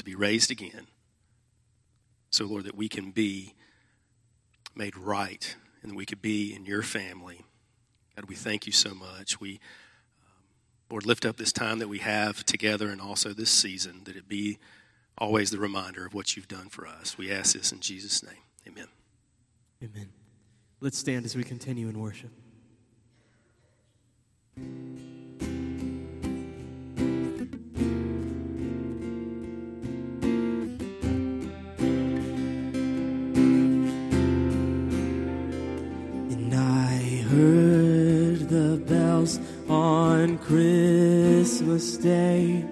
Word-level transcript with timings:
to 0.00 0.04
be 0.04 0.14
raised 0.14 0.50
again. 0.50 0.86
So, 2.30 2.46
Lord, 2.46 2.64
that 2.64 2.74
we 2.74 2.88
can 2.88 3.10
be 3.10 3.54
made 4.74 4.96
right 4.96 5.54
and 5.82 5.92
that 5.92 5.96
we 5.96 6.06
could 6.06 6.22
be 6.22 6.54
in 6.54 6.64
your 6.64 6.82
family. 6.82 7.44
God, 8.16 8.26
we 8.28 8.34
thank 8.34 8.66
you 8.66 8.72
so 8.72 8.94
much. 8.94 9.40
We, 9.40 9.60
um, 10.22 10.42
Lord, 10.90 11.06
lift 11.06 11.24
up 11.24 11.36
this 11.36 11.52
time 11.52 11.78
that 11.80 11.88
we 11.88 11.98
have 11.98 12.44
together 12.44 12.88
and 12.88 13.00
also 13.00 13.32
this 13.32 13.50
season, 13.50 14.02
that 14.04 14.16
it 14.16 14.28
be 14.28 14.58
always 15.18 15.50
the 15.50 15.58
reminder 15.58 16.06
of 16.06 16.14
what 16.14 16.34
you've 16.34 16.48
done 16.48 16.70
for 16.70 16.86
us. 16.86 17.18
We 17.18 17.30
ask 17.30 17.54
this 17.54 17.72
in 17.72 17.80
Jesus' 17.80 18.22
name. 18.22 18.42
Amen. 18.66 18.88
Amen. 19.82 20.08
Let's 20.80 20.98
stand 20.98 21.26
as 21.26 21.36
we 21.36 21.44
continue 21.44 21.88
in 21.88 21.98
worship. 21.98 22.30
On 39.70 40.36
Christmas 40.38 41.96
Day, 41.96 42.64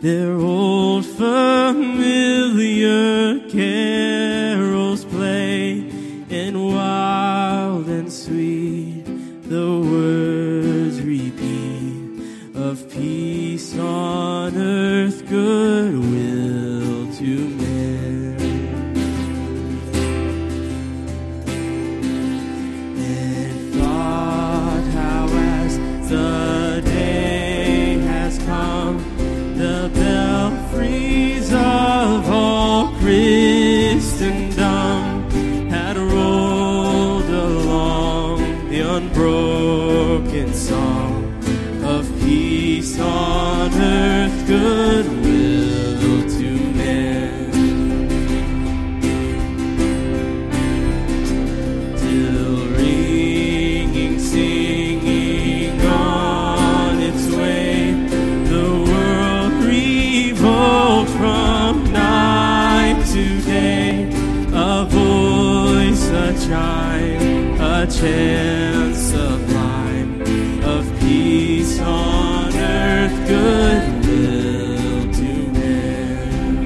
their 0.00 0.32
old 0.32 1.04
familiar 1.04 2.18
carols 3.50 5.04
play, 5.04 5.90
and 6.30 6.66
wild 6.66 7.88
and 7.88 8.10
sweet. 8.10 9.04
The 9.48 9.80
words 9.80 11.02
repeat 11.02 12.56
of 12.56 12.90
peace 12.90 13.78
on 13.78 14.56
earth, 14.56 15.28
goodwill 15.28 15.65
a 67.86 67.90
chant 67.90 68.96
sublime 68.96 70.20
of 70.64 70.84
peace 71.00 71.78
on 71.80 72.52
earth, 72.54 73.28
goodwill 73.28 75.12
to 75.12 75.52
men. 75.52 76.56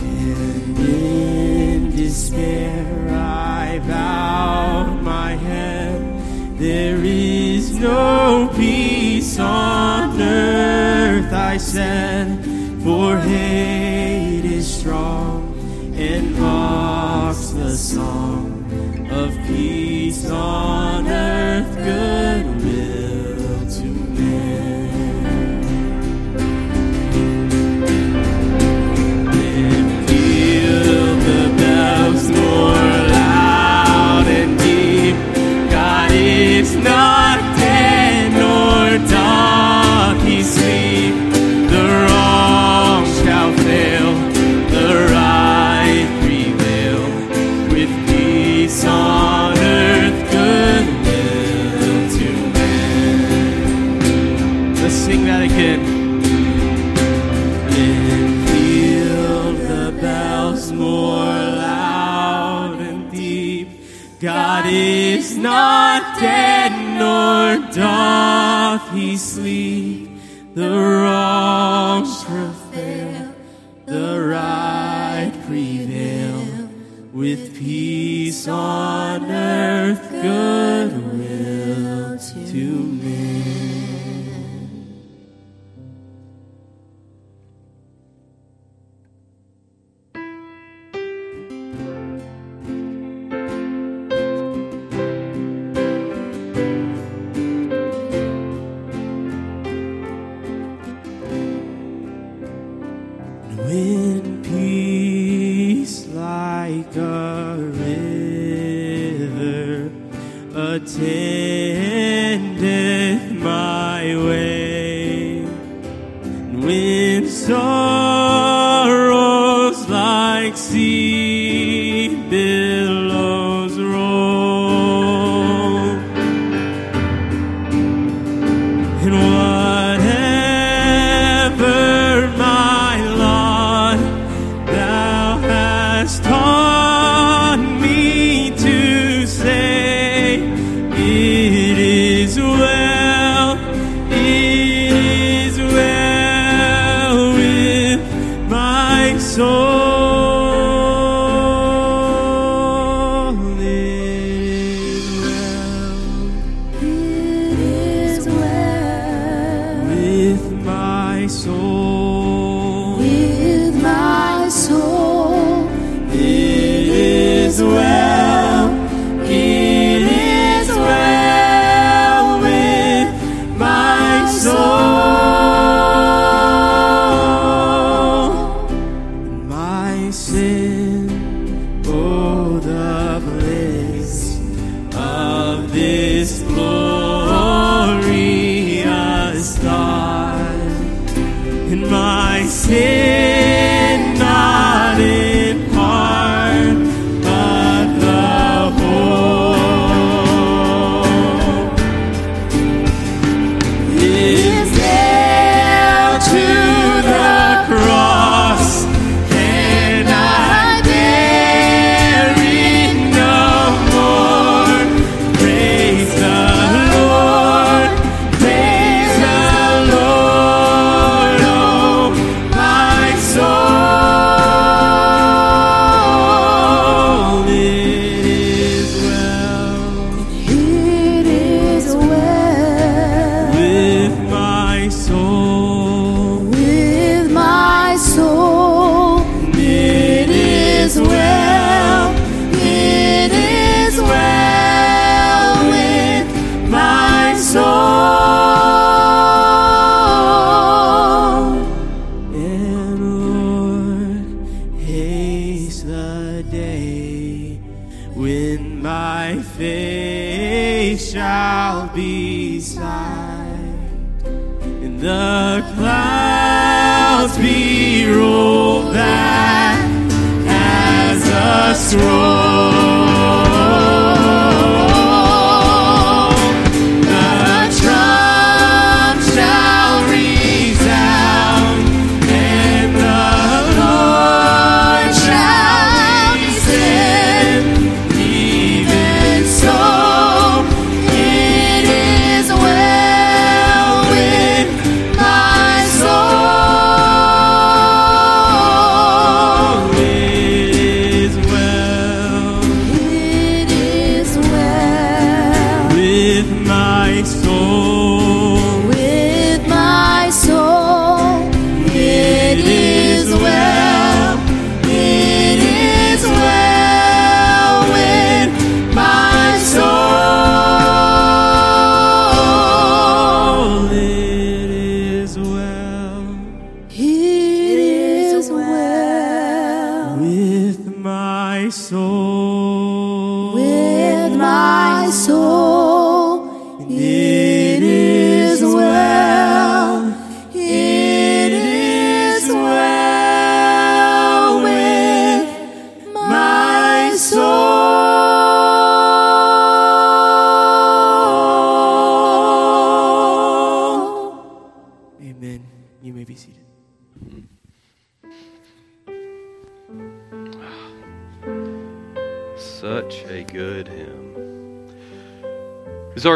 And 0.00 0.78
in 0.78 1.90
despair 1.96 3.08
I 3.10 3.78
bowed 3.86 5.02
my 5.02 5.32
head. 5.36 6.58
There 6.58 7.00
is 7.02 7.78
no 7.78 8.50
peace 8.54 9.38
on 9.38 10.20
earth, 10.20 11.32
I 11.32 11.56
said, 11.56 12.37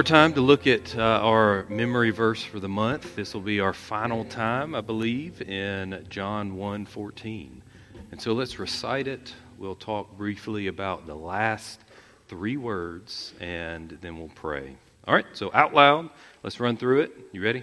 our 0.03 0.07
time 0.07 0.33
to 0.33 0.41
look 0.41 0.67
at 0.67 0.99
uh, 0.99 1.21
our 1.23 1.65
memory 1.69 2.11
verse 2.11 2.43
for 2.43 2.59
the 2.59 2.69
month. 2.69 3.15
This 3.15 3.35
will 3.35 3.41
be 3.41 3.61
our 3.61 3.73
final 3.73 4.25
time, 4.25 4.75
I 4.75 4.81
believe, 4.81 5.41
in 5.43 6.05
John 6.09 6.57
1:14. 6.57 7.63
And 8.11 8.21
so 8.21 8.33
let's 8.33 8.59
recite 8.59 9.07
it. 9.07 9.33
We'll 9.59 9.77
talk 9.77 10.19
briefly 10.19 10.67
about 10.67 11.07
the 11.07 11.15
last 11.15 11.79
three 12.27 12.57
words, 12.57 13.33
and 13.39 13.97
then 14.01 14.19
we'll 14.19 14.33
pray. 14.35 14.75
All 15.07 15.15
right, 15.15 15.27
so 15.35 15.53
out 15.55 15.73
loud, 15.73 16.11
let's 16.43 16.59
run 16.59 16.77
through 16.77 17.03
it. 17.03 17.13
You 17.31 17.45
ready? 17.45 17.63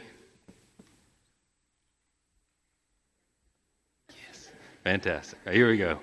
Yes. 4.07 4.49
Fantastic. 4.85 5.40
Right, 5.45 5.56
here 5.56 5.68
we 5.68 5.78
go. 5.78 5.99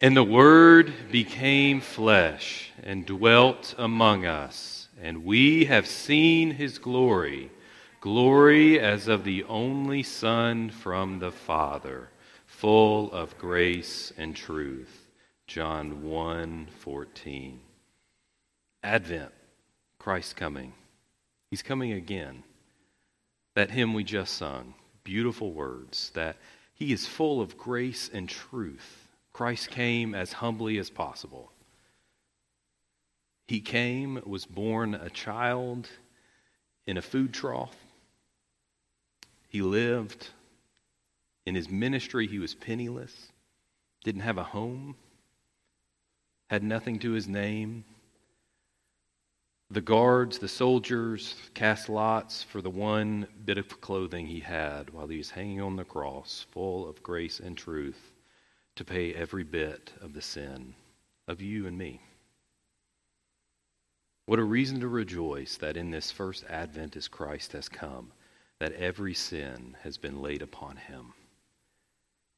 And 0.00 0.16
the 0.16 0.24
Word 0.24 0.94
became 1.12 1.82
flesh 1.82 2.70
and 2.82 3.04
dwelt 3.04 3.74
among 3.76 4.24
us, 4.24 4.79
and 5.00 5.24
we 5.24 5.64
have 5.64 5.86
seen 5.86 6.52
his 6.52 6.78
glory, 6.78 7.50
glory 8.00 8.78
as 8.78 9.08
of 9.08 9.24
the 9.24 9.44
only 9.44 10.02
Son 10.02 10.70
from 10.70 11.18
the 11.18 11.32
Father, 11.32 12.10
full 12.46 13.10
of 13.12 13.38
grace 13.38 14.12
and 14.16 14.36
truth. 14.36 15.06
John 15.46 16.02
1 16.02 16.68
14. 16.78 17.60
Advent, 18.82 19.32
Christ 19.98 20.36
coming. 20.36 20.74
He's 21.50 21.62
coming 21.62 21.92
again. 21.92 22.44
That 23.56 23.70
hymn 23.70 23.94
we 23.94 24.04
just 24.04 24.34
sung, 24.34 24.74
beautiful 25.02 25.52
words, 25.52 26.10
that 26.14 26.36
he 26.72 26.92
is 26.92 27.06
full 27.06 27.40
of 27.40 27.58
grace 27.58 28.08
and 28.12 28.28
truth. 28.28 29.08
Christ 29.32 29.70
came 29.70 30.14
as 30.14 30.34
humbly 30.34 30.78
as 30.78 30.88
possible. 30.88 31.49
He 33.50 33.60
came, 33.60 34.22
was 34.24 34.46
born 34.46 34.94
a 34.94 35.10
child 35.10 35.88
in 36.86 36.96
a 36.96 37.02
food 37.02 37.34
trough. 37.34 37.74
He 39.48 39.60
lived. 39.60 40.28
In 41.46 41.56
his 41.56 41.68
ministry, 41.68 42.28
he 42.28 42.38
was 42.38 42.54
penniless, 42.54 43.32
didn't 44.04 44.20
have 44.20 44.38
a 44.38 44.44
home, 44.44 44.94
had 46.48 46.62
nothing 46.62 47.00
to 47.00 47.10
his 47.10 47.26
name. 47.26 47.84
The 49.68 49.80
guards, 49.80 50.38
the 50.38 50.46
soldiers, 50.46 51.34
cast 51.52 51.88
lots 51.88 52.44
for 52.44 52.62
the 52.62 52.70
one 52.70 53.26
bit 53.44 53.58
of 53.58 53.80
clothing 53.80 54.28
he 54.28 54.38
had 54.38 54.90
while 54.90 55.08
he 55.08 55.18
was 55.18 55.30
hanging 55.30 55.60
on 55.60 55.74
the 55.74 55.82
cross, 55.82 56.46
full 56.52 56.88
of 56.88 57.02
grace 57.02 57.40
and 57.40 57.58
truth, 57.58 58.12
to 58.76 58.84
pay 58.84 59.12
every 59.12 59.42
bit 59.42 59.92
of 60.00 60.12
the 60.12 60.22
sin 60.22 60.76
of 61.26 61.42
you 61.42 61.66
and 61.66 61.76
me. 61.76 62.00
What 64.30 64.38
a 64.38 64.44
reason 64.44 64.78
to 64.78 64.86
rejoice 64.86 65.56
that 65.56 65.76
in 65.76 65.90
this 65.90 66.12
first 66.12 66.44
advent 66.48 66.94
as 66.94 67.08
Christ 67.08 67.50
has 67.50 67.68
come, 67.68 68.12
that 68.60 68.72
every 68.74 69.12
sin 69.12 69.76
has 69.82 69.98
been 69.98 70.22
laid 70.22 70.40
upon 70.40 70.76
him. 70.76 71.14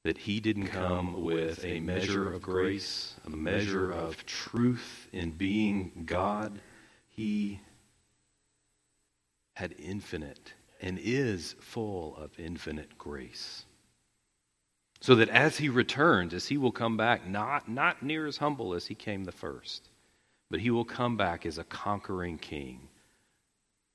That 0.04 0.16
he 0.16 0.40
didn't 0.40 0.68
come 0.68 1.22
with 1.22 1.62
a 1.62 1.80
measure 1.80 2.32
of 2.32 2.40
grace, 2.40 3.16
a 3.26 3.28
measure 3.28 3.92
of 3.92 4.24
truth 4.24 5.06
in 5.12 5.32
being 5.32 6.04
God. 6.06 6.62
He 7.10 7.60
had 9.56 9.74
infinite 9.78 10.54
and 10.80 10.98
is 10.98 11.56
full 11.60 12.16
of 12.16 12.30
infinite 12.38 12.96
grace. 12.96 13.66
So 15.02 15.14
that 15.16 15.28
as 15.28 15.58
he 15.58 15.68
returns, 15.68 16.32
as 16.32 16.46
he 16.46 16.56
will 16.56 16.72
come 16.72 16.96
back, 16.96 17.28
not, 17.28 17.68
not 17.68 18.02
near 18.02 18.26
as 18.26 18.38
humble 18.38 18.72
as 18.72 18.86
he 18.86 18.94
came 18.94 19.24
the 19.24 19.30
first, 19.30 19.90
but 20.52 20.60
he 20.60 20.70
will 20.70 20.84
come 20.84 21.16
back 21.16 21.46
as 21.46 21.56
a 21.56 21.64
conquering 21.64 22.36
king. 22.36 22.78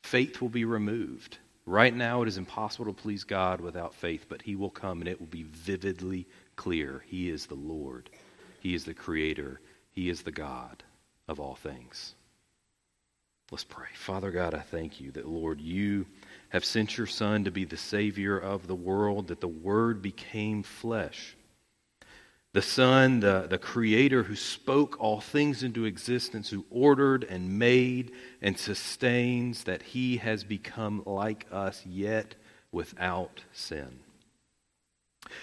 Faith 0.03 0.41
will 0.41 0.49
be 0.49 0.65
removed. 0.65 1.37
Right 1.67 1.95
now, 1.95 2.23
it 2.23 2.27
is 2.27 2.39
impossible 2.39 2.85
to 2.85 2.99
please 2.99 3.23
God 3.23 3.61
without 3.61 3.93
faith, 3.93 4.25
but 4.27 4.41
He 4.41 4.55
will 4.55 4.71
come 4.71 4.99
and 4.99 5.07
it 5.07 5.19
will 5.19 5.27
be 5.27 5.43
vividly 5.43 6.25
clear. 6.55 7.03
He 7.05 7.29
is 7.29 7.45
the 7.45 7.53
Lord, 7.53 8.09
He 8.59 8.73
is 8.73 8.85
the 8.85 8.95
Creator, 8.95 9.61
He 9.91 10.09
is 10.09 10.23
the 10.23 10.31
God 10.31 10.81
of 11.27 11.39
all 11.39 11.53
things. 11.53 12.15
Let's 13.51 13.63
pray. 13.63 13.89
Father 13.93 14.31
God, 14.31 14.55
I 14.55 14.61
thank 14.61 14.99
you 14.99 15.11
that, 15.11 15.27
Lord, 15.27 15.61
you 15.61 16.07
have 16.49 16.65
sent 16.65 16.97
your 16.97 17.05
Son 17.05 17.43
to 17.43 17.51
be 17.51 17.65
the 17.65 17.77
Savior 17.77 18.35
of 18.35 18.65
the 18.65 18.75
world, 18.75 19.27
that 19.27 19.41
the 19.41 19.47
Word 19.47 20.01
became 20.01 20.63
flesh. 20.63 21.36
The 22.57 22.63
Son, 22.63 23.19
the, 23.19 23.45
the 23.47 23.59
Creator 23.59 24.23
who 24.23 24.35
spoke 24.35 24.99
all 24.99 25.21
things 25.21 25.61
into 25.61 25.85
existence, 25.85 26.49
who 26.49 26.65
ordered 26.71 27.23
and 27.23 27.59
made 27.59 28.13
and 28.41 28.57
sustains, 28.57 29.65
that 29.65 29.83
He 29.83 30.17
has 30.17 30.43
become 30.43 31.03
like 31.05 31.45
us, 31.51 31.85
yet 31.85 32.33
without 32.71 33.43
sin. 33.53 33.99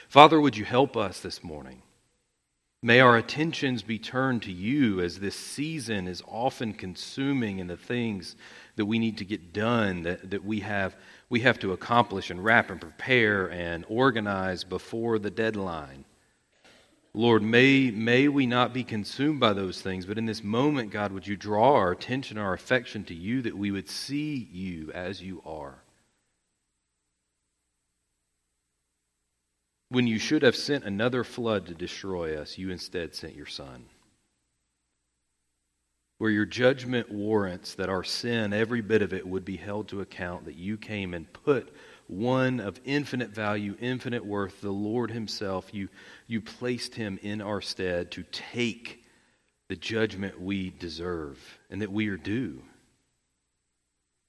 Father, 0.08 0.40
would 0.40 0.56
you 0.56 0.64
help 0.64 0.96
us 0.96 1.20
this 1.20 1.44
morning? 1.44 1.82
May 2.82 2.98
our 2.98 3.16
attentions 3.16 3.84
be 3.84 4.00
turned 4.00 4.42
to 4.42 4.52
you 4.52 5.00
as 5.00 5.20
this 5.20 5.36
season 5.36 6.08
is 6.08 6.20
often 6.26 6.72
consuming 6.72 7.60
in 7.60 7.68
the 7.68 7.76
things 7.76 8.34
that 8.74 8.86
we 8.86 8.98
need 8.98 9.18
to 9.18 9.24
get 9.24 9.52
done, 9.52 10.02
that, 10.02 10.32
that 10.32 10.44
we, 10.44 10.58
have, 10.58 10.96
we 11.28 11.38
have 11.42 11.60
to 11.60 11.70
accomplish 11.70 12.30
and 12.30 12.44
wrap 12.44 12.70
and 12.70 12.80
prepare 12.80 13.48
and 13.52 13.84
organize 13.88 14.64
before 14.64 15.20
the 15.20 15.30
deadline. 15.30 16.04
Lord, 17.16 17.44
may, 17.44 17.92
may 17.92 18.26
we 18.26 18.44
not 18.44 18.74
be 18.74 18.82
consumed 18.82 19.38
by 19.38 19.52
those 19.52 19.80
things, 19.80 20.04
but 20.04 20.18
in 20.18 20.26
this 20.26 20.42
moment, 20.42 20.90
God, 20.90 21.12
would 21.12 21.28
you 21.28 21.36
draw 21.36 21.74
our 21.74 21.92
attention, 21.92 22.38
our 22.38 22.52
affection 22.52 23.04
to 23.04 23.14
you, 23.14 23.40
that 23.42 23.56
we 23.56 23.70
would 23.70 23.88
see 23.88 24.48
you 24.52 24.90
as 24.92 25.22
you 25.22 25.40
are. 25.46 25.78
When 29.90 30.08
you 30.08 30.18
should 30.18 30.42
have 30.42 30.56
sent 30.56 30.82
another 30.82 31.22
flood 31.22 31.66
to 31.66 31.74
destroy 31.74 32.36
us, 32.36 32.58
you 32.58 32.70
instead 32.70 33.14
sent 33.14 33.36
your 33.36 33.46
Son. 33.46 33.84
Where 36.18 36.32
your 36.32 36.46
judgment 36.46 37.12
warrants 37.12 37.74
that 37.74 37.88
our 37.88 38.02
sin, 38.02 38.52
every 38.52 38.80
bit 38.80 39.02
of 39.02 39.12
it, 39.12 39.24
would 39.24 39.44
be 39.44 39.56
held 39.56 39.86
to 39.88 40.00
account, 40.00 40.46
that 40.46 40.56
you 40.56 40.76
came 40.76 41.14
and 41.14 41.32
put 41.32 41.72
one 42.06 42.60
of 42.60 42.80
infinite 42.84 43.30
value, 43.30 43.76
infinite 43.80 44.24
worth, 44.24 44.60
the 44.60 44.70
Lord 44.70 45.10
Himself, 45.10 45.72
you, 45.72 45.88
you 46.26 46.40
placed 46.40 46.94
Him 46.94 47.18
in 47.22 47.40
our 47.40 47.60
stead 47.60 48.10
to 48.12 48.24
take 48.30 49.04
the 49.68 49.76
judgment 49.76 50.40
we 50.40 50.70
deserve 50.70 51.38
and 51.70 51.80
that 51.80 51.92
we 51.92 52.08
are 52.08 52.16
due. 52.16 52.62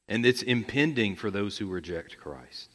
And 0.08 0.26
it's 0.26 0.44
impending 0.44 1.16
for 1.16 1.32
those 1.32 1.58
who 1.58 1.68
reject 1.68 2.18
Christ. 2.18 2.70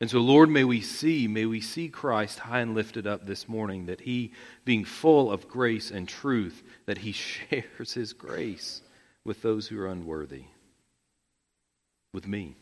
And 0.00 0.10
so, 0.10 0.20
Lord, 0.20 0.50
may 0.50 0.64
we 0.64 0.82
see, 0.82 1.26
may 1.26 1.46
we 1.46 1.60
see 1.62 1.88
Christ 1.88 2.40
high 2.40 2.60
and 2.60 2.74
lifted 2.74 3.06
up 3.06 3.26
this 3.26 3.48
morning, 3.48 3.86
that 3.86 4.02
he, 4.02 4.32
being 4.66 4.84
full 4.84 5.32
of 5.32 5.48
grace 5.48 5.90
and 5.90 6.06
truth, 6.06 6.62
that 6.84 6.98
he 6.98 7.12
shares 7.12 7.94
his 7.94 8.12
grace 8.12 8.82
with 9.24 9.40
those 9.40 9.66
who 9.66 9.80
are 9.80 9.88
unworthy, 9.88 10.44
with 12.12 12.26
me, 12.28 12.56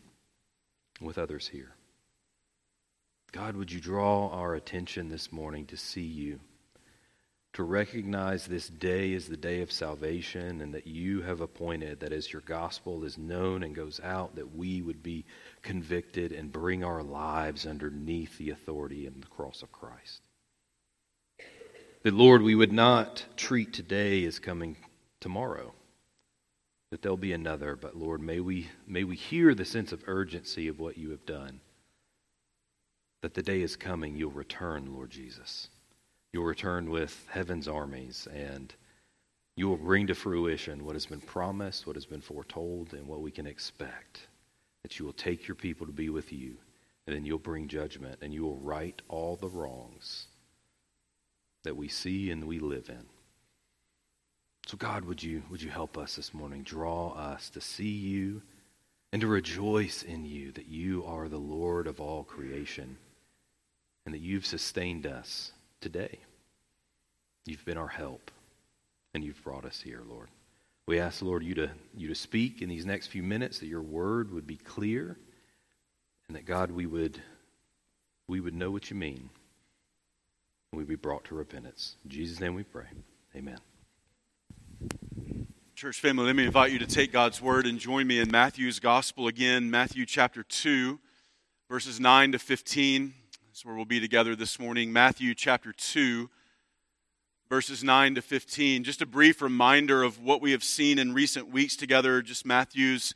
with 1.01 1.19
others 1.19 1.49
here. 1.49 1.75
God, 3.33 3.57
would 3.57 3.73
you 3.73 3.81
draw 3.81 4.29
our 4.29 4.55
attention 4.55 5.09
this 5.09 5.33
morning 5.33 5.67
to 5.67 5.77
see 5.77 6.03
you? 6.03 6.41
to 7.55 7.63
recognize 7.63 8.47
this 8.47 8.69
day 8.69 9.15
as 9.15 9.27
the 9.27 9.37
day 9.37 9.63
of 9.63 9.71
salvation 9.71 10.61
and 10.61 10.75
that 10.75 10.89
you 10.89 11.23
have 11.23 11.41
appointed 11.41 12.01
that 12.01 12.13
as 12.13 12.33
your 12.33 12.43
gospel 12.43 13.05
is 13.05 13.17
known 13.17 13.63
and 13.63 13.77
goes 13.77 14.01
out 14.03 14.35
that 14.35 14.57
we 14.57 14.83
would 14.83 15.03
be 15.03 15.25
convicted 15.63 16.33
and 16.33 16.53
bring 16.53 16.83
our 16.83 17.03
lives 17.03 17.65
underneath 17.65 18.37
the 18.39 18.51
authority 18.51 19.07
and 19.07 19.23
the 19.23 19.29
cross 19.29 19.63
of 19.63 19.71
Christ. 19.71 20.21
That 22.03 22.13
Lord, 22.13 22.43
we 22.43 22.57
would 22.57 22.73
not 22.73 23.25
treat 23.37 23.73
today 23.73 24.25
as 24.25 24.41
coming 24.41 24.77
tomorrow. 25.21 25.73
That 26.95 27.03
there'll 27.03 27.17
be 27.17 27.33
another, 27.33 27.75
but 27.75 27.97
Lord, 27.97 28.23
may 28.23 28.39
we 28.39 28.69
may 28.87 29.03
we 29.03 29.17
hear 29.17 29.53
the 29.53 29.65
sense 29.65 29.91
of 29.91 30.05
urgency 30.07 30.69
of 30.69 30.79
what 30.79 30.97
you 30.97 31.11
have 31.11 31.27
done. 31.27 31.61
That 33.21 33.35
the 33.35 33.43
day 33.43 33.63
is 33.63 33.75
coming, 33.75 34.15
you'll 34.15 34.31
return, 34.31 34.95
Lord 34.95 35.11
Jesus 35.11 35.71
You'll 36.33 36.45
return 36.45 36.91
with 36.91 37.27
heaven's 37.33 37.67
armies, 37.67 38.29
and 38.33 38.73
you 39.57 39.69
will 39.69 39.77
bring 39.77 40.07
to 40.07 40.15
fruition 40.15 40.85
what 40.85 40.95
has 40.95 41.07
been 41.07 41.21
promised, 41.21 41.85
what 41.85 41.97
has 41.97 42.07
been 42.07 42.21
foretold, 42.21 42.95
and 42.95 43.09
what 43.09 43.23
we 43.23 43.33
can 43.33 43.49
expect. 43.49 44.29
That 44.85 44.97
you 44.97 45.05
will 45.05 45.15
take 45.15 45.49
your 45.49 45.57
people 45.57 45.89
to 45.89 45.93
be 45.93 46.11
with 46.11 46.33
you, 46.33 46.59
and 47.09 47.17
then 47.17 47.25
you'll 47.25 47.41
bring 47.41 47.67
judgment, 47.67 48.21
and 48.23 48.33
you 48.33 48.45
will 48.45 48.59
right 48.59 49.03
all 49.09 49.35
the 49.35 49.49
wrongs 49.49 50.29
that 51.65 51.77
we 51.77 51.89
see 51.89 52.31
and 52.31 52.45
we 52.45 52.61
live 52.61 52.89
in. 52.89 53.05
So, 54.67 54.77
God, 54.79 55.05
would 55.05 55.23
you, 55.23 55.43
would 55.51 55.63
you 55.63 55.71
help 55.71 55.99
us 55.99 56.17
this 56.17 56.33
morning? 56.33 56.63
Draw 56.63 57.11
us 57.11 57.51
to 57.51 57.61
see 57.61 57.85
you 57.85 58.43
and 59.13 59.21
to 59.21 59.27
rejoice 59.27 60.03
in 60.03 60.25
you 60.25 60.53
that 60.53 60.67
you 60.67 61.05
are 61.05 61.29
the 61.29 61.37
Lord 61.37 61.87
of 61.87 62.01
all 62.01 62.25
creation 62.25 62.97
and 64.07 64.15
that 64.15 64.21
you've 64.21 64.47
sustained 64.47 65.07
us 65.07 65.53
today. 65.81 66.19
You've 67.47 67.65
been 67.65 67.77
our 67.77 67.89
help, 67.89 68.31
and 69.13 69.23
you've 69.23 69.43
brought 69.45 69.67
us 69.67 69.83
here, 69.83 70.03
Lord. 70.09 70.29
We 70.87 70.99
ask, 70.99 71.21
Lord, 71.21 71.43
you 71.43 71.55
to, 71.57 71.71
you 71.95 72.09
to 72.09 72.15
speak 72.15 72.63
in 72.63 72.69
these 72.69 72.87
next 72.87 73.09
few 73.09 73.23
minutes, 73.23 73.59
that 73.59 73.67
your 73.67 73.83
word 73.83 74.33
would 74.33 74.47
be 74.47 74.57
clear, 74.57 75.19
and 76.27 76.37
that, 76.37 76.47
God, 76.47 76.71
we 76.71 76.87
would, 76.87 77.21
we 78.29 78.41
would 78.41 78.55
know 78.55 78.71
what 78.71 78.91
you 78.91 78.97
mean, 78.97 79.29
and 80.73 80.79
we'd 80.79 80.89
be 80.89 80.95
brought 80.95 81.25
to 81.25 81.35
repentance. 81.35 81.97
In 82.05 82.11
Jesus' 82.11 82.41
name 82.41 82.55
we 82.55 82.63
pray. 82.63 82.87
Amen. 83.37 83.59
Church 85.75 85.99
family, 85.99 86.27
let 86.27 86.37
me 86.37 86.47
invite 86.47 86.71
you 86.71 86.79
to 86.79 86.87
take 86.87 87.11
God's 87.11 87.43
word 87.43 87.67
and 87.67 87.81
join 87.81 88.07
me 88.07 88.21
in 88.21 88.31
Matthew's 88.31 88.79
gospel 88.79 89.27
again, 89.27 89.73
Matthew 89.73 90.07
chapter 90.07 90.45
2, 90.45 91.01
verses 91.69 91.99
9 91.99 92.31
to 92.31 92.39
15. 92.39 93.13
That's 93.49 93.65
where 93.65 93.75
we'll 93.75 93.85
be 93.85 93.99
together 93.99 94.37
this 94.37 94.61
morning. 94.61 94.93
Matthew 94.93 95.35
chapter 95.35 95.73
2, 95.73 96.31
verses 97.49 97.83
9 97.83 98.15
to 98.15 98.23
15. 98.23 98.85
Just 98.85 99.03
a 99.03 99.07
brief 99.07 99.43
reminder 99.43 100.05
of 100.05 100.21
what 100.21 100.41
we 100.41 100.53
have 100.53 100.63
seen 100.63 100.97
in 100.97 101.13
recent 101.13 101.51
weeks 101.51 101.75
together. 101.75 102.23
Just 102.23 102.47
Matthew's 102.47 103.13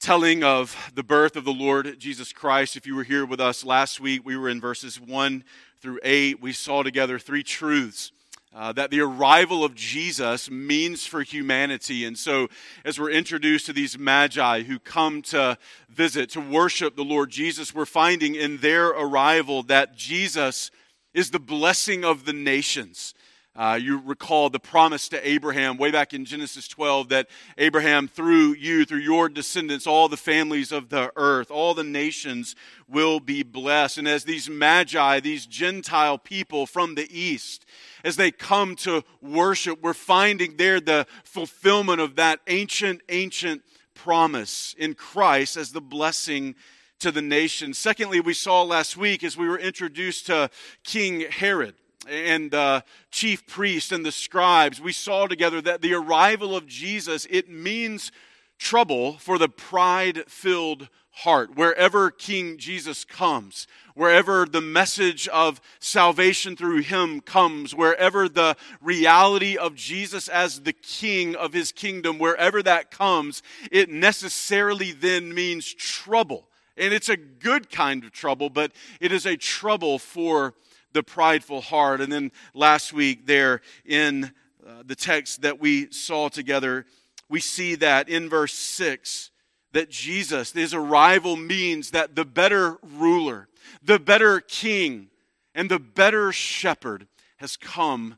telling 0.00 0.42
of 0.42 0.90
the 0.96 1.04
birth 1.04 1.36
of 1.36 1.44
the 1.44 1.52
Lord 1.52 2.00
Jesus 2.00 2.32
Christ. 2.32 2.76
If 2.76 2.88
you 2.88 2.96
were 2.96 3.04
here 3.04 3.24
with 3.24 3.40
us 3.40 3.64
last 3.64 4.00
week, 4.00 4.22
we 4.24 4.36
were 4.36 4.48
in 4.48 4.60
verses 4.60 5.00
1 5.00 5.44
through 5.80 6.00
8. 6.02 6.42
We 6.42 6.52
saw 6.52 6.82
together 6.82 7.20
three 7.20 7.44
truths 7.44 8.10
uh, 8.56 8.72
that 8.72 8.90
the 8.90 9.02
arrival 9.02 9.62
of 9.62 9.74
Jesus 9.74 10.50
means 10.50 11.04
for 11.04 11.22
humanity. 11.22 12.06
And 12.06 12.16
so, 12.16 12.48
as 12.86 12.98
we're 12.98 13.10
introduced 13.10 13.66
to 13.66 13.74
these 13.74 13.98
magi 13.98 14.62
who 14.62 14.78
come 14.78 15.20
to 15.22 15.58
visit, 15.90 16.30
to 16.30 16.40
worship 16.40 16.96
the 16.96 17.04
Lord 17.04 17.28
Jesus, 17.28 17.74
we're 17.74 17.84
finding 17.84 18.34
in 18.34 18.56
their 18.56 18.86
arrival 18.86 19.62
that 19.64 19.94
Jesus 19.94 20.70
is 21.12 21.32
the 21.32 21.38
blessing 21.38 22.02
of 22.02 22.24
the 22.24 22.32
nations. 22.32 23.12
Uh, 23.54 23.78
you 23.80 23.98
recall 23.98 24.48
the 24.48 24.58
promise 24.58 25.08
to 25.08 25.28
Abraham 25.28 25.76
way 25.76 25.90
back 25.90 26.14
in 26.14 26.24
Genesis 26.24 26.66
12 26.68 27.10
that 27.10 27.28
Abraham, 27.58 28.08
through 28.08 28.54
you, 28.54 28.86
through 28.86 28.98
your 28.98 29.28
descendants, 29.28 29.86
all 29.86 30.08
the 30.08 30.16
families 30.16 30.72
of 30.72 30.88
the 30.90 31.10
earth, 31.16 31.50
all 31.50 31.74
the 31.74 31.84
nations 31.84 32.54
will 32.88 33.20
be 33.20 33.42
blessed. 33.42 33.98
And 33.98 34.08
as 34.08 34.24
these 34.24 34.48
magi, 34.48 35.20
these 35.20 35.46
Gentile 35.46 36.18
people 36.18 36.66
from 36.66 36.96
the 36.96 37.08
east, 37.10 37.66
as 38.06 38.14
they 38.14 38.30
come 38.30 38.76
to 38.76 39.02
worship, 39.20 39.82
we're 39.82 39.92
finding 39.92 40.56
there 40.56 40.78
the 40.78 41.08
fulfillment 41.24 42.00
of 42.00 42.14
that 42.14 42.38
ancient, 42.46 43.00
ancient 43.08 43.62
promise 43.94 44.76
in 44.78 44.94
Christ 44.94 45.56
as 45.56 45.72
the 45.72 45.80
blessing 45.80 46.54
to 47.00 47.10
the 47.10 47.20
nation. 47.20 47.74
Secondly, 47.74 48.20
we 48.20 48.32
saw 48.32 48.62
last 48.62 48.96
week 48.96 49.24
as 49.24 49.36
we 49.36 49.48
were 49.48 49.58
introduced 49.58 50.26
to 50.26 50.48
King 50.84 51.22
Herod 51.28 51.74
and 52.08 52.52
the 52.52 52.84
chief 53.10 53.44
priests 53.48 53.90
and 53.90 54.06
the 54.06 54.12
scribes, 54.12 54.80
we 54.80 54.92
saw 54.92 55.26
together 55.26 55.60
that 55.62 55.82
the 55.82 55.94
arrival 55.94 56.54
of 56.54 56.68
Jesus, 56.68 57.26
it 57.28 57.50
means 57.50 58.12
trouble 58.56 59.14
for 59.18 59.36
the 59.36 59.48
pride-filled 59.48 60.88
heart. 61.16 61.56
Wherever 61.56 62.10
King 62.10 62.58
Jesus 62.58 63.02
comes, 63.02 63.66
wherever 63.94 64.44
the 64.44 64.60
message 64.60 65.26
of 65.28 65.62
salvation 65.80 66.56
through 66.56 66.82
him 66.82 67.22
comes, 67.22 67.74
wherever 67.74 68.28
the 68.28 68.54
reality 68.82 69.56
of 69.56 69.74
Jesus 69.74 70.28
as 70.28 70.60
the 70.60 70.74
king 70.74 71.34
of 71.34 71.54
his 71.54 71.72
kingdom, 71.72 72.18
wherever 72.18 72.62
that 72.62 72.90
comes, 72.90 73.42
it 73.72 73.88
necessarily 73.88 74.92
then 74.92 75.34
means 75.34 75.72
trouble. 75.72 76.48
And 76.76 76.92
it's 76.92 77.08
a 77.08 77.16
good 77.16 77.70
kind 77.70 78.04
of 78.04 78.12
trouble, 78.12 78.50
but 78.50 78.72
it 79.00 79.10
is 79.10 79.24
a 79.24 79.38
trouble 79.38 79.98
for 79.98 80.52
the 80.92 81.02
prideful 81.02 81.62
heart. 81.62 82.02
And 82.02 82.12
then 82.12 82.30
last 82.52 82.92
week, 82.92 83.24
there 83.24 83.62
in 83.86 84.32
uh, 84.66 84.82
the 84.84 84.94
text 84.94 85.40
that 85.40 85.58
we 85.58 85.90
saw 85.90 86.28
together, 86.28 86.84
we 87.30 87.40
see 87.40 87.74
that 87.76 88.10
in 88.10 88.28
verse 88.28 88.52
6 88.52 89.30
that 89.76 89.90
Jesus, 89.90 90.52
his 90.52 90.72
arrival 90.72 91.36
means 91.36 91.90
that 91.90 92.16
the 92.16 92.24
better 92.24 92.78
ruler, 92.82 93.46
the 93.82 93.98
better 93.98 94.40
king, 94.40 95.08
and 95.54 95.70
the 95.70 95.78
better 95.78 96.32
shepherd 96.32 97.06
has 97.36 97.58
come 97.58 98.16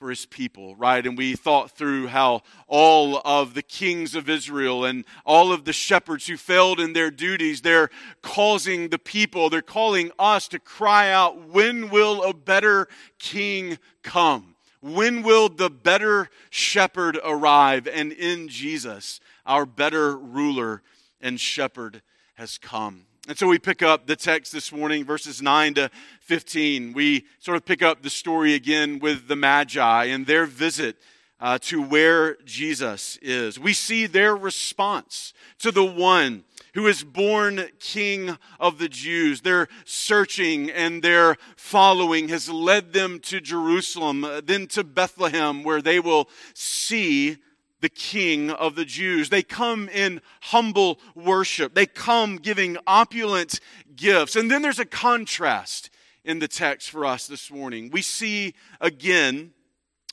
for 0.00 0.10
his 0.10 0.26
people, 0.26 0.74
right? 0.74 1.06
And 1.06 1.16
we 1.16 1.36
thought 1.36 1.70
through 1.70 2.08
how 2.08 2.42
all 2.66 3.22
of 3.24 3.54
the 3.54 3.62
kings 3.62 4.16
of 4.16 4.28
Israel 4.28 4.84
and 4.84 5.04
all 5.24 5.52
of 5.52 5.64
the 5.64 5.72
shepherds 5.72 6.26
who 6.26 6.36
failed 6.36 6.80
in 6.80 6.92
their 6.92 7.12
duties, 7.12 7.62
they're 7.62 7.88
causing 8.20 8.88
the 8.88 8.98
people, 8.98 9.48
they're 9.48 9.62
calling 9.62 10.10
us 10.18 10.48
to 10.48 10.58
cry 10.58 11.12
out, 11.12 11.48
when 11.48 11.88
will 11.88 12.24
a 12.24 12.34
better 12.34 12.88
king 13.20 13.78
come? 14.02 14.56
When 14.80 15.22
will 15.22 15.50
the 15.50 15.70
better 15.70 16.30
shepherd 16.50 17.16
arrive? 17.24 17.86
And 17.86 18.10
in 18.10 18.48
Jesus, 18.48 19.20
our 19.46 19.66
better 19.66 20.16
ruler 20.16 20.82
and 21.20 21.40
shepherd 21.40 22.02
has 22.34 22.58
come. 22.58 23.06
And 23.28 23.36
so 23.36 23.48
we 23.48 23.58
pick 23.58 23.82
up 23.82 24.06
the 24.06 24.14
text 24.14 24.52
this 24.52 24.70
morning, 24.70 25.04
verses 25.04 25.42
9 25.42 25.74
to 25.74 25.90
15. 26.20 26.92
We 26.92 27.26
sort 27.40 27.56
of 27.56 27.64
pick 27.64 27.82
up 27.82 28.02
the 28.02 28.10
story 28.10 28.54
again 28.54 29.00
with 29.00 29.26
the 29.26 29.34
Magi 29.34 30.04
and 30.04 30.26
their 30.26 30.46
visit 30.46 30.96
uh, 31.40 31.58
to 31.62 31.82
where 31.82 32.36
Jesus 32.44 33.18
is. 33.20 33.58
We 33.58 33.72
see 33.72 34.06
their 34.06 34.36
response 34.36 35.32
to 35.58 35.72
the 35.72 35.84
one 35.84 36.44
who 36.74 36.86
is 36.86 37.02
born 37.02 37.66
King 37.80 38.36
of 38.60 38.78
the 38.78 38.88
Jews. 38.88 39.40
Their 39.40 39.66
searching 39.84 40.70
and 40.70 41.02
their 41.02 41.36
following 41.56 42.28
has 42.28 42.48
led 42.48 42.92
them 42.92 43.18
to 43.20 43.40
Jerusalem, 43.40 44.26
then 44.44 44.66
to 44.68 44.84
Bethlehem, 44.84 45.62
where 45.62 45.82
they 45.82 46.00
will 46.00 46.28
see 46.54 47.38
the 47.86 47.90
King 47.90 48.50
of 48.50 48.74
the 48.74 48.84
Jews. 48.84 49.28
They 49.28 49.44
come 49.44 49.88
in 49.88 50.20
humble 50.40 50.98
worship. 51.14 51.72
They 51.72 51.86
come 51.86 52.34
giving 52.34 52.76
opulent 52.84 53.60
gifts. 53.94 54.34
And 54.34 54.50
then 54.50 54.60
there's 54.60 54.80
a 54.80 54.84
contrast 54.84 55.88
in 56.24 56.40
the 56.40 56.48
text 56.48 56.90
for 56.90 57.06
us 57.06 57.28
this 57.28 57.48
morning. 57.48 57.90
We 57.92 58.02
see 58.02 58.54
again 58.80 59.52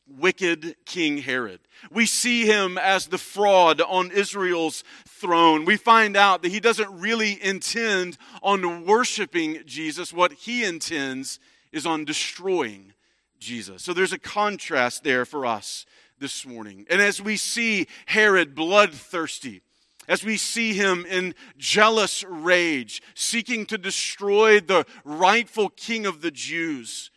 wicked 0.08 0.76
King 0.86 1.18
Herod. 1.18 1.62
We 1.90 2.06
see 2.06 2.46
him 2.46 2.78
as 2.78 3.08
the 3.08 3.18
fraud 3.18 3.82
on 3.82 4.12
Israel's 4.12 4.84
throne. 5.08 5.66
We 5.66 5.76
find 5.76 6.16
out 6.16 6.44
that 6.44 6.52
he 6.52 6.60
doesn't 6.60 6.92
really 6.92 7.44
intend 7.44 8.20
on 8.44 8.86
worshiping 8.86 9.64
Jesus. 9.66 10.14
What 10.14 10.32
he 10.34 10.64
intends 10.64 11.40
is 11.72 11.88
on 11.88 12.06
destroying 12.06 12.94
Jesus. 13.40 13.82
So 13.82 13.96
there's 13.96 14.14
a 14.14 14.20
contrast 14.20 15.04
there 15.04 15.26
for 15.26 15.48
us 15.48 15.88
this 16.24 16.46
morning. 16.46 16.86
And 16.90 17.02
as 17.02 17.22
we 17.22 17.36
see 17.36 17.86
Herod 18.06 18.56
bloodthirsty, 18.56 19.62
as 20.08 20.24
we 20.24 20.38
see 20.38 20.72
him 20.72 21.06
in 21.06 21.36
jealous 21.58 22.24
rage, 22.24 23.02
seeking 23.14 23.66
to 23.66 23.78
destroy 23.78 24.62
the 24.62 24.86
rightful 25.04 25.68
king 25.68 26.06
of 26.06 26.22
the 26.22 26.32
Jews, 26.32 27.12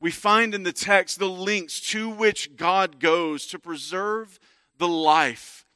we 0.00 0.12
find 0.12 0.54
in 0.54 0.62
the 0.62 0.72
text 0.72 1.18
the 1.18 1.28
links 1.28 1.80
to 1.90 2.08
which 2.08 2.54
God 2.54 3.00
goes 3.00 3.44
to 3.46 3.58
preserve 3.58 4.38
the 4.78 4.86
life 4.86 5.66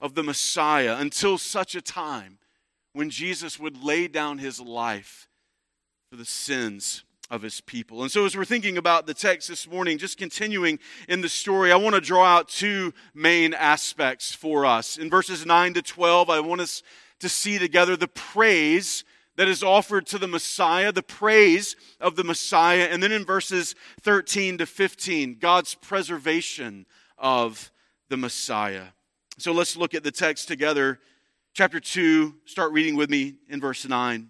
of 0.00 0.14
the 0.14 0.22
Messiah 0.22 0.94
until 0.96 1.38
such 1.38 1.74
a 1.74 1.82
time 1.82 2.38
when 2.92 3.10
Jesus 3.10 3.58
would 3.58 3.82
lay 3.82 4.06
down 4.06 4.38
his 4.38 4.60
life 4.60 5.28
for 6.08 6.16
the 6.16 6.24
sins 6.24 7.02
of 7.30 7.42
his 7.42 7.60
people. 7.60 8.02
And 8.02 8.10
so, 8.10 8.24
as 8.24 8.36
we're 8.36 8.44
thinking 8.44 8.78
about 8.78 9.06
the 9.06 9.14
text 9.14 9.48
this 9.48 9.68
morning, 9.68 9.98
just 9.98 10.16
continuing 10.16 10.78
in 11.08 11.20
the 11.20 11.28
story, 11.28 11.70
I 11.72 11.76
want 11.76 11.94
to 11.94 12.00
draw 12.00 12.24
out 12.24 12.48
two 12.48 12.94
main 13.14 13.54
aspects 13.54 14.34
for 14.34 14.64
us. 14.64 14.96
In 14.96 15.10
verses 15.10 15.44
9 15.44 15.74
to 15.74 15.82
12, 15.82 16.30
I 16.30 16.40
want 16.40 16.60
us 16.60 16.82
to 17.20 17.28
see 17.28 17.58
together 17.58 17.96
the 17.96 18.08
praise 18.08 19.04
that 19.36 19.48
is 19.48 19.62
offered 19.62 20.06
to 20.06 20.18
the 20.18 20.26
Messiah, 20.26 20.90
the 20.90 21.02
praise 21.02 21.76
of 22.00 22.16
the 22.16 22.24
Messiah. 22.24 22.88
And 22.90 23.02
then 23.02 23.12
in 23.12 23.24
verses 23.24 23.74
13 24.00 24.58
to 24.58 24.66
15, 24.66 25.36
God's 25.38 25.74
preservation 25.74 26.86
of 27.16 27.70
the 28.08 28.16
Messiah. 28.16 28.86
So 29.38 29.52
let's 29.52 29.76
look 29.76 29.94
at 29.94 30.02
the 30.02 30.10
text 30.10 30.48
together. 30.48 30.98
Chapter 31.52 31.78
2, 31.78 32.34
start 32.46 32.72
reading 32.72 32.96
with 32.96 33.10
me 33.10 33.36
in 33.48 33.60
verse 33.60 33.86
9. 33.86 34.28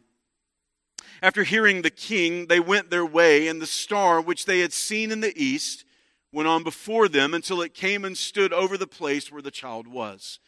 After 1.20 1.42
hearing 1.42 1.82
the 1.82 1.90
king, 1.90 2.46
they 2.46 2.60
went 2.60 2.90
their 2.90 3.06
way, 3.06 3.48
and 3.48 3.60
the 3.60 3.66
star 3.66 4.20
which 4.20 4.44
they 4.44 4.60
had 4.60 4.72
seen 4.72 5.10
in 5.10 5.20
the 5.20 5.36
east 5.36 5.84
went 6.32 6.48
on 6.48 6.62
before 6.62 7.08
them 7.08 7.34
until 7.34 7.60
it 7.62 7.74
came 7.74 8.04
and 8.04 8.16
stood 8.16 8.52
over 8.52 8.76
the 8.76 8.86
place 8.86 9.32
where 9.32 9.42
the 9.42 9.50
child 9.50 9.88
was. 9.88 10.38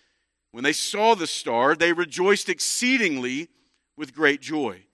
When 0.53 0.65
they 0.65 0.73
saw 0.73 1.15
the 1.15 1.27
star, 1.27 1.75
they 1.75 1.93
rejoiced 1.93 2.49
exceedingly 2.49 3.49
with 3.97 4.15
great 4.15 4.41
joy. 4.41 4.85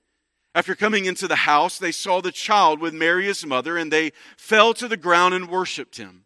After 0.54 0.74
coming 0.74 1.04
into 1.04 1.28
the 1.28 1.36
house, 1.36 1.78
they 1.78 1.92
saw 1.92 2.22
the 2.22 2.32
child 2.32 2.80
with 2.80 2.94
Mary 2.94 3.26
his 3.26 3.44
mother, 3.44 3.76
and 3.76 3.92
they 3.92 4.12
fell 4.38 4.72
to 4.74 4.88
the 4.88 4.96
ground 4.96 5.34
and 5.34 5.50
worshiped 5.50 5.96
him. 5.96 6.24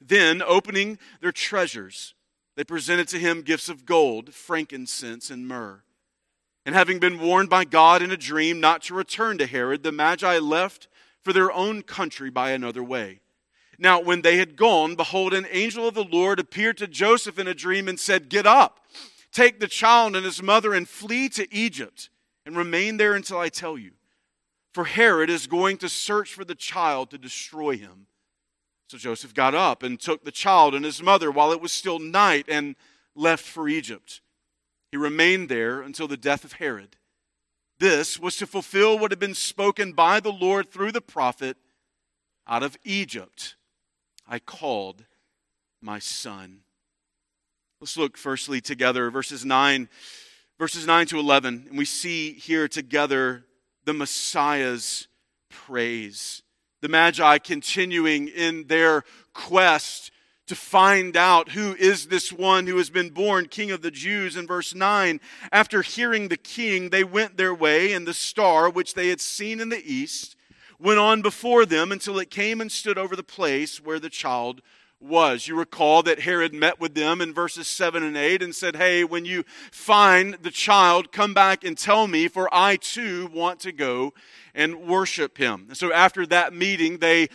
Then, 0.00 0.42
opening 0.42 0.98
their 1.20 1.32
treasures, 1.32 2.14
they 2.56 2.62
presented 2.62 3.08
to 3.08 3.18
him 3.18 3.42
gifts 3.42 3.68
of 3.68 3.84
gold, 3.84 4.32
frankincense, 4.32 5.30
and 5.30 5.48
myrrh. 5.48 5.82
And 6.66 6.74
having 6.74 6.98
been 6.98 7.20
warned 7.20 7.50
by 7.50 7.64
God 7.64 8.00
in 8.00 8.10
a 8.10 8.16
dream 8.16 8.58
not 8.58 8.82
to 8.84 8.94
return 8.94 9.36
to 9.38 9.46
Herod, 9.46 9.82
the 9.82 9.92
Magi 9.92 10.38
left 10.38 10.88
for 11.20 11.32
their 11.32 11.52
own 11.52 11.82
country 11.82 12.30
by 12.30 12.50
another 12.50 12.82
way. 12.82 13.20
Now, 13.78 14.00
when 14.00 14.22
they 14.22 14.36
had 14.36 14.56
gone, 14.56 14.94
behold, 14.94 15.34
an 15.34 15.46
angel 15.50 15.88
of 15.88 15.94
the 15.94 16.04
Lord 16.04 16.38
appeared 16.38 16.78
to 16.78 16.86
Joseph 16.86 17.38
in 17.38 17.48
a 17.48 17.54
dream 17.54 17.88
and 17.88 17.98
said, 17.98 18.28
Get 18.28 18.46
up, 18.46 18.80
take 19.32 19.60
the 19.60 19.66
child 19.66 20.16
and 20.16 20.24
his 20.24 20.42
mother, 20.42 20.72
and 20.72 20.88
flee 20.88 21.28
to 21.30 21.52
Egypt, 21.52 22.08
and 22.46 22.56
remain 22.56 22.96
there 22.96 23.14
until 23.14 23.38
I 23.38 23.48
tell 23.48 23.76
you. 23.76 23.92
For 24.72 24.84
Herod 24.84 25.28
is 25.28 25.46
going 25.46 25.76
to 25.78 25.88
search 25.88 26.32
for 26.32 26.44
the 26.44 26.54
child 26.54 27.10
to 27.10 27.18
destroy 27.18 27.76
him. 27.76 28.06
So 28.88 28.98
Joseph 28.98 29.34
got 29.34 29.54
up 29.54 29.82
and 29.82 29.98
took 29.98 30.24
the 30.24 30.30
child 30.30 30.74
and 30.74 30.84
his 30.84 31.02
mother 31.02 31.30
while 31.30 31.52
it 31.52 31.60
was 31.60 31.72
still 31.72 31.98
night 31.98 32.46
and 32.48 32.76
left 33.14 33.44
for 33.44 33.68
Egypt 33.68 34.20
he 34.94 34.98
remained 34.98 35.48
there 35.48 35.82
until 35.82 36.06
the 36.06 36.16
death 36.16 36.44
of 36.44 36.52
Herod. 36.52 36.94
This 37.80 38.16
was 38.16 38.36
to 38.36 38.46
fulfill 38.46 38.96
what 38.96 39.10
had 39.10 39.18
been 39.18 39.34
spoken 39.34 39.90
by 39.92 40.20
the 40.20 40.30
Lord 40.30 40.70
through 40.70 40.92
the 40.92 41.00
prophet 41.00 41.56
out 42.46 42.62
of 42.62 42.76
Egypt. 42.84 43.56
I 44.24 44.38
called 44.38 45.04
my 45.82 45.98
son. 45.98 46.60
Let's 47.80 47.96
look 47.96 48.16
firstly 48.16 48.60
together 48.60 49.10
verses 49.10 49.44
9 49.44 49.88
verses 50.60 50.86
9 50.86 51.06
to 51.08 51.18
11 51.18 51.66
and 51.70 51.76
we 51.76 51.84
see 51.84 52.32
here 52.34 52.68
together 52.68 53.46
the 53.84 53.94
Messiah's 53.94 55.08
praise. 55.50 56.44
The 56.82 56.88
Magi 56.88 57.38
continuing 57.38 58.28
in 58.28 58.68
their 58.68 59.02
quest 59.32 60.12
to 60.46 60.54
find 60.54 61.16
out 61.16 61.50
who 61.50 61.74
is 61.76 62.06
this 62.06 62.32
one 62.32 62.66
who 62.66 62.76
has 62.76 62.90
been 62.90 63.10
born 63.10 63.46
king 63.46 63.70
of 63.70 63.82
the 63.82 63.90
Jews. 63.90 64.36
In 64.36 64.46
verse 64.46 64.74
9, 64.74 65.20
after 65.50 65.82
hearing 65.82 66.28
the 66.28 66.36
king, 66.36 66.90
they 66.90 67.04
went 67.04 67.36
their 67.36 67.54
way, 67.54 67.92
and 67.92 68.06
the 68.06 68.14
star, 68.14 68.68
which 68.68 68.94
they 68.94 69.08
had 69.08 69.20
seen 69.20 69.60
in 69.60 69.70
the 69.70 69.82
east, 69.84 70.36
went 70.78 70.98
on 70.98 71.22
before 71.22 71.64
them 71.64 71.90
until 71.92 72.18
it 72.18 72.30
came 72.30 72.60
and 72.60 72.70
stood 72.70 72.98
over 72.98 73.16
the 73.16 73.22
place 73.22 73.80
where 73.80 73.98
the 73.98 74.10
child 74.10 74.60
was. 75.00 75.46
You 75.46 75.56
recall 75.56 76.02
that 76.04 76.20
Herod 76.20 76.54
met 76.54 76.80
with 76.80 76.94
them 76.94 77.20
in 77.20 77.34
verses 77.34 77.68
7 77.68 78.02
and 78.02 78.16
8 78.16 78.42
and 78.42 78.54
said, 78.54 78.76
Hey, 78.76 79.04
when 79.04 79.24
you 79.24 79.44
find 79.70 80.34
the 80.34 80.50
child, 80.50 81.12
come 81.12 81.34
back 81.34 81.64
and 81.64 81.76
tell 81.76 82.06
me, 82.06 82.28
for 82.28 82.48
I 82.52 82.76
too 82.76 83.28
want 83.32 83.60
to 83.60 83.72
go 83.72 84.14
and 84.54 84.86
worship 84.86 85.36
him. 85.36 85.68
So 85.74 85.92
after 85.92 86.26
that 86.26 86.54
meeting, 86.54 86.98
they 86.98 87.28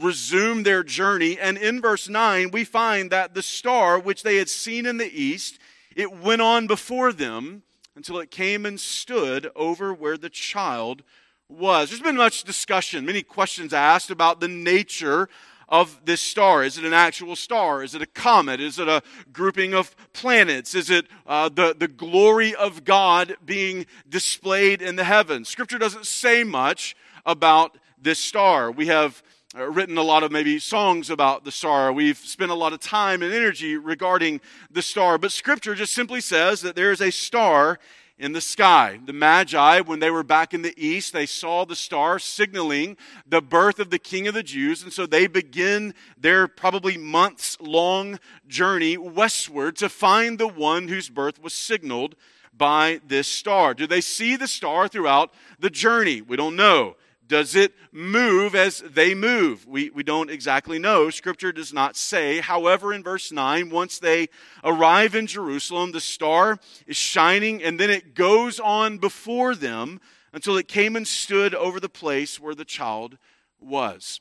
resume 0.00 0.62
their 0.62 0.82
journey. 0.82 1.38
And 1.38 1.56
in 1.56 1.80
verse 1.80 2.08
9, 2.08 2.50
we 2.50 2.64
find 2.64 3.10
that 3.10 3.34
the 3.34 3.42
star 3.42 3.98
which 3.98 4.22
they 4.22 4.36
had 4.36 4.48
seen 4.48 4.86
in 4.86 4.96
the 4.96 5.10
east, 5.12 5.58
it 5.94 6.12
went 6.12 6.42
on 6.42 6.66
before 6.66 7.12
them 7.12 7.62
until 7.94 8.18
it 8.18 8.30
came 8.30 8.66
and 8.66 8.78
stood 8.78 9.50
over 9.56 9.92
where 9.92 10.18
the 10.18 10.30
child 10.30 11.02
was. 11.48 11.88
There's 11.88 12.02
been 12.02 12.16
much 12.16 12.44
discussion, 12.44 13.06
many 13.06 13.22
questions 13.22 13.72
asked 13.72 14.10
about 14.10 14.40
the 14.40 14.48
nature 14.48 15.28
of 15.68 16.00
this 16.04 16.20
star. 16.20 16.62
Is 16.62 16.78
it 16.78 16.84
an 16.84 16.92
actual 16.92 17.34
star? 17.34 17.82
Is 17.82 17.94
it 17.94 18.02
a 18.02 18.06
comet? 18.06 18.60
Is 18.60 18.78
it 18.78 18.88
a 18.88 19.02
grouping 19.32 19.74
of 19.74 19.96
planets? 20.12 20.74
Is 20.74 20.90
it 20.90 21.06
uh, 21.26 21.48
the, 21.48 21.74
the 21.76 21.88
glory 21.88 22.54
of 22.54 22.84
God 22.84 23.36
being 23.44 23.86
displayed 24.08 24.80
in 24.80 24.96
the 24.96 25.04
heavens? 25.04 25.48
Scripture 25.48 25.78
doesn't 25.78 26.06
say 26.06 26.44
much 26.44 26.94
about 27.24 27.78
this 28.00 28.18
star. 28.18 28.70
We 28.70 28.86
have 28.86 29.22
Uh, 29.58 29.70
written 29.70 29.96
a 29.96 30.02
lot 30.02 30.22
of 30.22 30.30
maybe 30.30 30.58
songs 30.58 31.08
about 31.08 31.44
the 31.44 31.52
star. 31.52 31.90
We've 31.90 32.18
spent 32.18 32.50
a 32.50 32.54
lot 32.54 32.74
of 32.74 32.80
time 32.80 33.22
and 33.22 33.32
energy 33.32 33.78
regarding 33.78 34.42
the 34.70 34.82
star. 34.82 35.16
But 35.16 35.32
scripture 35.32 35.74
just 35.74 35.94
simply 35.94 36.20
says 36.20 36.60
that 36.60 36.76
there 36.76 36.92
is 36.92 37.00
a 37.00 37.10
star 37.10 37.78
in 38.18 38.32
the 38.32 38.40
sky. 38.42 39.00
The 39.02 39.14
Magi, 39.14 39.80
when 39.80 40.00
they 40.00 40.10
were 40.10 40.22
back 40.22 40.52
in 40.52 40.60
the 40.60 40.74
east, 40.76 41.14
they 41.14 41.24
saw 41.24 41.64
the 41.64 41.76
star 41.76 42.18
signaling 42.18 42.98
the 43.26 43.40
birth 43.40 43.78
of 43.78 43.88
the 43.88 43.98
King 43.98 44.28
of 44.28 44.34
the 44.34 44.42
Jews. 44.42 44.82
And 44.82 44.92
so 44.92 45.06
they 45.06 45.26
begin 45.26 45.94
their 46.18 46.48
probably 46.48 46.98
months 46.98 47.56
long 47.58 48.18
journey 48.46 48.98
westward 48.98 49.76
to 49.76 49.88
find 49.88 50.38
the 50.38 50.48
one 50.48 50.88
whose 50.88 51.08
birth 51.08 51.42
was 51.42 51.54
signaled 51.54 52.14
by 52.54 53.00
this 53.06 53.28
star. 53.28 53.72
Do 53.72 53.86
they 53.86 54.02
see 54.02 54.36
the 54.36 54.48
star 54.48 54.86
throughout 54.86 55.32
the 55.58 55.70
journey? 55.70 56.20
We 56.20 56.36
don't 56.36 56.56
know. 56.56 56.96
Does 57.26 57.56
it 57.56 57.74
move 57.92 58.54
as 58.54 58.78
they 58.78 59.14
move? 59.14 59.66
We, 59.66 59.90
we 59.90 60.02
don't 60.02 60.30
exactly 60.30 60.78
know. 60.78 61.10
Scripture 61.10 61.52
does 61.52 61.72
not 61.72 61.96
say. 61.96 62.40
However, 62.40 62.92
in 62.92 63.02
verse 63.02 63.32
9, 63.32 63.70
once 63.70 63.98
they 63.98 64.28
arrive 64.62 65.14
in 65.14 65.26
Jerusalem, 65.26 65.92
the 65.92 66.00
star 66.00 66.58
is 66.86 66.96
shining 66.96 67.62
and 67.62 67.80
then 67.80 67.90
it 67.90 68.14
goes 68.14 68.60
on 68.60 68.98
before 68.98 69.54
them 69.54 70.00
until 70.32 70.56
it 70.56 70.68
came 70.68 70.94
and 70.94 71.06
stood 71.06 71.54
over 71.54 71.80
the 71.80 71.88
place 71.88 72.38
where 72.38 72.54
the 72.54 72.64
child 72.64 73.18
was. 73.58 74.20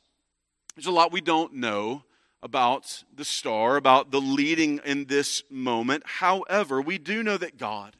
There's 0.76 0.86
a 0.88 0.92
lot 0.92 1.12
we 1.12 1.22
don't 1.22 1.54
know 1.54 2.04
about 2.42 3.04
the 3.14 3.26
star, 3.26 3.76
about 3.76 4.12
the 4.12 4.22
leading 4.22 4.80
in 4.86 5.06
this 5.06 5.44
moment. 5.50 6.04
However, 6.06 6.82
we 6.82 6.98
do 6.98 7.24
know 7.24 7.38
that 7.38 7.58
God, 7.58 7.96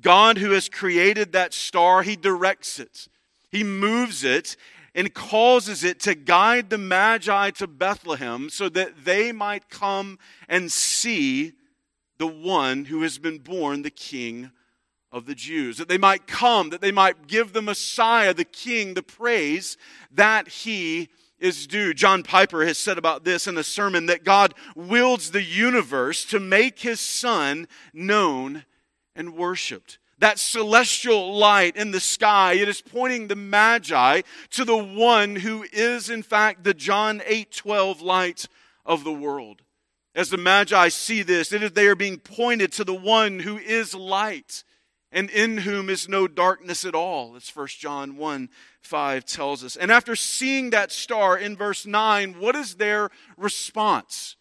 God 0.00 0.38
who 0.38 0.50
has 0.50 0.68
created 0.68 1.32
that 1.32 1.54
star, 1.54 2.02
He 2.02 2.16
directs 2.16 2.78
it. 2.78 3.08
He 3.56 3.64
moves 3.64 4.22
it 4.22 4.54
and 4.94 5.14
causes 5.14 5.82
it 5.82 5.98
to 6.00 6.14
guide 6.14 6.68
the 6.68 6.76
Magi 6.76 7.52
to 7.52 7.66
Bethlehem 7.66 8.50
so 8.50 8.68
that 8.68 9.06
they 9.06 9.32
might 9.32 9.70
come 9.70 10.18
and 10.46 10.70
see 10.70 11.54
the 12.18 12.26
one 12.26 12.84
who 12.84 13.00
has 13.00 13.16
been 13.16 13.38
born 13.38 13.80
the 13.80 13.88
King 13.88 14.50
of 15.10 15.24
the 15.24 15.34
Jews. 15.34 15.78
That 15.78 15.88
they 15.88 15.96
might 15.96 16.26
come, 16.26 16.68
that 16.68 16.82
they 16.82 16.92
might 16.92 17.28
give 17.28 17.54
the 17.54 17.62
Messiah, 17.62 18.34
the 18.34 18.44
King, 18.44 18.92
the 18.92 19.02
praise 19.02 19.78
that 20.10 20.48
he 20.48 21.08
is 21.38 21.66
due. 21.66 21.94
John 21.94 22.22
Piper 22.22 22.66
has 22.66 22.76
said 22.76 22.98
about 22.98 23.24
this 23.24 23.46
in 23.46 23.56
a 23.56 23.64
sermon 23.64 24.04
that 24.04 24.22
God 24.22 24.52
wields 24.74 25.30
the 25.30 25.42
universe 25.42 26.26
to 26.26 26.38
make 26.38 26.80
his 26.80 27.00
Son 27.00 27.68
known 27.94 28.66
and 29.14 29.34
worshiped 29.34 29.98
that 30.18 30.38
celestial 30.38 31.36
light 31.36 31.76
in 31.76 31.90
the 31.90 32.00
sky, 32.00 32.54
it 32.54 32.68
is 32.68 32.80
pointing 32.80 33.28
the 33.28 33.36
Magi 33.36 34.22
to 34.50 34.64
the 34.64 34.76
one 34.76 35.36
who 35.36 35.64
is, 35.72 36.08
in 36.08 36.22
fact, 36.22 36.64
the 36.64 36.74
John 36.74 37.22
8 37.26 37.52
12 37.52 38.00
light 38.00 38.46
of 38.84 39.04
the 39.04 39.12
world. 39.12 39.62
As 40.14 40.30
the 40.30 40.38
Magi 40.38 40.88
see 40.88 41.22
this, 41.22 41.52
it 41.52 41.62
is 41.62 41.72
they 41.72 41.88
are 41.88 41.94
being 41.94 42.18
pointed 42.18 42.72
to 42.72 42.84
the 42.84 42.94
one 42.94 43.40
who 43.40 43.58
is 43.58 43.94
light 43.94 44.64
and 45.12 45.30
in 45.30 45.58
whom 45.58 45.90
is 45.90 46.08
no 46.08 46.26
darkness 46.26 46.84
at 46.84 46.94
all, 46.94 47.36
as 47.36 47.48
1 47.48 47.68
John 47.78 48.16
1 48.16 48.48
5 48.80 49.24
tells 49.24 49.64
us. 49.64 49.76
And 49.76 49.90
after 49.90 50.16
seeing 50.16 50.70
that 50.70 50.92
star 50.92 51.36
in 51.36 51.56
verse 51.56 51.84
9, 51.84 52.40
what 52.40 52.56
is 52.56 52.76
their 52.76 53.10
response 53.36 54.36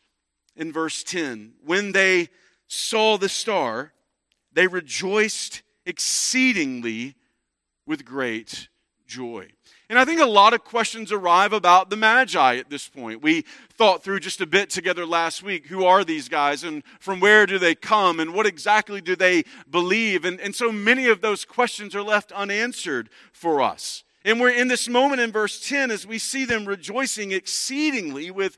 in 0.56 0.72
verse 0.72 1.04
10? 1.04 1.56
When 1.64 1.92
they 1.92 2.30
saw 2.68 3.18
the 3.18 3.30
star, 3.30 3.94
they 4.54 4.68
rejoiced 4.68 5.62
exceedingly 5.86 7.16
with 7.86 8.06
great 8.06 8.70
joy. 9.06 9.50
And 9.90 10.00
I 10.00 10.06
think 10.06 10.20
a 10.20 10.26
lot 10.26 10.54
of 10.54 10.64
questions 10.64 11.12
arrive 11.12 11.54
about 11.54 11.90
the 11.90 11.96
Magi 11.96 12.56
at 12.58 12.72
this 12.72 12.88
point. 12.88 13.22
We 13.22 13.46
thought 13.74 14.04
through 14.04 14.20
just 14.20 14.42
a 14.42 14.48
bit 14.48 14.72
together 14.72 15.06
last 15.06 15.44
week 15.44 15.68
who 15.68 15.86
are 15.86 16.04
these 16.04 16.28
guys 16.28 16.64
and 16.64 16.84
from 17.00 17.20
where 17.20 17.46
do 17.46 17.60
they 17.60 17.76
come 17.76 18.20
and 18.20 18.34
what 18.34 18.48
exactly 18.48 19.00
do 19.00 19.16
they 19.16 19.44
believe? 19.70 20.26
And, 20.26 20.40
and 20.40 20.56
so 20.56 20.72
many 20.72 21.06
of 21.08 21.22
those 21.22 21.46
questions 21.46 21.96
are 21.96 22.02
left 22.02 22.32
unanswered 22.32 23.10
for 23.32 23.62
us. 23.62 24.04
And 24.24 24.40
we're 24.40 24.50
in 24.50 24.70
this 24.70 24.90
moment 24.90 25.22
in 25.22 25.32
verse 25.32 25.60
10 25.68 25.92
as 25.92 26.08
we 26.08 26.18
see 26.18 26.46
them 26.46 26.66
rejoicing 26.66 27.32
exceedingly 27.32 28.32
with 28.32 28.58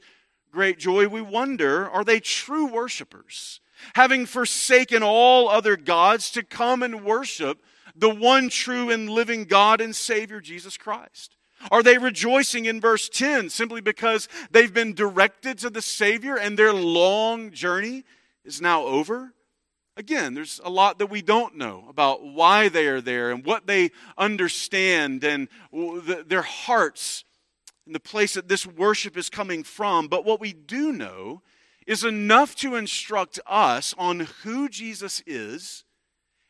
great 0.50 0.80
joy. 0.80 1.10
We 1.10 1.22
wonder 1.22 1.90
are 1.90 2.06
they 2.06 2.22
true 2.22 2.68
worshipers? 2.68 3.60
Having 3.96 4.26
forsaken 4.26 5.04
all 5.04 5.50
other 5.50 5.78
gods 5.78 6.32
to 6.32 6.44
come 6.44 6.84
and 6.84 7.04
worship 7.04 7.64
the 7.96 8.10
one 8.10 8.50
true 8.50 8.90
and 8.90 9.10
living 9.10 9.46
God 9.46 9.82
and 9.82 9.96
Savior, 9.96 10.40
Jesus 10.40 10.78
Christ? 10.78 11.36
Are 11.72 11.82
they 11.82 11.98
rejoicing 11.98 12.66
in 12.66 12.80
verse 12.80 13.10
10 13.10 13.50
simply 13.50 13.82
because 13.82 14.30
they've 14.52 14.74
been 14.74 14.94
directed 14.94 15.58
to 15.60 15.70
the 15.70 15.82
Savior 15.82 16.38
and 16.38 16.58
their 16.58 16.74
long 16.74 17.52
journey 17.52 18.04
is 18.46 18.62
now 18.62 18.84
over? 18.84 19.34
Again, 19.96 20.36
there's 20.36 20.62
a 20.64 20.70
lot 20.70 21.00
that 21.00 21.08
we 21.08 21.24
don't 21.24 21.56
know 21.56 21.86
about 21.90 22.24
why 22.24 22.70
they 22.70 22.86
are 22.88 23.02
there 23.02 23.32
and 23.32 23.44
what 23.44 23.66
they 23.66 23.90
understand 24.16 25.24
and 25.24 25.48
their 26.28 26.44
hearts 26.44 27.24
and 27.88 27.96
the 27.96 28.00
place 28.00 28.36
that 28.36 28.48
this 28.48 28.68
worship 28.68 29.18
is 29.18 29.28
coming 29.28 29.64
from. 29.64 30.08
But 30.08 30.24
what 30.24 30.40
we 30.40 30.54
do 30.54 30.92
know 30.92 31.42
is 31.88 32.04
enough 32.04 32.54
to 32.58 32.76
instruct 32.76 33.40
us 33.48 33.96
on 33.98 34.28
who 34.44 34.70
Jesus 34.70 35.24
is 35.26 35.86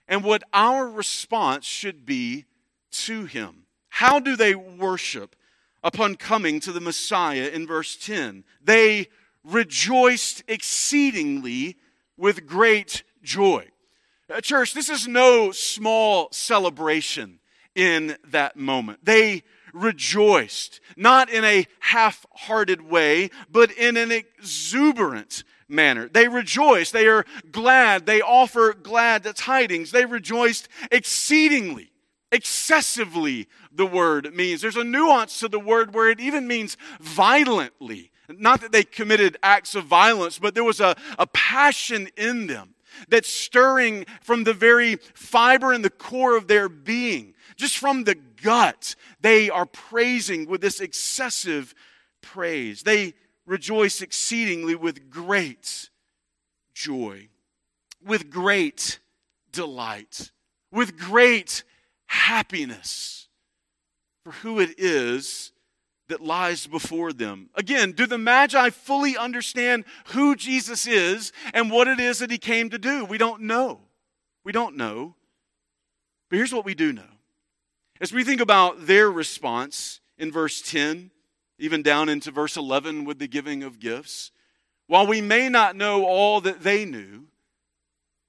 and 0.07 0.23
what 0.23 0.43
our 0.51 0.89
response 0.89 1.65
should 1.65 2.05
be 2.05 2.45
to 2.91 3.25
him. 3.25 3.67
How 3.89 4.19
do 4.19 4.35
they 4.35 4.55
worship 4.55 5.35
upon 5.83 6.15
coming 6.15 6.59
to 6.61 6.71
the 6.71 6.81
Messiah 6.81 7.49
in 7.53 7.67
verse 7.67 7.95
10? 7.95 8.43
They 8.61 9.07
rejoiced 9.43 10.43
exceedingly 10.47 11.77
with 12.17 12.47
great 12.47 13.03
joy. 13.21 13.67
Uh, 14.29 14.41
church, 14.41 14.73
this 14.73 14.89
is 14.89 15.07
no 15.07 15.51
small 15.51 16.29
celebration 16.31 17.39
in 17.75 18.17
that 18.25 18.57
moment. 18.57 19.05
They 19.05 19.43
rejoiced, 19.81 20.79
not 20.95 21.29
in 21.29 21.43
a 21.43 21.67
half 21.79 22.25
hearted 22.33 22.81
way, 22.81 23.29
but 23.51 23.71
in 23.71 23.97
an 23.97 24.11
exuberant 24.11 25.43
manner. 25.69 26.07
They 26.07 26.27
rejoice. 26.27 26.91
They 26.91 27.07
are 27.07 27.25
glad. 27.51 28.05
They 28.05 28.21
offer 28.21 28.73
glad 28.73 29.23
tidings. 29.35 29.91
They 29.91 30.05
rejoiced 30.05 30.67
exceedingly, 30.91 31.91
excessively, 32.31 33.47
the 33.71 33.85
word 33.85 34.33
means. 34.33 34.61
There's 34.61 34.75
a 34.75 34.83
nuance 34.83 35.39
to 35.39 35.47
the 35.47 35.59
word 35.59 35.93
where 35.93 36.09
it 36.09 36.19
even 36.19 36.47
means 36.47 36.77
violently. 36.99 38.11
Not 38.29 38.61
that 38.61 38.71
they 38.71 38.83
committed 38.83 39.37
acts 39.41 39.75
of 39.75 39.85
violence, 39.85 40.37
but 40.37 40.53
there 40.53 40.63
was 40.63 40.81
a, 40.81 40.95
a 41.17 41.27
passion 41.27 42.09
in 42.17 42.47
them 42.47 42.73
that's 43.07 43.29
stirring 43.29 44.05
from 44.21 44.43
the 44.43 44.53
very 44.53 44.97
fiber 45.13 45.71
and 45.71 45.85
the 45.85 45.89
core 45.89 46.35
of 46.35 46.47
their 46.47 46.67
being. 46.67 47.35
Just 47.55 47.77
from 47.77 48.03
the 48.03 48.15
gut, 48.41 48.95
they 49.21 49.49
are 49.49 49.65
praising 49.65 50.47
with 50.47 50.61
this 50.61 50.79
excessive 50.79 51.73
praise. 52.21 52.83
They 52.83 53.13
rejoice 53.45 54.01
exceedingly 54.01 54.75
with 54.75 55.09
great 55.09 55.89
joy, 56.73 57.29
with 58.05 58.29
great 58.29 58.99
delight, 59.51 60.31
with 60.71 60.97
great 60.97 61.63
happiness 62.05 63.27
for 64.23 64.31
who 64.31 64.59
it 64.59 64.75
is 64.77 65.51
that 66.07 66.21
lies 66.21 66.67
before 66.67 67.11
them. 67.11 67.49
Again, 67.55 67.91
do 67.91 68.05
the 68.05 68.17
Magi 68.17 68.69
fully 68.69 69.17
understand 69.17 69.85
who 70.07 70.35
Jesus 70.35 70.87
is 70.87 71.33
and 71.53 71.69
what 71.69 71.87
it 71.87 71.99
is 71.99 72.19
that 72.19 72.31
he 72.31 72.37
came 72.37 72.69
to 72.69 72.77
do? 72.77 73.05
We 73.05 73.17
don't 73.17 73.41
know. 73.41 73.81
We 74.43 74.51
don't 74.51 74.77
know. 74.77 75.15
But 76.29 76.37
here's 76.37 76.53
what 76.53 76.65
we 76.65 76.75
do 76.75 76.93
know 76.93 77.16
as 77.99 78.13
we 78.13 78.23
think 78.23 78.41
about 78.41 78.85
their 78.87 79.09
response 79.09 79.99
in 80.17 80.31
verse 80.31 80.61
10, 80.61 81.11
even 81.59 81.81
down 81.81 82.09
into 82.09 82.31
verse 82.31 82.55
11 82.55 83.05
with 83.05 83.19
the 83.19 83.27
giving 83.27 83.63
of 83.63 83.79
gifts, 83.79 84.31
while 84.87 85.07
we 85.07 85.21
may 85.21 85.49
not 85.49 85.75
know 85.75 86.05
all 86.05 86.39
that 86.41 86.61
they 86.61 86.85
knew, 86.85 87.25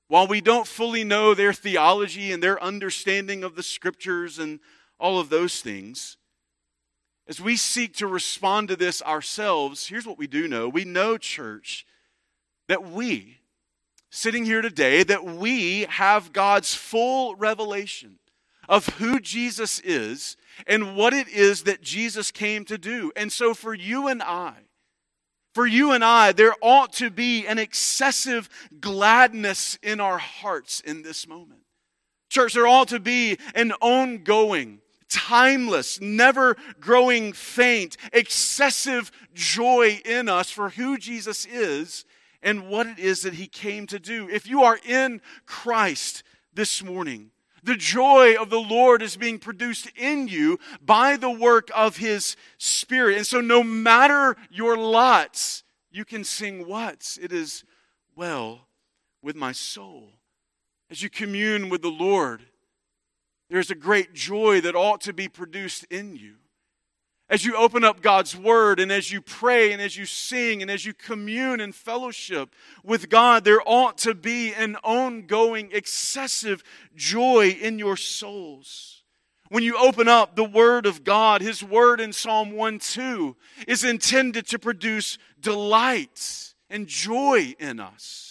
while 0.09 0.27
we 0.27 0.41
don't 0.41 0.67
fully 0.67 1.05
know 1.05 1.35
their 1.35 1.53
theology 1.53 2.33
and 2.33 2.43
their 2.43 2.63
understanding 2.63 3.45
of 3.45 3.55
the 3.55 3.63
scriptures 3.63 4.39
and 4.39 4.59
all 4.99 5.21
of 5.21 5.29
those 5.29 5.61
things, 5.61 6.17
as 7.29 7.41
we 7.41 7.57
seek 7.57 7.95
to 7.97 8.07
respond 8.07 8.69
to 8.69 8.77
this 8.77 9.03
ourselves, 9.03 9.87
here's 9.87 10.07
what 10.07 10.19
we 10.19 10.27
do 10.27 10.49
know. 10.49 10.67
We 10.69 10.87
know, 10.87 11.19
church, 11.19 11.85
that 12.69 12.91
we, 12.91 13.39
sitting 14.09 14.47
here 14.47 14.63
today, 14.63 15.03
that 15.03 15.25
we 15.25 15.83
have 15.91 16.33
God's 16.33 16.75
full 16.75 17.37
revelation 17.37 18.19
of 18.69 18.87
who 18.99 19.19
Jesus 19.21 19.81
is 19.81 20.37
and 20.67 20.97
what 20.97 21.15
it 21.15 21.29
is 21.29 21.65
that 21.65 21.83
Jesus 21.83 22.31
came 22.31 22.65
to 22.67 22.79
do. 22.79 23.13
And 23.17 23.33
so 23.33 23.55
for 23.55 23.75
you 23.75 24.09
and 24.09 24.23
I, 24.23 24.55
for 25.55 25.67
you 25.67 25.93
and 25.93 26.05
I, 26.05 26.33
there 26.33 26.55
ought 26.61 26.93
to 26.95 27.11
be 27.11 27.47
an 27.47 27.59
excessive 27.59 28.49
gladness 28.81 29.79
in 29.83 30.01
our 30.01 30.19
hearts 30.19 30.81
in 30.81 31.03
this 31.03 31.27
moment. 31.27 31.63
Church, 32.29 32.53
there 32.53 32.67
ought 32.67 32.89
to 32.89 33.01
be 33.01 33.39
an 33.55 33.73
ongoing, 33.81 34.81
timeless, 35.09 36.01
never 36.01 36.57
growing 36.79 37.33
faint, 37.33 37.97
excessive 38.13 39.11
joy 39.33 40.01
in 40.05 40.29
us 40.29 40.51
for 40.51 40.69
who 40.69 40.99
Jesus 40.99 41.47
is 41.47 42.05
and 42.43 42.69
what 42.69 42.87
it 42.87 42.99
is 42.99 43.23
that 43.23 43.35
he 43.35 43.47
came 43.47 43.87
to 43.87 43.99
do. 43.99 44.29
If 44.29 44.47
you 44.47 44.63
are 44.63 44.79
in 44.87 45.23
Christ 45.47 46.23
this 46.53 46.85
morning, 46.85 47.31
the 47.69 47.77
joy 47.77 48.35
of 48.35 48.49
the 48.49 48.61
Lord 48.61 49.03
is 49.03 49.17
being 49.17 49.39
produced 49.39 49.93
in 49.95 50.27
you 50.27 50.59
by 50.81 51.17
the 51.17 51.31
work 51.31 51.69
of 51.75 51.99
His 51.99 52.35
Spirit. 52.57 53.19
And 53.19 53.27
so, 53.27 53.41
no 53.41 53.63
matter 53.63 54.37
your 54.51 54.77
lots, 54.77 55.63
you 55.91 56.05
can 56.05 56.25
sing 56.25 56.67
what? 56.67 57.19
It 57.21 57.31
is 57.31 57.65
well 58.17 58.69
with 59.23 59.37
my 59.37 59.53
soul. 59.53 60.15
as 60.91 61.03
you 61.03 61.11
commune 61.11 61.69
with 61.69 61.83
the 61.83 61.91
Lord, 61.91 62.47
there's 63.51 63.71
a 63.71 63.75
great 63.75 64.15
joy 64.15 64.63
that 64.63 64.75
ought 64.75 65.03
to 65.03 65.13
be 65.13 65.29
produced 65.29 65.85
in 65.91 66.17
you. 66.17 66.37
As 67.31 67.45
you 67.45 67.57
open 67.57 67.85
up 67.85 68.01
God's 68.01 68.35
Word 68.35 68.81
and 68.81 68.91
as 68.91 69.13
you 69.13 69.21
pray 69.21 69.73
and 69.73 69.83
as 69.83 69.97
you 69.97 70.07
sing 70.07 70.63
and 70.63 70.71
as 70.71 70.87
you 70.87 70.95
commune 70.95 71.61
and 71.61 71.75
fellowship 71.75 72.55
with 72.83 73.11
God, 73.11 73.45
there 73.45 73.61
ought 73.67 73.99
to 73.99 74.15
be 74.15 74.55
an 74.55 74.77
ongoing, 74.77 75.69
excessive 75.73 76.63
joy 76.97 77.49
in 77.49 77.79
your 77.79 77.99
souls. 77.99 79.03
When 79.51 79.63
you 79.63 79.77
open 79.77 80.09
up 80.09 80.37
the 80.37 80.45
Word 80.45 80.87
of 80.87 81.05
God, 81.05 81.43
His 81.43 81.63
Word 81.63 82.01
in 82.01 82.13
Psalm 82.13 82.53
1 82.53 82.79
2 82.79 83.37
is 83.67 83.85
intended 83.85 84.47
to 84.49 84.59
produce 84.59 85.19
delight 85.41 86.55
and 86.71 86.87
joy 86.87 87.55
in 87.59 87.81
us 87.81 88.28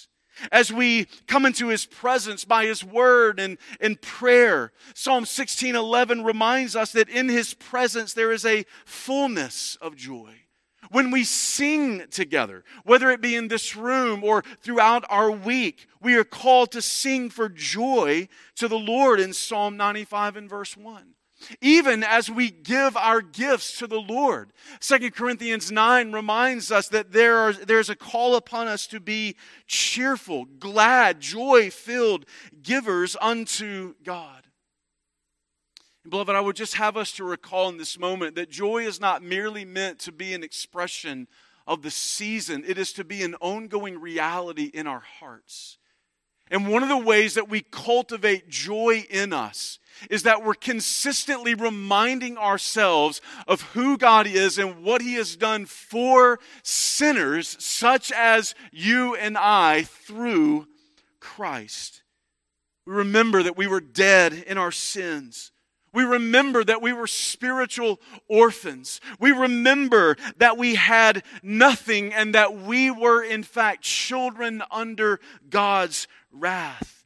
as 0.51 0.71
we 0.71 1.07
come 1.27 1.45
into 1.45 1.67
his 1.67 1.85
presence 1.85 2.45
by 2.45 2.65
his 2.65 2.83
word 2.83 3.39
and 3.39 3.57
in 3.79 3.95
prayer. 3.95 4.71
Psalm 4.93 5.25
16:11 5.25 6.23
reminds 6.23 6.75
us 6.75 6.91
that 6.93 7.09
in 7.09 7.29
his 7.29 7.53
presence 7.53 8.13
there 8.13 8.31
is 8.31 8.45
a 8.45 8.65
fullness 8.85 9.77
of 9.81 9.95
joy. 9.95 10.43
When 10.89 11.11
we 11.11 11.23
sing 11.23 12.07
together, 12.09 12.63
whether 12.83 13.11
it 13.11 13.19
be 13.19 13.35
in 13.35 13.49
this 13.49 13.75
room 13.75 14.23
or 14.23 14.43
throughout 14.61 15.03
our 15.09 15.29
week, 15.29 15.87
we 16.01 16.15
are 16.15 16.23
called 16.23 16.71
to 16.71 16.81
sing 16.81 17.29
for 17.29 17.49
joy 17.49 18.29
to 18.55 18.67
the 18.67 18.79
Lord 18.79 19.19
in 19.19 19.33
Psalm 19.33 19.75
95 19.75 20.37
and 20.37 20.49
verse 20.49 20.77
1 20.77 21.16
even 21.61 22.03
as 22.03 22.29
we 22.29 22.49
give 22.49 22.97
our 22.97 23.21
gifts 23.21 23.77
to 23.79 23.87
the 23.87 23.99
Lord. 23.99 24.51
2 24.79 25.11
Corinthians 25.11 25.71
9 25.71 26.11
reminds 26.11 26.71
us 26.71 26.87
that 26.89 27.11
there 27.11 27.37
are, 27.37 27.53
there's 27.53 27.89
a 27.89 27.95
call 27.95 28.35
upon 28.35 28.67
us 28.67 28.87
to 28.87 28.99
be 28.99 29.35
cheerful, 29.67 30.45
glad, 30.45 31.19
joy 31.19 31.69
filled 31.69 32.25
givers 32.61 33.15
unto 33.21 33.95
God. 34.03 34.43
And 36.03 36.11
beloved, 36.11 36.35
I 36.35 36.41
would 36.41 36.55
just 36.55 36.75
have 36.75 36.95
us 36.95 37.11
to 37.13 37.23
recall 37.23 37.69
in 37.69 37.77
this 37.77 37.99
moment 37.99 38.35
that 38.35 38.49
joy 38.49 38.85
is 38.85 39.01
not 39.01 39.21
merely 39.21 39.65
meant 39.65 39.99
to 39.99 40.11
be 40.11 40.33
an 40.33 40.43
expression 40.43 41.27
of 41.67 41.81
the 41.81 41.91
season, 41.91 42.63
it 42.65 42.77
is 42.77 42.93
to 42.93 43.03
be 43.03 43.23
an 43.23 43.35
ongoing 43.41 43.99
reality 43.99 44.71
in 44.73 44.87
our 44.87 45.01
hearts. 45.01 45.76
And 46.49 46.67
one 46.67 46.83
of 46.83 46.89
the 46.89 46.97
ways 46.97 47.33
that 47.33 47.49
we 47.49 47.61
cultivate 47.61 48.49
joy 48.49 49.05
in 49.09 49.33
us 49.33 49.79
is 50.09 50.23
that 50.23 50.43
we're 50.43 50.53
consistently 50.53 51.55
reminding 51.55 52.37
ourselves 52.37 53.21
of 53.47 53.61
who 53.73 53.97
God 53.97 54.27
is 54.27 54.57
and 54.57 54.83
what 54.83 55.01
He 55.01 55.15
has 55.15 55.35
done 55.35 55.65
for 55.65 56.39
sinners, 56.63 57.57
such 57.59 58.11
as 58.11 58.55
you 58.71 59.15
and 59.15 59.37
I, 59.37 59.83
through 59.83 60.67
Christ. 61.19 62.03
We 62.85 62.93
remember 62.93 63.43
that 63.43 63.57
we 63.57 63.67
were 63.67 63.81
dead 63.81 64.33
in 64.33 64.57
our 64.57 64.71
sins. 64.71 65.51
We 65.93 66.03
remember 66.03 66.63
that 66.63 66.81
we 66.81 66.93
were 66.93 67.07
spiritual 67.07 67.99
orphans. 68.29 69.01
We 69.19 69.31
remember 69.31 70.15
that 70.37 70.57
we 70.57 70.75
had 70.75 71.23
nothing 71.41 72.13
and 72.13 72.35
that 72.35 72.55
we 72.55 72.91
were, 72.91 73.23
in 73.23 73.41
fact, 73.41 73.81
children 73.81 74.61
under 74.69 75.19
God's 75.49 76.07
wrath. 76.31 76.97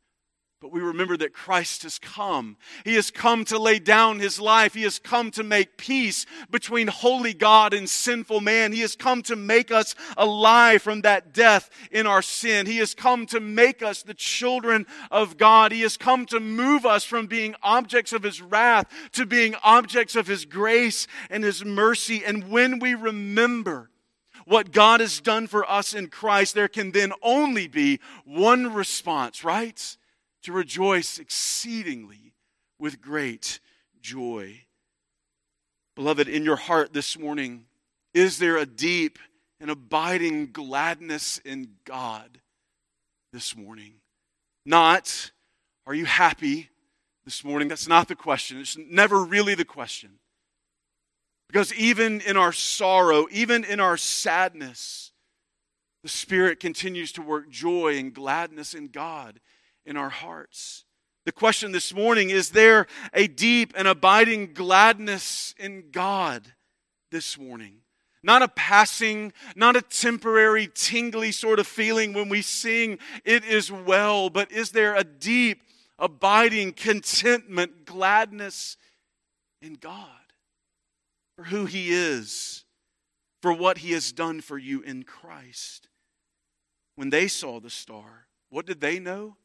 But 0.62 0.72
we 0.72 0.80
remember 0.80 1.18
that 1.18 1.34
Christ 1.34 1.82
has 1.82 1.98
come. 1.98 2.56
He 2.86 2.94
has 2.94 3.10
come 3.10 3.46
to 3.46 3.58
lay 3.58 3.80
down 3.80 4.20
his 4.20 4.40
life. 4.40 4.76
He 4.76 4.84
has 4.84 5.00
come 5.00 5.32
to 5.32 5.44
make 5.44 5.76
peace 5.76 6.28
between 6.52 6.86
holy 6.86 7.34
God 7.34 7.74
and 7.74 7.90
sinful 7.90 8.42
man. 8.42 8.72
He 8.72 8.82
has 8.82 8.96
come 8.96 9.24
to 9.24 9.36
make 9.36 9.72
us 9.72 9.96
alive 10.18 10.84
from 10.84 11.02
that 11.02 11.34
death 11.34 11.72
in 11.92 12.06
our 12.06 12.22
sin. 12.22 12.68
He 12.68 12.78
has 12.78 12.94
come 12.94 13.26
to 13.28 13.40
make 13.40 13.82
us 13.82 14.04
the 14.04 14.14
children 14.14 14.86
of 15.10 15.38
God. 15.38 15.72
He 15.72 15.82
has 15.82 15.98
come 15.98 16.28
to 16.28 16.40
move 16.40 16.86
us 16.86 17.04
from 17.04 17.26
being 17.26 17.56
objects 17.64 18.14
of 18.14 18.22
his 18.22 18.40
wrath 18.40 18.86
to 19.14 19.26
being 19.26 19.56
objects 19.64 20.16
of 20.16 20.28
his 20.28 20.46
grace 20.46 21.08
and 21.32 21.44
his 21.44 21.66
mercy. 21.66 22.24
And 22.24 22.52
when 22.52 22.78
we 22.78 22.94
remember 22.94 23.91
what 24.46 24.72
God 24.72 25.00
has 25.00 25.20
done 25.20 25.48
for 25.48 25.70
us 25.70 25.94
in 25.94 26.08
Christ, 26.08 26.56
there 26.56 26.68
can 26.68 26.92
then 26.92 27.14
only 27.22 27.68
be 27.68 28.00
one 28.26 28.74
response, 28.74 29.44
right? 29.44 29.98
to 30.44 30.52
rejoice 30.52 31.20
exceedingly 31.20 32.34
with 32.80 33.02
great 33.02 33.60
joy. 34.02 34.62
Beloved, 35.96 36.28
in 36.28 36.44
your 36.44 36.56
heart 36.56 36.94
this 36.94 37.18
morning, 37.18 37.66
is 38.14 38.40
there 38.40 38.58
a 38.58 38.66
deep 38.66 39.20
and 39.60 39.70
abiding 39.70 40.52
gladness 40.52 41.40
in 41.46 41.76
God 41.86 42.40
this 43.32 43.56
morning? 43.56 43.94
Not, 44.66 45.32
are 45.86 45.94
you 45.94 46.06
happy 46.06 46.70
this 47.24 47.44
morning? 47.44 47.68
That's 47.68 47.88
not 47.88 48.08
the 48.08 48.16
question. 48.16 48.60
It's 48.60 48.78
never 48.78 49.24
really 49.24 49.54
the 49.54 49.66
question. 49.66 50.20
Because 51.52 51.74
even 51.74 52.22
in 52.22 52.38
our 52.38 52.54
sorrow, 52.54 53.28
even 53.30 53.66
in 53.66 53.82
our 53.82 53.98
sadness, 53.98 55.12
the 56.02 56.08
Spirit 56.08 56.62
continues 56.62 57.12
to 57.12 57.22
work 57.22 57.50
joy 57.50 57.98
and 57.98 58.14
gladness 58.14 58.74
in 58.74 58.88
God 58.88 59.42
in 59.86 59.98
our 59.98 60.08
hearts. 60.08 60.86
The 61.26 61.34
question 61.34 61.74
this 61.74 61.94
morning 61.94 62.30
is 62.30 62.52
there 62.52 62.88
a 63.14 63.28
deep 63.28 63.74
and 63.76 63.86
abiding 63.86 64.54
gladness 64.54 65.54
in 65.60 65.92
God 65.92 66.54
this 67.12 67.38
morning? 67.38 67.80
Not 68.24 68.44
a 68.44 68.48
passing, 68.48 69.34
not 69.54 69.76
a 69.76 69.82
temporary, 69.82 70.70
tingly 70.74 71.34
sort 71.34 71.60
of 71.60 71.68
feeling 71.68 72.14
when 72.14 72.30
we 72.30 72.42
sing, 72.42 72.98
it 73.26 73.44
is 73.44 73.70
well, 73.70 74.30
but 74.30 74.54
is 74.54 74.72
there 74.72 74.96
a 74.96 75.04
deep, 75.04 75.64
abiding 76.00 76.72
contentment, 76.72 77.84
gladness 77.84 78.78
in 79.62 79.74
God 79.74 80.21
for 81.42 81.48
who 81.48 81.66
He 81.66 81.92
is, 81.92 82.66
for 83.42 83.52
what 83.52 83.80
He 83.80 83.94
has 83.94 84.12
done 84.12 84.42
for 84.42 84.60
you 84.60 84.82
in 84.82 85.04
Christ? 85.04 85.88
When 86.96 87.10
they 87.10 87.28
saw 87.28 87.60
the 87.60 87.70
star, 87.70 88.28
what 88.50 88.68
did 88.68 88.80
they 88.80 89.00
know? 89.00 89.38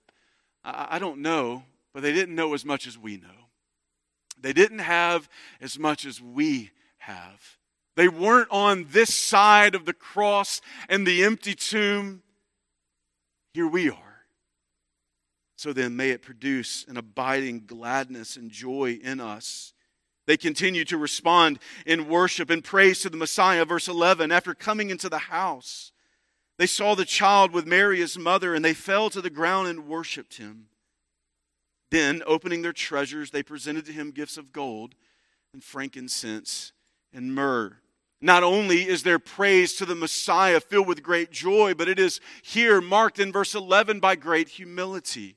I, 0.62 0.88
I 0.90 0.98
don't 0.98 1.22
know, 1.22 1.62
but 1.94 2.02
they 2.02 2.12
didn't 2.12 2.34
know 2.34 2.52
as 2.52 2.66
much 2.66 2.86
as 2.86 2.98
we 2.98 3.16
know. 3.16 3.48
They 4.38 4.52
didn't 4.52 4.80
have 4.80 5.28
as 5.58 5.78
much 5.78 6.04
as 6.04 6.20
we 6.20 6.70
have. 6.98 7.56
They 7.94 8.08
weren't 8.08 8.50
on 8.50 8.88
this 8.90 9.14
side 9.14 9.74
of 9.74 9.86
the 9.86 9.94
cross 9.94 10.60
and 10.90 11.06
the 11.06 11.24
empty 11.24 11.54
tomb. 11.54 12.22
Here 13.54 13.66
we 13.66 13.88
are. 13.88 13.96
So 15.56 15.72
then, 15.72 15.96
may 15.96 16.10
it 16.10 16.20
produce 16.20 16.84
an 16.88 16.98
abiding 16.98 17.64
gladness 17.66 18.36
and 18.36 18.50
joy 18.50 18.98
in 19.02 19.18
us. 19.18 19.72
They 20.26 20.36
continue 20.36 20.84
to 20.86 20.96
respond 20.96 21.58
in 21.84 22.08
worship 22.08 22.50
and 22.50 22.62
praise 22.62 23.00
to 23.00 23.10
the 23.10 23.16
Messiah. 23.16 23.64
Verse 23.64 23.88
11 23.88 24.32
After 24.32 24.54
coming 24.54 24.90
into 24.90 25.08
the 25.08 25.18
house, 25.18 25.92
they 26.58 26.66
saw 26.66 26.94
the 26.94 27.04
child 27.04 27.52
with 27.52 27.66
Mary, 27.66 27.98
his 27.98 28.18
mother, 28.18 28.54
and 28.54 28.64
they 28.64 28.74
fell 28.74 29.10
to 29.10 29.20
the 29.20 29.30
ground 29.30 29.68
and 29.68 29.86
worshiped 29.86 30.38
him. 30.38 30.66
Then, 31.90 32.22
opening 32.26 32.62
their 32.62 32.72
treasures, 32.72 33.30
they 33.30 33.42
presented 33.42 33.86
to 33.86 33.92
him 33.92 34.10
gifts 34.10 34.36
of 34.36 34.52
gold 34.52 34.94
and 35.52 35.62
frankincense 35.62 36.72
and 37.12 37.34
myrrh. 37.34 37.78
Not 38.20 38.42
only 38.42 38.88
is 38.88 39.02
there 39.02 39.18
praise 39.18 39.74
to 39.74 39.84
the 39.84 39.94
Messiah 39.94 40.60
filled 40.60 40.88
with 40.88 41.02
great 41.02 41.30
joy, 41.30 41.74
but 41.74 41.88
it 41.88 41.98
is 41.98 42.20
here 42.42 42.80
marked 42.80 43.18
in 43.18 43.30
verse 43.30 43.54
11 43.54 44.00
by 44.00 44.16
great 44.16 44.48
humility. 44.48 45.36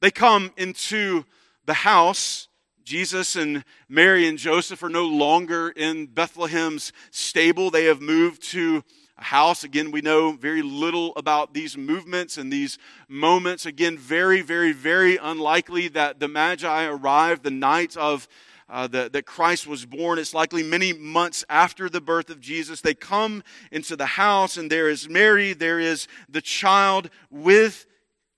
They 0.00 0.10
come 0.10 0.52
into 0.56 1.24
the 1.64 1.74
house. 1.74 2.47
Jesus 2.88 3.36
and 3.36 3.66
Mary 3.86 4.26
and 4.26 4.38
Joseph 4.38 4.82
are 4.82 4.88
no 4.88 5.06
longer 5.06 5.68
in 5.68 6.06
Bethlehem's 6.06 6.90
stable. 7.10 7.70
They 7.70 7.84
have 7.84 8.00
moved 8.00 8.42
to 8.52 8.82
a 9.18 9.24
house. 9.24 9.62
Again, 9.62 9.90
we 9.90 10.00
know 10.00 10.32
very 10.32 10.62
little 10.62 11.12
about 11.14 11.52
these 11.52 11.76
movements 11.76 12.38
and 12.38 12.50
these 12.50 12.78
moments. 13.06 13.66
Again, 13.66 13.98
very, 13.98 14.40
very, 14.40 14.72
very 14.72 15.18
unlikely 15.18 15.88
that 15.88 16.18
the 16.18 16.28
Magi 16.28 16.86
arrived 16.86 17.42
the 17.42 17.50
night 17.50 17.94
of 17.94 18.26
uh, 18.70 18.86
the, 18.86 19.10
that 19.12 19.26
Christ 19.26 19.66
was 19.66 19.84
born. 19.84 20.18
It's 20.18 20.32
likely 20.32 20.62
many 20.62 20.94
months 20.94 21.44
after 21.50 21.90
the 21.90 22.00
birth 22.00 22.30
of 22.30 22.40
Jesus. 22.40 22.80
They 22.80 22.94
come 22.94 23.42
into 23.70 23.96
the 23.96 24.06
house, 24.06 24.56
and 24.56 24.72
there 24.72 24.88
is 24.88 25.10
Mary, 25.10 25.52
there 25.52 25.78
is 25.78 26.08
the 26.26 26.40
child 26.40 27.10
with 27.30 27.84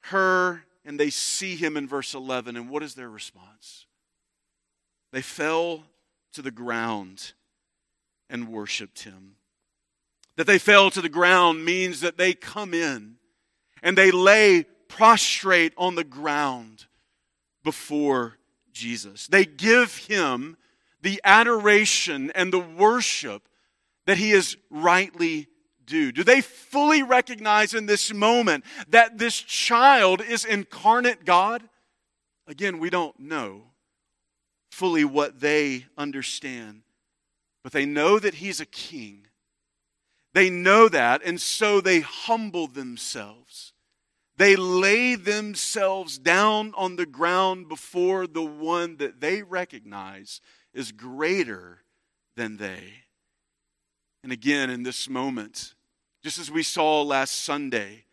her, 0.06 0.64
and 0.84 0.98
they 0.98 1.10
see 1.10 1.54
him 1.54 1.76
in 1.76 1.86
verse 1.86 2.14
11. 2.14 2.56
And 2.56 2.68
what 2.68 2.82
is 2.82 2.96
their 2.96 3.08
response? 3.08 3.86
They 5.12 5.22
fell 5.22 5.84
to 6.32 6.42
the 6.42 6.50
ground 6.50 7.32
and 8.28 8.48
worshiped 8.48 9.02
him. 9.02 9.36
That 10.36 10.46
they 10.46 10.58
fell 10.58 10.90
to 10.90 11.00
the 11.00 11.08
ground 11.08 11.64
means 11.64 12.00
that 12.00 12.16
they 12.16 12.32
come 12.32 12.72
in 12.72 13.16
and 13.82 13.98
they 13.98 14.10
lay 14.10 14.64
prostrate 14.88 15.72
on 15.76 15.94
the 15.94 16.04
ground 16.04 16.86
before 17.64 18.38
Jesus. 18.72 19.26
They 19.26 19.44
give 19.44 19.96
him 19.96 20.56
the 21.02 21.20
adoration 21.24 22.30
and 22.34 22.52
the 22.52 22.58
worship 22.58 23.48
that 24.06 24.18
he 24.18 24.32
is 24.32 24.56
rightly 24.70 25.48
due. 25.84 26.12
Do 26.12 26.24
they 26.24 26.40
fully 26.40 27.02
recognize 27.02 27.74
in 27.74 27.86
this 27.86 28.12
moment 28.12 28.64
that 28.88 29.18
this 29.18 29.38
child 29.40 30.20
is 30.20 30.44
incarnate 30.44 31.24
God? 31.24 31.62
Again, 32.46 32.78
we 32.78 32.90
don't 32.90 33.18
know 33.18 33.69
fully 34.70 35.04
what 35.04 35.40
they 35.40 35.86
understand, 35.98 36.82
but 37.62 37.72
they 37.72 37.86
know 37.86 38.18
that 38.18 38.34
he's 38.34 38.60
a 38.60 38.66
king. 38.66 39.26
They 40.32 40.48
know 40.48 40.88
that, 40.88 41.22
and 41.24 41.40
so 41.40 41.80
they 41.80 42.00
humble 42.00 42.66
themselves. 42.66 43.72
They 44.36 44.56
lay 44.56 45.16
themselves 45.16 46.16
down 46.16 46.72
on 46.76 46.96
the 46.96 47.04
ground 47.04 47.68
before 47.68 48.26
the 48.26 48.42
one 48.42 48.96
that 48.96 49.20
they 49.20 49.42
recognize 49.42 50.40
is 50.72 50.92
greater 50.92 51.80
than 52.36 52.56
they. 52.56 52.84
And 54.22 54.32
again, 54.32 54.70
in 54.70 54.82
this 54.82 55.08
moment, 55.08 55.74
just 56.22 56.38
as 56.38 56.50
we 56.50 56.62
saw 56.62 57.02
last 57.02 57.42
Sunday, 57.42 58.04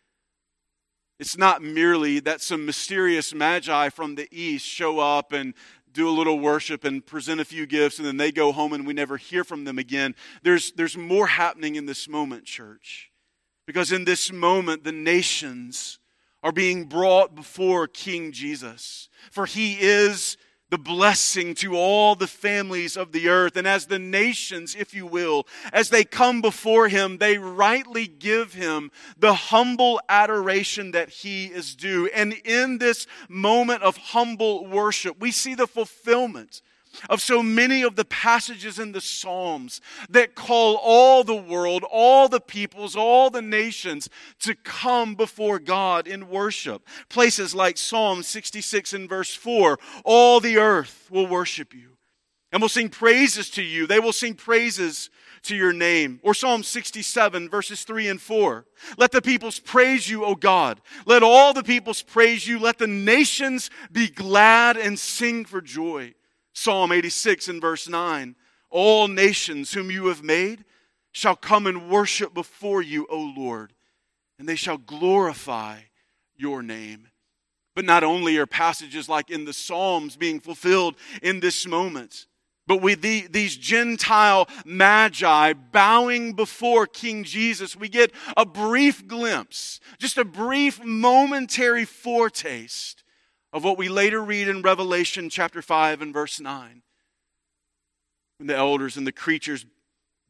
it's 1.18 1.36
not 1.36 1.62
merely 1.62 2.20
that 2.20 2.40
some 2.40 2.64
mysterious 2.64 3.34
magi 3.34 3.88
from 3.88 4.14
the 4.14 4.28
east 4.30 4.64
show 4.66 5.00
up 5.00 5.32
and 5.32 5.54
do 5.98 6.08
a 6.08 6.10
little 6.10 6.38
worship 6.38 6.84
and 6.84 7.04
present 7.04 7.40
a 7.40 7.44
few 7.44 7.66
gifts 7.66 7.98
and 7.98 8.06
then 8.06 8.16
they 8.16 8.30
go 8.30 8.52
home 8.52 8.72
and 8.72 8.86
we 8.86 8.94
never 8.94 9.16
hear 9.16 9.42
from 9.42 9.64
them 9.64 9.78
again. 9.78 10.14
There's, 10.42 10.70
there's 10.72 10.96
more 10.96 11.26
happening 11.26 11.74
in 11.74 11.86
this 11.86 12.08
moment, 12.08 12.44
church. 12.44 13.10
Because 13.66 13.90
in 13.90 14.04
this 14.04 14.32
moment, 14.32 14.84
the 14.84 14.92
nations 14.92 15.98
are 16.42 16.52
being 16.52 16.84
brought 16.84 17.34
before 17.34 17.88
King 17.88 18.30
Jesus. 18.30 19.08
For 19.32 19.44
he 19.44 19.74
is 19.80 20.36
the 20.70 20.78
blessing 20.78 21.54
to 21.54 21.76
all 21.76 22.14
the 22.14 22.26
families 22.26 22.96
of 22.96 23.12
the 23.12 23.28
earth. 23.28 23.56
And 23.56 23.66
as 23.66 23.86
the 23.86 23.98
nations, 23.98 24.74
if 24.74 24.94
you 24.94 25.06
will, 25.06 25.46
as 25.72 25.90
they 25.90 26.04
come 26.04 26.40
before 26.40 26.88
him, 26.88 27.18
they 27.18 27.38
rightly 27.38 28.06
give 28.06 28.54
him 28.54 28.90
the 29.18 29.34
humble 29.34 30.00
adoration 30.08 30.90
that 30.92 31.08
he 31.08 31.46
is 31.46 31.74
due. 31.74 32.08
And 32.14 32.34
in 32.44 32.78
this 32.78 33.06
moment 33.28 33.82
of 33.82 33.96
humble 33.96 34.66
worship, 34.66 35.18
we 35.18 35.30
see 35.30 35.54
the 35.54 35.66
fulfillment 35.66 36.62
of 37.08 37.20
so 37.20 37.42
many 37.42 37.82
of 37.82 37.96
the 37.96 38.04
passages 38.04 38.78
in 38.78 38.92
the 38.92 39.00
Psalms 39.00 39.80
that 40.08 40.34
call 40.34 40.76
all 40.76 41.24
the 41.24 41.34
world, 41.34 41.84
all 41.90 42.28
the 42.28 42.40
peoples, 42.40 42.96
all 42.96 43.30
the 43.30 43.42
nations 43.42 44.08
to 44.40 44.54
come 44.54 45.14
before 45.14 45.58
God 45.58 46.06
in 46.06 46.28
worship. 46.28 46.86
Places 47.08 47.54
like 47.54 47.76
Psalm 47.76 48.22
66 48.22 48.92
and 48.92 49.08
verse 49.08 49.34
4 49.34 49.78
all 50.04 50.40
the 50.40 50.58
earth 50.58 51.08
will 51.10 51.26
worship 51.26 51.74
you 51.74 51.98
and 52.52 52.62
will 52.62 52.68
sing 52.68 52.88
praises 52.88 53.50
to 53.50 53.62
you. 53.62 53.86
They 53.86 54.00
will 54.00 54.12
sing 54.12 54.34
praises 54.34 55.10
to 55.42 55.56
your 55.56 55.72
name. 55.72 56.20
Or 56.22 56.34
Psalm 56.34 56.62
67, 56.62 57.48
verses 57.48 57.84
3 57.84 58.08
and 58.08 58.20
4. 58.20 58.66
Let 58.96 59.12
the 59.12 59.22
peoples 59.22 59.58
praise 59.58 60.08
you, 60.08 60.24
O 60.24 60.34
God. 60.34 60.80
Let 61.06 61.22
all 61.22 61.52
the 61.52 61.62
peoples 61.62 62.02
praise 62.02 62.46
you. 62.46 62.58
Let 62.58 62.78
the 62.78 62.86
nations 62.86 63.70
be 63.92 64.08
glad 64.08 64.76
and 64.76 64.98
sing 64.98 65.44
for 65.44 65.60
joy. 65.60 66.14
Psalm 66.58 66.90
86 66.90 67.46
and 67.46 67.60
verse 67.60 67.88
9 67.88 68.34
All 68.68 69.06
nations 69.06 69.72
whom 69.72 69.92
you 69.92 70.08
have 70.08 70.24
made 70.24 70.64
shall 71.12 71.36
come 71.36 71.68
and 71.68 71.88
worship 71.88 72.34
before 72.34 72.82
you, 72.82 73.06
O 73.08 73.32
Lord, 73.36 73.72
and 74.40 74.48
they 74.48 74.56
shall 74.56 74.76
glorify 74.76 75.78
your 76.36 76.64
name. 76.64 77.10
But 77.76 77.84
not 77.84 78.02
only 78.02 78.36
are 78.38 78.46
passages 78.46 79.08
like 79.08 79.30
in 79.30 79.44
the 79.44 79.52
Psalms 79.52 80.16
being 80.16 80.40
fulfilled 80.40 80.96
in 81.22 81.38
this 81.38 81.64
moment, 81.64 82.26
but 82.66 82.82
with 82.82 83.02
the, 83.02 83.28
these 83.30 83.56
Gentile 83.56 84.48
magi 84.64 85.52
bowing 85.52 86.32
before 86.32 86.88
King 86.88 87.22
Jesus, 87.22 87.76
we 87.76 87.88
get 87.88 88.10
a 88.36 88.44
brief 88.44 89.06
glimpse, 89.06 89.78
just 90.00 90.18
a 90.18 90.24
brief 90.24 90.84
momentary 90.84 91.84
foretaste 91.84 93.04
of 93.52 93.64
what 93.64 93.78
we 93.78 93.88
later 93.88 94.22
read 94.22 94.48
in 94.48 94.62
Revelation 94.62 95.30
chapter 95.30 95.62
5 95.62 96.02
and 96.02 96.12
verse 96.12 96.40
9. 96.40 96.82
When 98.38 98.46
the 98.46 98.56
elders 98.56 98.96
and 98.96 99.06
the 99.06 99.12
creatures 99.12 99.66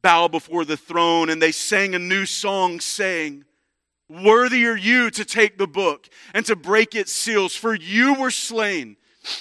bow 0.03 0.29
before 0.29 0.65
the 0.65 0.77
throne 0.77 1.29
and 1.29 1.43
they 1.43 1.53
sang 1.53 1.95
a 1.95 1.99
new 1.99 2.25
song 2.25 2.81
saying, 2.81 3.45
Worthy 4.09 4.65
are 4.65 4.77
you 4.77 5.11
to 5.11 5.25
take 5.25 5.59
the 5.59 5.67
book 5.67 6.09
and 6.33 6.47
to 6.47 6.57
break 6.57 6.95
its 6.95 7.13
seals, 7.13 7.55
for 7.55 7.75
you 7.75 8.15
were 8.15 8.31
slain 8.31 8.97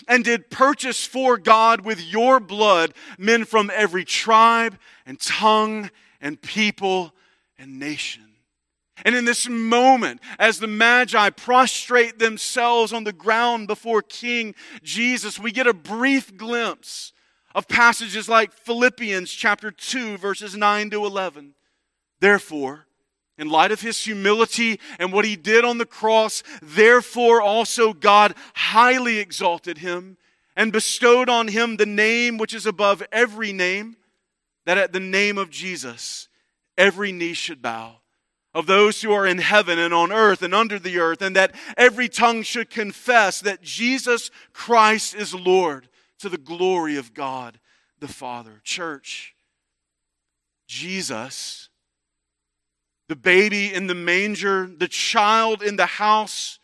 and 0.08 0.26
did 0.26 0.50
purchase 0.50 1.06
for 1.06 1.38
God 1.38 1.82
with 1.82 2.02
your 2.02 2.42
blood 2.42 2.94
men 3.18 3.46
from 3.46 3.72
every 3.74 4.04
tribe 4.04 4.78
and 5.06 5.20
tongue 5.20 5.90
and 6.20 6.42
people 6.42 7.14
and 7.58 7.80
nation. 7.80 8.27
And 9.06 9.16
in 9.16 9.26
this 9.26 9.48
moment, 9.48 10.22
as 10.40 10.60
the 10.60 10.68
Magi 10.68 11.30
prostrate 11.32 12.20
themselves 12.20 12.92
on 12.92 13.04
the 13.04 13.14
ground 13.14 13.68
before 13.68 14.02
King 14.02 14.56
Jesus, 14.82 15.40
we 15.40 15.52
get 15.52 15.68
a 15.68 15.74
brief 15.74 16.36
glimpse 16.36 17.14
of 17.54 17.68
passages 17.68 18.28
like 18.28 18.54
Philippians 18.54 19.32
chapter 19.32 19.72
2, 19.72 20.18
verses 20.18 20.56
9 20.56 20.90
to 20.92 21.06
11. 21.06 21.54
Therefore, 22.20 22.88
in 23.38 23.50
light 23.50 23.72
of 23.72 23.82
his 23.82 24.04
humility 24.04 24.80
and 24.98 25.14
what 25.14 25.26
he 25.26 25.36
did 25.36 25.64
on 25.64 25.78
the 25.78 25.86
cross, 25.86 26.42
therefore 26.62 27.40
also 27.40 27.94
God 27.94 28.34
highly 28.56 29.20
exalted 29.20 29.78
him 29.78 30.18
and 30.56 30.74
bestowed 30.74 31.30
on 31.30 31.50
him 31.50 31.78
the 31.78 31.86
name 31.86 32.40
which 32.40 32.54
is 32.54 32.66
above 32.66 33.04
every 33.12 33.54
name, 33.54 33.96
that 34.66 34.80
at 34.80 34.92
the 34.92 35.00
name 35.00 35.38
of 35.38 35.52
Jesus 35.52 36.30
every 36.78 37.12
knee 37.12 37.34
should 37.34 37.62
bow 37.62 37.98
of 38.58 38.66
those 38.66 39.04
who 39.04 39.12
are 39.12 39.28
in 39.28 39.38
heaven 39.38 39.78
and 39.78 39.94
on 39.94 40.12
earth 40.12 40.42
and 40.42 40.52
under 40.52 40.80
the 40.80 40.98
earth, 40.98 41.22
and 41.22 41.36
that 41.36 41.54
every 41.78 42.10
tongue 42.10 42.42
should 42.42 42.72
confess 42.72 43.40
that 43.40 43.62
Jesus 43.62 44.32
Christ 44.52 45.14
is 45.14 45.36
Lord 45.36 45.88
to 46.18 46.28
the 46.28 46.40
glory 46.40 46.98
of 46.98 47.14
God 47.14 47.60
the 48.00 48.08
Father. 48.08 48.60
Church, 48.64 49.36
Jesus, 50.68 51.70
the 53.08 53.16
baby 53.16 53.72
in 53.72 53.86
the 53.86 53.94
manger, 53.94 54.66
the 54.66 54.88
child 54.88 55.62
in 55.62 55.76
the 55.76 55.86
house, 55.86 56.58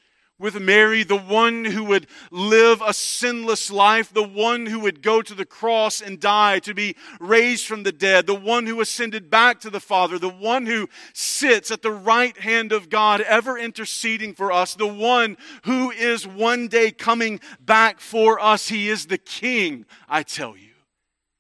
with 0.44 0.60
Mary, 0.60 1.04
the 1.04 1.16
one 1.16 1.64
who 1.64 1.86
would 1.86 2.06
live 2.30 2.82
a 2.86 2.94
sinless 2.94 3.72
life, 3.72 4.14
the 4.14 4.22
one 4.22 4.66
who 4.66 4.82
would 4.82 5.02
go 5.02 5.22
to 5.22 5.34
the 5.34 5.46
cross 5.46 6.02
and 6.02 6.20
die 6.20 6.60
to 6.60 6.74
be 6.74 6.98
raised 7.22 7.66
from 7.66 7.84
the 7.84 7.94
dead, 7.94 8.28
the 8.28 8.36
one 8.36 8.66
who 8.66 8.82
ascended 8.82 9.30
back 9.30 9.62
to 9.62 9.70
the 9.70 9.80
Father, 9.80 10.20
the 10.20 10.28
one 10.28 10.66
who 10.66 10.90
sits 11.14 11.72
at 11.72 11.82
the 11.82 11.94
right 11.94 12.38
hand 12.38 12.74
of 12.74 12.90
God, 12.90 13.22
ever 13.22 13.58
interceding 13.58 14.34
for 14.34 14.52
us, 14.52 14.76
the 14.76 14.86
one 14.86 15.38
who 15.64 15.92
is 15.92 16.28
one 16.28 16.68
day 16.68 16.92
coming 16.92 17.40
back 17.62 18.02
for 18.02 18.38
us. 18.38 18.68
He 18.68 18.90
is 18.90 19.06
the 19.06 19.18
King, 19.18 19.86
I 20.10 20.24
tell 20.24 20.58
you. 20.58 20.73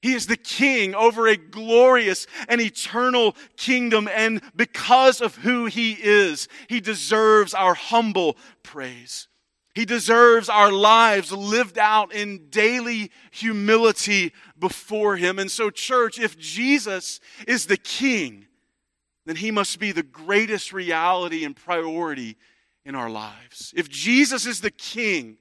He 0.03 0.15
is 0.15 0.27
the 0.27 0.35
king 0.35 0.93
over 0.95 1.27
a 1.27 1.37
glorious 1.37 2.27
and 2.49 2.59
eternal 2.59 3.37
kingdom. 3.55 4.09
And 4.13 4.41
because 4.53 5.21
of 5.21 5.37
who 5.37 5.67
he 5.67 5.93
is, 5.93 6.49
he 6.67 6.81
deserves 6.81 7.53
our 7.53 7.73
humble 7.73 8.35
praise. 8.63 9.29
He 9.73 9.85
deserves 9.85 10.49
our 10.49 10.73
lives 10.73 11.31
lived 11.31 11.77
out 11.77 12.13
in 12.13 12.49
daily 12.49 13.11
humility 13.31 14.33
before 14.59 15.15
him. 15.15 15.39
And 15.39 15.49
so, 15.49 15.69
church, 15.69 16.19
if 16.19 16.37
Jesus 16.37 17.21
is 17.47 17.67
the 17.67 17.77
king, 17.77 18.47
then 19.25 19.37
he 19.37 19.51
must 19.51 19.79
be 19.79 19.93
the 19.93 20.03
greatest 20.03 20.73
reality 20.73 21.45
and 21.45 21.55
priority 21.55 22.35
in 22.83 22.93
our 22.93 23.09
lives. 23.09 23.73
If 23.73 23.89
Jesus 23.89 24.45
is 24.45 24.59
the 24.59 24.69
king, 24.69 25.37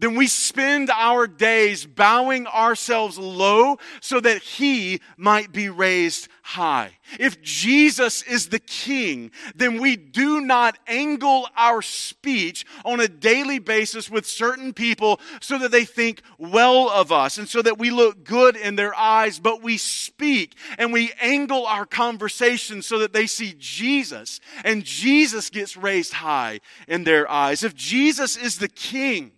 then 0.00 0.16
we 0.16 0.26
spend 0.26 0.90
our 0.90 1.26
days 1.26 1.86
bowing 1.86 2.46
ourselves 2.46 3.18
low 3.18 3.78
so 4.00 4.18
that 4.18 4.42
he 4.42 5.00
might 5.16 5.52
be 5.52 5.68
raised 5.68 6.28
high. 6.42 6.98
If 7.18 7.40
Jesus 7.42 8.22
is 8.22 8.48
the 8.48 8.58
king, 8.58 9.30
then 9.54 9.80
we 9.80 9.96
do 9.96 10.40
not 10.40 10.78
angle 10.86 11.48
our 11.54 11.82
speech 11.82 12.64
on 12.84 12.98
a 13.00 13.08
daily 13.08 13.58
basis 13.58 14.10
with 14.10 14.26
certain 14.26 14.72
people 14.72 15.20
so 15.40 15.58
that 15.58 15.70
they 15.70 15.84
think 15.84 16.22
well 16.38 16.88
of 16.88 17.12
us 17.12 17.36
and 17.36 17.48
so 17.48 17.60
that 17.62 17.78
we 17.78 17.90
look 17.90 18.24
good 18.24 18.56
in 18.56 18.76
their 18.76 18.94
eyes, 18.94 19.38
but 19.38 19.62
we 19.62 19.76
speak 19.76 20.56
and 20.78 20.92
we 20.92 21.12
angle 21.20 21.66
our 21.66 21.84
conversation 21.84 22.80
so 22.80 22.98
that 22.98 23.12
they 23.12 23.26
see 23.26 23.54
Jesus 23.58 24.40
and 24.64 24.82
Jesus 24.82 25.50
gets 25.50 25.76
raised 25.76 26.14
high 26.14 26.60
in 26.88 27.04
their 27.04 27.30
eyes. 27.30 27.62
If 27.62 27.74
Jesus 27.74 28.36
is 28.36 28.58
the 28.58 28.68
king, 28.68 29.32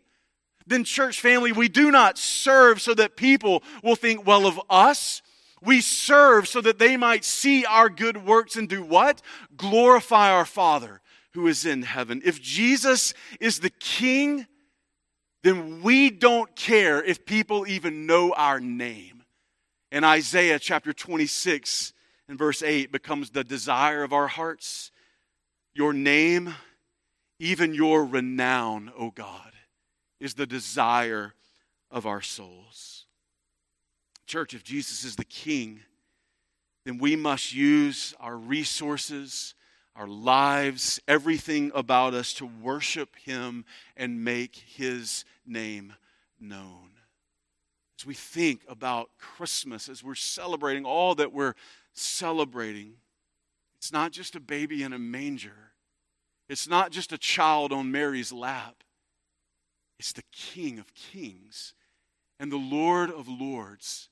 then, 0.66 0.84
church 0.84 1.20
family, 1.20 1.52
we 1.52 1.68
do 1.68 1.90
not 1.90 2.18
serve 2.18 2.80
so 2.80 2.94
that 2.94 3.16
people 3.16 3.62
will 3.82 3.96
think 3.96 4.26
well 4.26 4.46
of 4.46 4.60
us. 4.70 5.22
We 5.60 5.80
serve 5.80 6.48
so 6.48 6.60
that 6.60 6.78
they 6.78 6.96
might 6.96 7.24
see 7.24 7.64
our 7.64 7.88
good 7.88 8.26
works 8.26 8.56
and 8.56 8.68
do 8.68 8.82
what? 8.82 9.22
Glorify 9.56 10.30
our 10.30 10.44
Father 10.44 11.00
who 11.32 11.46
is 11.46 11.64
in 11.64 11.82
heaven. 11.82 12.20
If 12.24 12.40
Jesus 12.40 13.14
is 13.40 13.60
the 13.60 13.70
King, 13.70 14.46
then 15.42 15.82
we 15.82 16.10
don't 16.10 16.54
care 16.54 17.02
if 17.02 17.24
people 17.24 17.66
even 17.66 18.06
know 18.06 18.32
our 18.32 18.60
name. 18.60 19.24
In 19.90 20.04
Isaiah 20.04 20.58
chapter 20.58 20.92
26 20.92 21.92
and 22.28 22.38
verse 22.38 22.62
8 22.62 22.90
becomes 22.92 23.30
the 23.30 23.44
desire 23.44 24.02
of 24.02 24.12
our 24.12 24.28
hearts. 24.28 24.90
Your 25.74 25.92
name, 25.92 26.54
even 27.38 27.74
your 27.74 28.04
renown, 28.04 28.92
O 28.96 29.10
God, 29.10 29.51
is 30.22 30.34
the 30.34 30.46
desire 30.46 31.34
of 31.90 32.06
our 32.06 32.22
souls. 32.22 33.06
Church, 34.24 34.54
if 34.54 34.62
Jesus 34.62 35.02
is 35.02 35.16
the 35.16 35.24
King, 35.24 35.80
then 36.84 36.98
we 36.98 37.16
must 37.16 37.52
use 37.52 38.14
our 38.20 38.36
resources, 38.36 39.54
our 39.96 40.06
lives, 40.06 41.00
everything 41.08 41.72
about 41.74 42.14
us 42.14 42.32
to 42.34 42.46
worship 42.46 43.16
Him 43.16 43.64
and 43.96 44.24
make 44.24 44.54
His 44.54 45.24
name 45.44 45.92
known. 46.40 46.90
As 47.98 48.06
we 48.06 48.14
think 48.14 48.60
about 48.68 49.10
Christmas, 49.18 49.88
as 49.88 50.04
we're 50.04 50.14
celebrating 50.14 50.84
all 50.84 51.16
that 51.16 51.32
we're 51.32 51.54
celebrating, 51.94 52.94
it's 53.76 53.92
not 53.92 54.12
just 54.12 54.36
a 54.36 54.40
baby 54.40 54.84
in 54.84 54.92
a 54.92 55.00
manger, 55.00 55.72
it's 56.48 56.68
not 56.68 56.92
just 56.92 57.12
a 57.12 57.18
child 57.18 57.72
on 57.72 57.90
Mary's 57.90 58.32
lap. 58.32 58.84
It's 60.02 60.10
the 60.10 60.24
King 60.32 60.80
of 60.80 60.96
Kings 60.96 61.74
and 62.40 62.50
the 62.50 62.56
Lord 62.56 63.08
of 63.08 63.28
Lords 63.28 64.08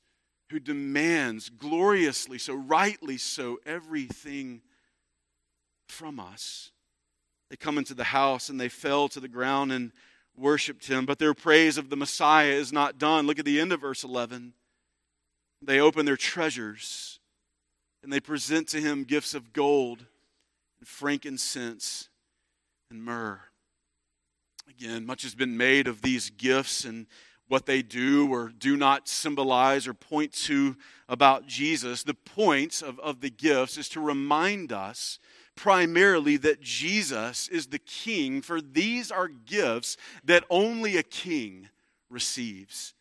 who 0.51 0.61
demands 0.61 1.49
gloriously, 1.49 2.39
so 2.39 2.55
rightly 2.55 3.17
so, 3.17 3.59
everything 3.67 4.61
from 5.89 6.21
us. 6.21 6.71
They 7.49 7.57
come 7.57 7.77
into 7.77 7.95
the 7.95 8.05
house 8.05 8.49
and 8.49 8.61
they 8.61 8.69
fell 8.69 9.09
to 9.09 9.19
the 9.19 9.27
ground 9.27 9.73
and 9.73 9.91
worshiped 10.37 10.87
him, 10.87 11.07
but 11.07 11.19
their 11.19 11.35
praise 11.35 11.77
of 11.77 11.91
the 11.91 11.97
Messiah 11.97 12.53
is 12.53 12.73
not 12.73 12.97
done. 12.97 13.27
Look 13.27 13.41
at 13.41 13.45
the 13.45 13.59
end 13.59 13.73
of 13.73 13.81
verse 13.81 14.05
11. 14.05 14.53
They 15.61 15.81
open 15.81 16.07
their 16.07 16.17
treasures 16.17 17.19
and 18.05 18.13
they 18.13 18.21
present 18.21 18.69
to 18.69 18.81
him 18.81 19.03
gifts 19.03 19.35
of 19.35 19.53
gold 19.53 20.07
and 20.79 20.87
frankincense 20.87 22.11
and 22.93 23.03
myrrh. 23.03 23.50
Again, 24.71 25.05
much 25.05 25.23
has 25.23 25.35
been 25.35 25.57
made 25.57 25.89
of 25.89 26.01
these 26.01 26.31
gifts 26.31 26.85
and 26.85 27.07
what 27.49 27.67
they 27.67 27.83
do 27.83 28.33
or 28.33 28.51
do 28.51 28.77
not 28.77 29.09
symbolize 29.09 29.89
or 29.89 29.95
point 29.95 30.33
to 30.33 30.77
about 31.09 31.49
Jesus. 31.49 32.05
The 32.05 32.15
point 32.15 32.81
of, 32.81 33.01
of 33.01 33.21
the 33.21 33.31
gifts 33.31 33.77
is 33.77 33.89
to 33.91 34.01
remind 34.01 34.73
us 34.73 35.19
primarily 35.57 36.37
that 36.37 36.61
Jesus 36.61 37.49
is 37.49 37.67
the 37.67 37.81
king, 37.81 38.43
for 38.43 38.61
these 38.61 39.11
are 39.11 39.27
gifts 39.27 39.97
that 40.23 40.45
only 40.49 40.97
a 40.97 41.03
king 41.03 41.69
receives. 42.09 42.95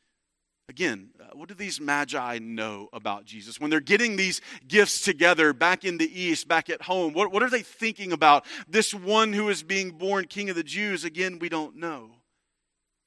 Again, 0.69 1.09
uh, 1.19 1.23
what 1.33 1.49
do 1.49 1.55
these 1.55 1.81
magi 1.81 2.37
know 2.37 2.89
about 2.93 3.25
Jesus? 3.25 3.59
When 3.59 3.71
they're 3.71 3.79
getting 3.79 4.15
these 4.15 4.39
gifts 4.67 5.01
together 5.01 5.51
back 5.51 5.83
in 5.83 5.97
the 5.97 6.21
East, 6.21 6.47
back 6.47 6.69
at 6.69 6.83
home, 6.83 7.13
what, 7.13 7.31
what 7.31 7.41
are 7.41 7.49
they 7.49 7.63
thinking 7.63 8.11
about? 8.11 8.45
This 8.67 8.93
one 8.93 9.33
who 9.33 9.49
is 9.49 9.63
being 9.63 9.89
born 9.89 10.25
King 10.25 10.51
of 10.51 10.55
the 10.55 10.63
Jews? 10.63 11.03
Again, 11.03 11.39
we 11.39 11.49
don't 11.49 11.77
know. 11.77 12.11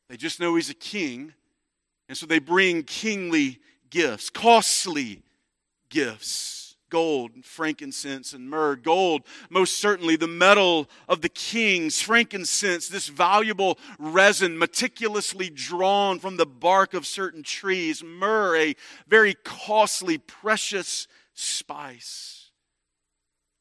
They 0.08 0.16
just 0.16 0.40
know 0.40 0.56
he's 0.56 0.70
a 0.70 0.74
king. 0.74 1.34
And 2.08 2.18
so 2.18 2.26
they 2.26 2.40
bring 2.40 2.82
kingly 2.82 3.60
gifts, 3.90 4.28
costly 4.28 5.22
gifts 5.88 6.61
gold, 6.92 7.30
and 7.34 7.42
frankincense, 7.42 8.34
and 8.34 8.50
myrrh. 8.50 8.76
Gold, 8.76 9.22
most 9.48 9.78
certainly, 9.78 10.14
the 10.14 10.28
metal 10.28 10.90
of 11.08 11.22
the 11.22 11.30
kings. 11.30 12.02
Frankincense, 12.02 12.86
this 12.86 13.08
valuable 13.08 13.78
resin 13.98 14.58
meticulously 14.58 15.48
drawn 15.48 16.18
from 16.18 16.36
the 16.36 16.44
bark 16.44 16.92
of 16.92 17.06
certain 17.06 17.42
trees. 17.42 18.04
Myrrh, 18.04 18.56
a 18.56 18.76
very 19.08 19.34
costly, 19.42 20.18
precious 20.18 21.08
spice. 21.32 22.50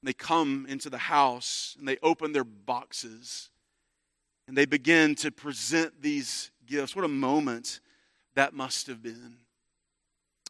They 0.04 0.14
come 0.14 0.66
into 0.68 0.90
the 0.90 0.98
house 0.98 1.78
and 1.80 1.88
they 1.88 1.98
open 2.04 2.34
their 2.34 2.44
boxes 2.44 3.50
and 4.46 4.58
they 4.58 4.66
begin 4.66 5.16
to 5.16 5.32
present 5.32 6.02
these 6.02 6.52
gifts. 6.66 6.98
What 6.98 7.06
a 7.06 7.08
moment 7.08 7.80
that 8.36 8.54
must 8.54 8.88
have 8.88 9.02
been. 9.02 9.38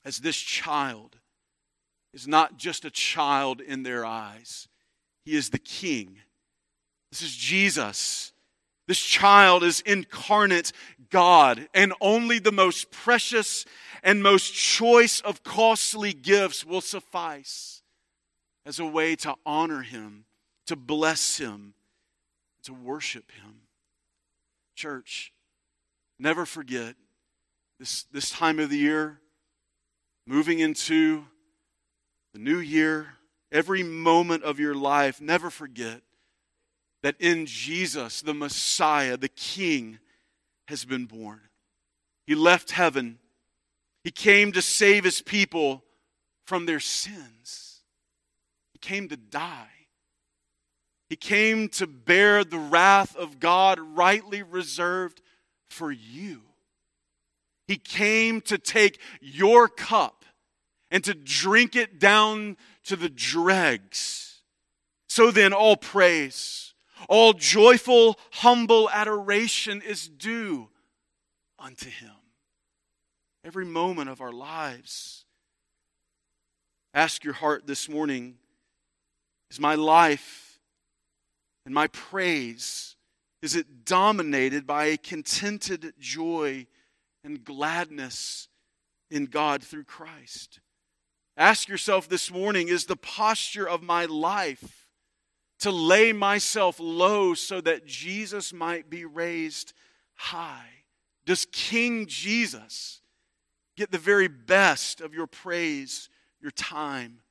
As 0.04 0.18
this 0.18 0.38
child 0.38 1.18
is 2.14 2.28
not 2.28 2.58
just 2.58 2.86
a 2.86 2.92
child 2.92 3.62
in 3.62 3.84
their 3.84 4.06
eyes, 4.06 4.68
he 5.26 5.36
is 5.36 5.50
the 5.50 5.60
king. 5.60 6.18
This 7.12 7.22
is 7.22 7.36
Jesus. 7.36 8.32
This 8.88 9.00
child 9.00 9.64
is 9.64 9.82
incarnate 9.82 10.74
God, 11.10 11.70
and 11.74 11.94
only 12.02 12.40
the 12.40 12.52
most 12.52 12.92
precious 12.92 13.66
and 14.04 14.24
most 14.24 14.54
choice 14.54 15.22
of 15.22 15.44
costly 15.44 16.14
gifts 16.14 16.66
will 16.66 16.82
suffice 16.82 17.84
as 18.66 18.80
a 18.80 18.86
way 18.86 19.16
to 19.18 19.36
honor 19.46 19.82
him, 19.82 20.26
to 20.68 20.76
bless 20.76 21.38
him, 21.38 21.74
to 22.64 22.74
worship 22.74 23.32
him. 23.32 23.62
Church, 24.76 25.32
never 26.20 26.46
forget 26.46 26.96
this, 27.80 28.04
this 28.12 28.30
time 28.30 28.60
of 28.60 28.70
the 28.70 28.78
year, 28.78 29.20
moving 30.26 30.60
into 30.60 31.26
the 32.34 32.40
new 32.40 32.60
year, 32.60 33.16
every 33.52 33.84
moment 33.84 34.44
of 34.44 34.60
your 34.60 34.76
life, 34.76 35.20
never 35.22 35.50
forget 35.50 36.02
that 37.04 37.16
in 37.20 37.46
Jesus, 37.46 38.22
the 38.22 38.34
Messiah, 38.34 39.18
the 39.18 39.28
King, 39.28 40.00
has 40.68 40.86
been 40.86 41.06
born. 41.06 41.42
He 42.26 42.36
left 42.36 42.72
heaven, 42.72 43.20
He 44.04 44.12
came 44.12 44.52
to 44.54 44.62
save 44.62 45.04
His 45.04 45.22
people 45.22 45.84
from 46.46 46.66
their 46.66 46.80
sins, 46.80 47.82
He 48.74 48.80
came 48.80 49.10
to 49.10 49.18
die. 49.18 49.68
He 51.10 51.18
came 51.18 51.68
to 51.72 51.88
bear 51.88 52.46
the 52.46 52.58
wrath 52.58 53.18
of 53.18 53.42
God 53.42 53.80
rightly 53.82 54.44
reserved 54.44 55.22
for 55.70 55.92
you. 55.92 56.42
He 57.68 57.76
came 57.76 58.40
to 58.42 58.58
take 58.58 58.98
your 59.20 59.68
cup 59.68 60.21
and 60.92 61.04
to 61.06 61.16
drink 61.16 61.76
it 61.76 61.98
down 62.00 62.58
to 62.84 62.96
the 62.96 63.10
dregs. 63.10 64.42
So 65.08 65.32
then, 65.32 65.54
all 65.54 65.78
praise, 65.78 66.74
all 67.10 67.34
joyful, 67.34 68.20
humble 68.32 68.90
adoration 68.90 69.82
is 69.82 70.08
due 70.08 70.70
unto 71.58 71.90
Him. 71.90 72.12
Every 73.44 73.66
moment 73.66 74.10
of 74.10 74.22
our 74.22 74.32
lives. 74.32 75.26
Ask 76.94 77.24
your 77.24 77.34
heart 77.34 77.66
this 77.66 77.88
morning 77.88 78.36
is 79.50 79.60
my 79.60 79.76
life 79.76 80.60
and 81.66 81.76
my 81.76 81.88
praise, 81.88 82.96
is 83.42 83.56
it 83.56 83.86
dominated 83.86 84.66
by 84.66 84.86
a 84.86 84.98
contented 84.98 85.94
joy 86.00 86.66
and 87.24 87.44
gladness 87.44 88.48
in 89.10 89.26
God 89.26 89.62
through 89.62 89.84
Christ? 89.84 90.61
Ask 91.42 91.70
yourself 91.70 92.08
this 92.08 92.30
morning 92.30 92.68
is 92.68 92.86
the 92.86 92.96
posture 92.96 93.68
of 93.68 93.82
my 93.82 94.06
life 94.06 94.86
to 95.62 95.72
lay 95.72 96.14
myself 96.14 96.80
low 96.80 97.34
so 97.34 97.60
that 97.62 97.84
Jesus 97.84 98.54
might 98.54 98.92
be 98.92 99.06
raised 99.06 99.74
high? 100.14 100.70
Does 101.26 101.48
King 101.52 102.06
Jesus 102.06 103.02
get 103.76 103.92
the 103.92 103.98
very 103.98 104.28
best 104.28 105.02
of 105.02 105.16
your 105.16 105.26
praise, 105.26 106.10
your 106.40 106.52
time, 106.52 107.22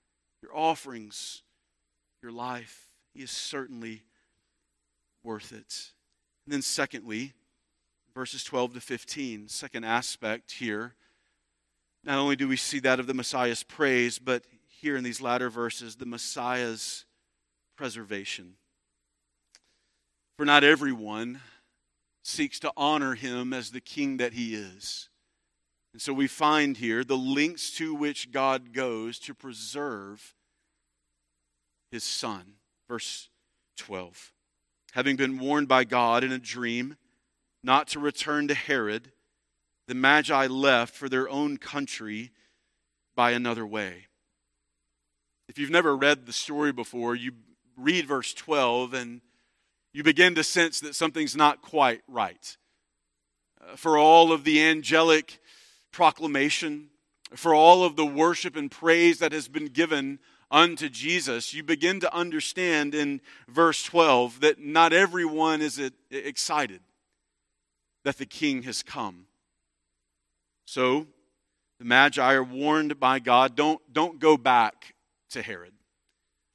your 0.42 0.56
offerings, 0.56 1.44
your 2.20 2.32
life? 2.32 2.88
He 3.14 3.22
is 3.22 3.30
certainly 3.30 4.02
worth 5.22 5.52
it. 5.52 5.92
And 6.46 6.52
then, 6.52 6.62
secondly, 6.62 7.32
verses 8.12 8.42
12 8.42 8.74
to 8.74 8.80
15, 8.80 9.46
second 9.46 9.84
aspect 9.84 10.50
here 10.50 10.96
not 12.04 12.18
only 12.18 12.36
do 12.36 12.48
we 12.48 12.56
see 12.56 12.78
that 12.80 13.00
of 13.00 13.06
the 13.06 13.14
Messiah's 13.14 13.62
praise, 13.62 14.18
but 14.18 14.44
here 14.68 14.96
in 14.96 15.04
these 15.04 15.20
latter 15.20 15.50
verses, 15.50 15.96
the 15.96 16.06
Messiah's 16.06 17.04
preservation. 17.76 18.54
For 20.36 20.46
not 20.46 20.64
everyone 20.64 21.40
seeks 22.22 22.58
to 22.60 22.72
honor 22.76 23.14
him 23.14 23.52
as 23.52 23.70
the 23.70 23.80
king 23.80 24.16
that 24.18 24.32
he 24.32 24.54
is. 24.54 25.08
And 25.92 26.00
so 26.00 26.12
we 26.12 26.26
find 26.26 26.76
here 26.76 27.04
the 27.04 27.16
links 27.16 27.70
to 27.72 27.94
which 27.94 28.30
God 28.30 28.72
goes 28.72 29.18
to 29.20 29.34
preserve 29.34 30.34
his 31.90 32.04
son. 32.04 32.54
Verse 32.88 33.28
12. 33.76 34.32
Having 34.92 35.16
been 35.16 35.38
warned 35.38 35.68
by 35.68 35.84
God 35.84 36.24
in 36.24 36.32
a 36.32 36.38
dream 36.38 36.96
not 37.62 37.88
to 37.88 37.98
return 37.98 38.48
to 38.48 38.54
Herod, 38.54 39.12
the 39.90 39.96
Magi 39.96 40.46
left 40.46 40.94
for 40.94 41.08
their 41.08 41.28
own 41.28 41.56
country 41.56 42.30
by 43.16 43.32
another 43.32 43.66
way. 43.66 44.06
If 45.48 45.58
you've 45.58 45.68
never 45.68 45.96
read 45.96 46.26
the 46.26 46.32
story 46.32 46.70
before, 46.70 47.16
you 47.16 47.32
read 47.76 48.06
verse 48.06 48.32
12 48.32 48.94
and 48.94 49.20
you 49.92 50.04
begin 50.04 50.36
to 50.36 50.44
sense 50.44 50.78
that 50.78 50.94
something's 50.94 51.34
not 51.34 51.60
quite 51.60 52.02
right. 52.06 52.56
Uh, 53.60 53.74
for 53.74 53.98
all 53.98 54.30
of 54.30 54.44
the 54.44 54.62
angelic 54.62 55.40
proclamation, 55.90 56.90
for 57.34 57.52
all 57.52 57.82
of 57.82 57.96
the 57.96 58.06
worship 58.06 58.54
and 58.54 58.70
praise 58.70 59.18
that 59.18 59.32
has 59.32 59.48
been 59.48 59.66
given 59.66 60.20
unto 60.52 60.88
Jesus, 60.88 61.52
you 61.52 61.64
begin 61.64 61.98
to 61.98 62.14
understand 62.14 62.94
in 62.94 63.20
verse 63.48 63.82
12 63.82 64.38
that 64.38 64.60
not 64.60 64.92
everyone 64.92 65.60
is 65.60 65.82
excited 66.12 66.80
that 68.04 68.18
the 68.18 68.26
king 68.26 68.62
has 68.62 68.84
come. 68.84 69.26
So 70.70 71.08
the 71.80 71.84
Magi 71.84 72.32
are 72.32 72.44
warned 72.44 73.00
by 73.00 73.18
God 73.18 73.56
don't, 73.56 73.80
don't 73.92 74.20
go 74.20 74.36
back 74.36 74.94
to 75.30 75.42
Herod. 75.42 75.72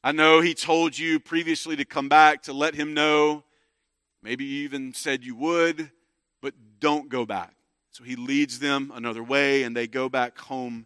I 0.05 0.13
know 0.13 0.39
he 0.39 0.53
told 0.53 0.97
you 0.97 1.19
previously 1.19 1.75
to 1.75 1.83
come 1.83 2.07
back 2.07 2.43
to 2.43 2.53
let 2.53 2.75
him 2.75 2.93
know. 2.93 3.43
Maybe 4.23 4.45
you 4.45 4.63
even 4.63 4.93
said 4.93 5.25
you 5.25 5.35
would, 5.35 5.91
but 6.41 6.53
don't 6.79 7.09
go 7.09 7.25
back. 7.25 7.55
So 7.91 8.05
he 8.05 8.15
leads 8.15 8.59
them 8.59 8.89
another 8.95 9.21
way, 9.21 9.63
and 9.63 9.75
they 9.75 9.85
go 9.85 10.07
back 10.07 10.37
home 10.37 10.85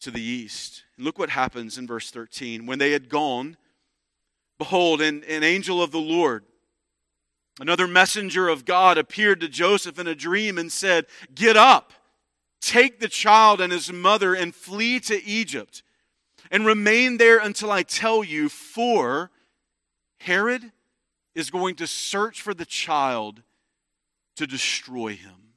to 0.00 0.10
the 0.10 0.22
east. 0.22 0.84
And 0.96 1.04
look 1.04 1.18
what 1.18 1.28
happens 1.28 1.76
in 1.76 1.86
verse 1.86 2.10
13. 2.10 2.64
When 2.64 2.78
they 2.78 2.92
had 2.92 3.10
gone, 3.10 3.58
behold, 4.56 5.02
an, 5.02 5.22
an 5.24 5.42
angel 5.42 5.82
of 5.82 5.90
the 5.90 5.98
Lord, 5.98 6.46
another 7.60 7.86
messenger 7.86 8.48
of 8.48 8.64
God, 8.64 8.96
appeared 8.96 9.40
to 9.40 9.48
Joseph 9.48 9.98
in 9.98 10.06
a 10.06 10.14
dream 10.14 10.56
and 10.56 10.72
said, 10.72 11.04
Get 11.34 11.54
up, 11.54 11.92
take 12.60 13.00
the 13.00 13.08
child 13.08 13.60
and 13.60 13.72
his 13.72 13.92
mother, 13.92 14.34
and 14.34 14.54
flee 14.54 15.00
to 15.00 15.22
Egypt, 15.24 15.82
and 16.50 16.66
remain 16.66 17.16
there 17.16 17.38
until 17.38 17.70
I 17.70 17.82
tell 17.82 18.24
you, 18.24 18.48
for 18.48 19.30
Herod 20.20 20.72
is 21.34 21.50
going 21.50 21.76
to 21.76 21.86
search 21.86 22.42
for 22.42 22.54
the 22.54 22.64
child 22.64 23.42
to 24.36 24.46
destroy 24.46 25.14
him. 25.14 25.54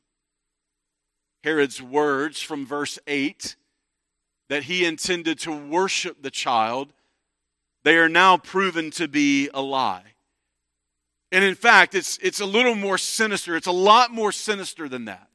Herod's 1.43 1.81
words 1.81 2.41
from 2.41 2.65
verse 2.65 2.99
8 3.07 3.55
that 4.49 4.63
he 4.63 4.85
intended 4.85 5.39
to 5.39 5.51
worship 5.51 6.21
the 6.21 6.29
child, 6.29 6.93
they 7.83 7.97
are 7.97 8.09
now 8.09 8.37
proven 8.37 8.91
to 8.91 9.07
be 9.07 9.49
a 9.53 9.61
lie. 9.61 10.03
And 11.31 11.43
in 11.43 11.55
fact, 11.55 11.95
it's, 11.95 12.17
it's 12.21 12.41
a 12.41 12.45
little 12.45 12.75
more 12.75 12.97
sinister. 12.97 13.55
It's 13.55 13.67
a 13.67 13.71
lot 13.71 14.11
more 14.11 14.31
sinister 14.31 14.89
than 14.89 15.05
that. 15.05 15.30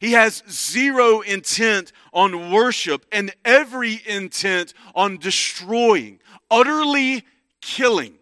He 0.00 0.12
has 0.12 0.42
zero 0.50 1.20
intent 1.20 1.92
on 2.12 2.52
worship 2.52 3.04
and 3.10 3.34
every 3.44 4.00
intent 4.06 4.74
on 4.94 5.18
destroying, 5.18 6.20
utterly 6.50 7.24
killing 7.60 8.18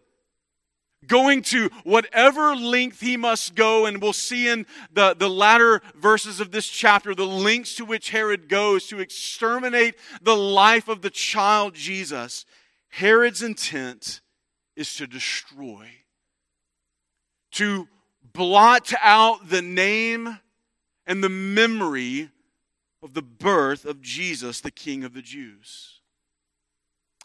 going 1.07 1.43
to 1.43 1.71
whatever 1.85 2.55
length 2.55 3.01
he 3.01 3.17
must 3.17 3.55
go. 3.55 3.87
And 3.87 4.01
we'll 4.01 4.13
see 4.13 4.49
in 4.49 4.67
the, 4.93 5.15
the 5.15 5.31
latter 5.31 5.83
verses 5.95 6.41
of 6.41 6.51
this 6.51 6.69
chapter 6.69 7.15
the 7.15 7.27
lengths 7.27 7.77
to 7.77 7.85
which 7.85 8.11
Herod 8.11 8.49
goes 8.49 8.87
to 8.89 9.01
exterminate 9.01 9.95
the 10.23 10.37
life 10.37 10.89
of 10.89 11.03
the 11.03 11.11
child 11.11 11.75
Jesus. 11.75 12.45
Herod's 12.89 13.43
intent 13.43 14.21
is 14.75 14.95
to 14.97 15.07
destroy, 15.07 15.89
to 17.53 17.89
blot 18.33 18.93
out 19.03 19.49
the 19.49 19.63
name 19.63 20.39
and 21.07 21.23
the 21.23 21.29
memory 21.29 22.31
of 23.03 23.15
the 23.15 23.23
birth 23.23 23.85
of 23.85 24.01
Jesus, 24.01 24.61
the 24.61 24.71
King 24.71 25.05
of 25.05 25.15
the 25.15 25.23
Jews. 25.23 26.01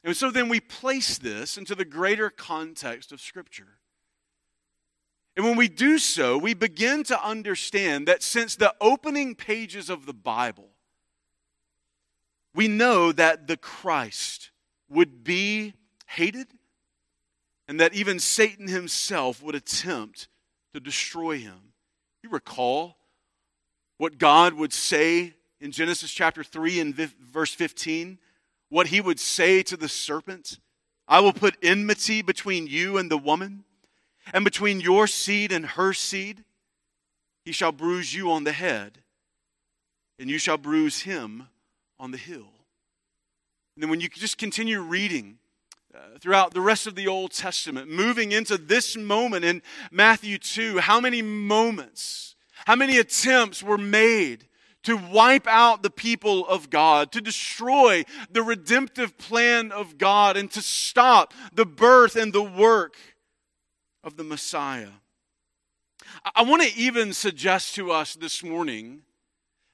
And 0.03 0.15
so 0.15 0.31
then 0.31 0.49
we 0.49 0.59
place 0.59 1.17
this 1.17 1.57
into 1.57 1.75
the 1.75 1.85
greater 1.85 2.29
context 2.29 3.11
of 3.11 3.21
Scripture. 3.21 3.77
And 5.35 5.45
when 5.45 5.55
we 5.55 5.67
do 5.69 5.97
so, 5.97 6.37
we 6.37 6.53
begin 6.53 7.03
to 7.05 7.23
understand 7.23 8.07
that 8.07 8.21
since 8.21 8.55
the 8.55 8.73
opening 8.81 9.35
pages 9.35 9.89
of 9.89 10.05
the 10.05 10.13
Bible, 10.13 10.69
we 12.53 12.67
know 12.67 13.11
that 13.11 13.47
the 13.47 13.57
Christ 13.57 14.51
would 14.89 15.23
be 15.23 15.73
hated 16.05 16.47
and 17.67 17.79
that 17.79 17.93
even 17.93 18.19
Satan 18.19 18.67
himself 18.67 19.41
would 19.41 19.55
attempt 19.55 20.27
to 20.73 20.79
destroy 20.81 21.37
him. 21.37 21.73
You 22.23 22.29
recall 22.29 22.97
what 24.01 24.17
God 24.17 24.55
would 24.55 24.73
say 24.73 25.33
in 25.59 25.71
Genesis 25.71 26.11
chapter 26.11 26.43
3 26.43 26.79
and 26.79 26.95
verse 26.95 27.53
15? 27.53 28.17
what 28.71 28.87
he 28.87 29.01
would 29.01 29.19
say 29.19 29.61
to 29.61 29.77
the 29.77 29.89
serpent 29.89 30.57
I 31.07 31.19
will 31.19 31.33
put 31.33 31.57
enmity 31.61 32.21
between 32.21 32.67
you 32.67 32.97
and 32.97 33.11
the 33.11 33.17
woman, 33.17 33.65
and 34.33 34.45
between 34.45 34.79
your 34.79 35.07
seed 35.07 35.51
and 35.51 35.65
her 35.65 35.91
seed. 35.91 36.45
He 37.43 37.51
shall 37.51 37.73
bruise 37.73 38.13
you 38.13 38.31
on 38.31 38.45
the 38.45 38.53
head, 38.53 38.99
and 40.17 40.29
you 40.29 40.37
shall 40.37 40.57
bruise 40.57 41.01
him 41.01 41.47
on 41.99 42.11
the 42.11 42.17
heel. 42.17 42.47
And 43.75 43.83
then 43.83 43.89
when 43.89 43.99
you 43.99 44.07
just 44.07 44.37
continue 44.37 44.79
reading, 44.79 45.37
uh, 45.93 46.17
throughout 46.19 46.53
the 46.53 46.61
rest 46.61 46.87
of 46.87 46.95
the 46.95 47.09
Old 47.09 47.31
Testament, 47.31 47.89
moving 47.89 48.31
into 48.31 48.57
this 48.57 48.95
moment 48.95 49.43
in 49.43 49.61
Matthew 49.91 50.37
2, 50.37 50.77
how 50.77 51.01
many 51.01 51.21
moments, 51.21 52.30
how 52.65 52.75
many 52.75 52.97
attempts 52.97 53.63
were 53.63 53.77
made 53.77 54.47
to 54.83 54.97
wipe 54.97 55.47
out 55.47 55.83
the 55.83 55.89
people 55.89 56.47
of 56.47 56.69
God, 56.69 57.11
to 57.11 57.21
destroy 57.21 58.03
the 58.31 58.41
redemptive 58.41 59.17
plan 59.17 59.71
of 59.71 59.97
God, 59.97 60.37
and 60.37 60.49
to 60.51 60.61
stop 60.61 61.33
the 61.53 61.65
birth 61.65 62.15
and 62.15 62.33
the 62.33 62.41
work 62.41 62.95
of 64.03 64.17
the 64.17 64.23
Messiah. 64.23 64.89
I 66.35 66.43
want 66.43 66.63
to 66.63 66.75
even 66.75 67.13
suggest 67.13 67.75
to 67.75 67.91
us 67.91 68.15
this 68.15 68.43
morning 68.43 69.03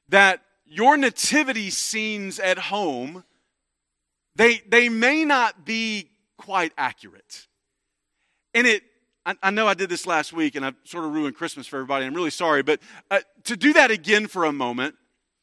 that 0.09 0.41
your 0.65 0.97
nativity 0.97 1.69
scenes 1.69 2.39
at 2.39 2.57
home 2.57 3.23
they, 4.37 4.61
they 4.67 4.87
may 4.87 5.25
not 5.25 5.65
be 5.65 6.11
quite 6.37 6.71
accurate. 6.77 7.47
And 8.53 8.67
it, 8.67 8.83
I, 9.27 9.35
I 9.43 9.49
know 9.51 9.67
I 9.67 9.73
did 9.73 9.89
this 9.89 10.07
last 10.07 10.31
week 10.31 10.55
and 10.55 10.65
I 10.65 10.71
sort 10.85 11.03
of 11.03 11.13
ruined 11.13 11.35
Christmas 11.35 11.67
for 11.67 11.75
everybody. 11.75 12.05
I'm 12.05 12.13
really 12.13 12.29
sorry, 12.29 12.63
but 12.63 12.79
uh, 13.11 13.19
to 13.43 13.57
do 13.57 13.73
that 13.73 13.91
again 13.91 14.27
for 14.27 14.45
a 14.45 14.53
moment, 14.53 14.95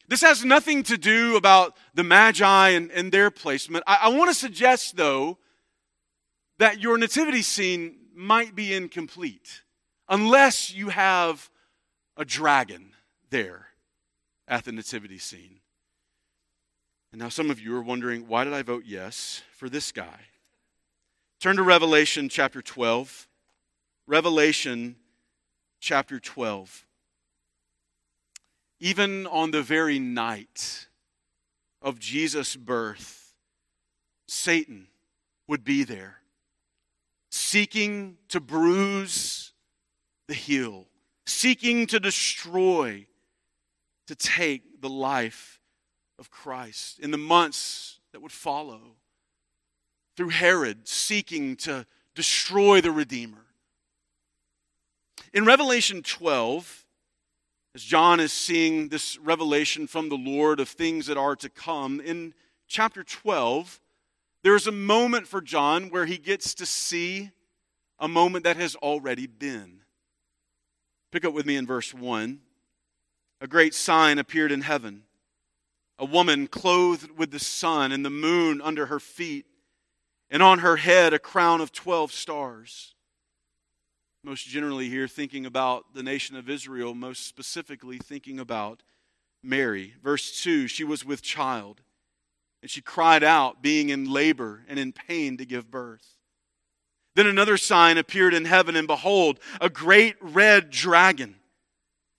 this 0.07 0.21
has 0.21 0.43
nothing 0.43 0.81
to 0.83 0.97
do 0.97 1.37
about 1.37 1.77
the 1.93 2.03
Magi 2.03 2.69
and, 2.69 2.91
and 2.91 3.11
their 3.11 3.29
placement. 3.29 3.83
I, 3.85 3.99
I 4.03 4.09
want 4.09 4.29
to 4.29 4.33
suggest, 4.33 4.97
though, 4.97 5.37
that 6.57 6.81
your 6.81 6.97
nativity 6.97 7.43
scene 7.43 7.97
might 8.15 8.55
be 8.55 8.73
incomplete 8.73 9.61
unless 10.09 10.73
you 10.73 10.89
have 10.89 11.49
a 12.17 12.25
dragon 12.25 12.91
there 13.29 13.67
at 14.47 14.63
the 14.63 14.71
nativity 14.71 15.19
scene. 15.19 15.59
And 17.11 17.21
now 17.21 17.29
some 17.29 17.51
of 17.51 17.59
you 17.59 17.75
are 17.75 17.83
wondering, 17.83 18.27
why 18.27 18.45
did 18.45 18.53
I 18.53 18.63
vote 18.63 18.83
yes 18.85 19.43
for 19.51 19.69
this 19.69 19.91
guy? 19.91 20.21
Turn 21.39 21.57
to 21.57 21.63
Revelation 21.63 22.29
chapter 22.29 22.61
12. 22.61 23.27
Revelation 24.07 24.97
chapter 25.79 26.19
12. 26.19 26.85
Even 28.79 29.25
on 29.25 29.49
the 29.49 29.63
very 29.63 29.97
night 29.97 30.87
of 31.81 31.99
Jesus' 31.99 32.55
birth, 32.55 33.33
Satan 34.27 34.87
would 35.47 35.63
be 35.63 35.83
there, 35.83 36.17
seeking 37.31 38.17
to 38.29 38.39
bruise 38.39 39.53
the 40.27 40.33
heel, 40.35 40.85
seeking 41.25 41.87
to 41.87 41.99
destroy, 41.99 43.07
to 44.07 44.15
take 44.15 44.81
the 44.81 44.89
life 44.89 45.59
of 46.19 46.29
Christ. 46.29 46.99
In 46.99 47.09
the 47.09 47.17
months 47.17 47.99
that 48.11 48.21
would 48.21 48.31
follow, 48.31 48.97
through 50.15 50.29
Herod 50.29 50.87
seeking 50.87 51.55
to 51.57 51.87
destroy 52.13 52.81
the 52.81 52.91
Redeemer. 52.91 53.44
In 55.35 55.43
Revelation 55.43 56.01
12, 56.01 56.85
as 57.75 57.83
John 57.83 58.21
is 58.21 58.31
seeing 58.31 58.87
this 58.87 59.17
revelation 59.17 59.85
from 59.85 60.07
the 60.07 60.15
Lord 60.15 60.61
of 60.61 60.69
things 60.69 61.07
that 61.07 61.17
are 61.17 61.35
to 61.35 61.49
come, 61.49 61.99
in 61.99 62.33
chapter 62.69 63.03
12, 63.03 63.81
there's 64.43 64.65
a 64.65 64.71
moment 64.71 65.27
for 65.27 65.41
John 65.41 65.89
where 65.89 66.05
he 66.05 66.17
gets 66.17 66.53
to 66.53 66.65
see 66.65 67.31
a 67.99 68.07
moment 68.07 68.45
that 68.45 68.55
has 68.55 68.77
already 68.77 69.27
been. 69.27 69.81
Pick 71.11 71.25
up 71.25 71.33
with 71.33 71.45
me 71.45 71.57
in 71.57 71.67
verse 71.67 71.93
1. 71.93 72.39
A 73.41 73.47
great 73.47 73.73
sign 73.73 74.17
appeared 74.17 74.53
in 74.53 74.61
heaven 74.61 75.03
a 75.99 76.05
woman 76.05 76.47
clothed 76.47 77.11
with 77.11 77.31
the 77.31 77.39
sun 77.39 77.91
and 77.91 78.05
the 78.05 78.09
moon 78.09 78.61
under 78.61 78.85
her 78.85 78.99
feet, 78.99 79.45
and 80.29 80.41
on 80.41 80.59
her 80.59 80.77
head 80.77 81.13
a 81.13 81.19
crown 81.19 81.59
of 81.59 81.73
12 81.73 82.13
stars 82.13 82.94
most 84.25 84.47
generally 84.47 84.89
here 84.89 85.07
thinking 85.07 85.45
about 85.45 85.93
the 85.93 86.01
nation 86.01 86.35
of 86.35 86.49
Israel, 86.49 86.95
most 86.95 87.27
specifically 87.27 87.99
thinking 87.99 88.39
about 88.39 88.81
Mary. 89.43 89.93
Verse 90.03 90.41
2 90.41 90.67
she 90.67 90.83
was 90.83 91.05
with 91.05 91.21
child, 91.21 91.81
and 92.63 92.71
she 92.71 92.81
cried 92.81 93.23
out, 93.23 93.61
being 93.61 93.89
in 93.89 94.11
labor 94.11 94.63
and 94.67 94.79
in 94.79 94.91
pain 94.91 95.37
to 95.37 95.45
give 95.45 95.69
birth. 95.69 96.17
Then 97.15 97.27
another 97.27 97.55
sign 97.55 97.99
appeared 97.99 98.33
in 98.33 98.45
heaven, 98.45 98.75
and 98.75 98.87
behold, 98.87 99.39
a 99.61 99.69
great 99.69 100.15
red 100.19 100.71
dragon 100.71 101.35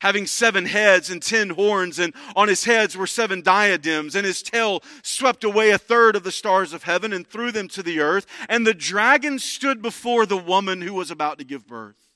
having 0.01 0.27
seven 0.27 0.67
heads 0.67 1.11
and 1.11 1.23
ten 1.23 1.51
horns, 1.51 1.99
and 1.99 2.15
on 2.35 2.49
his 2.49 2.65
heads 2.65 2.97
were 2.97 3.07
seven 3.07 3.43
diadems, 3.43 4.15
and 4.15 4.27
his 4.27 4.43
tail 4.43 4.83
swept 5.03 5.45
away 5.45 5.71
a 5.71 5.79
third 5.79 6.17
of 6.17 6.25
the 6.25 6.33
stars 6.33 6.73
of 6.73 6.85
heaven 6.85 7.13
and 7.13 7.27
threw 7.27 7.51
them 7.51 7.69
to 7.69 7.83
the 7.83 8.01
earth. 8.01 8.27
And 8.49 8.67
the 8.67 8.75
dragon 8.75 9.39
stood 9.39 9.83
before 9.83 10.27
the 10.27 10.37
woman 10.37 10.83
who 10.83 10.95
was 10.95 11.11
about 11.11 11.39
to 11.39 11.45
give 11.45 11.67
birth, 11.67 12.15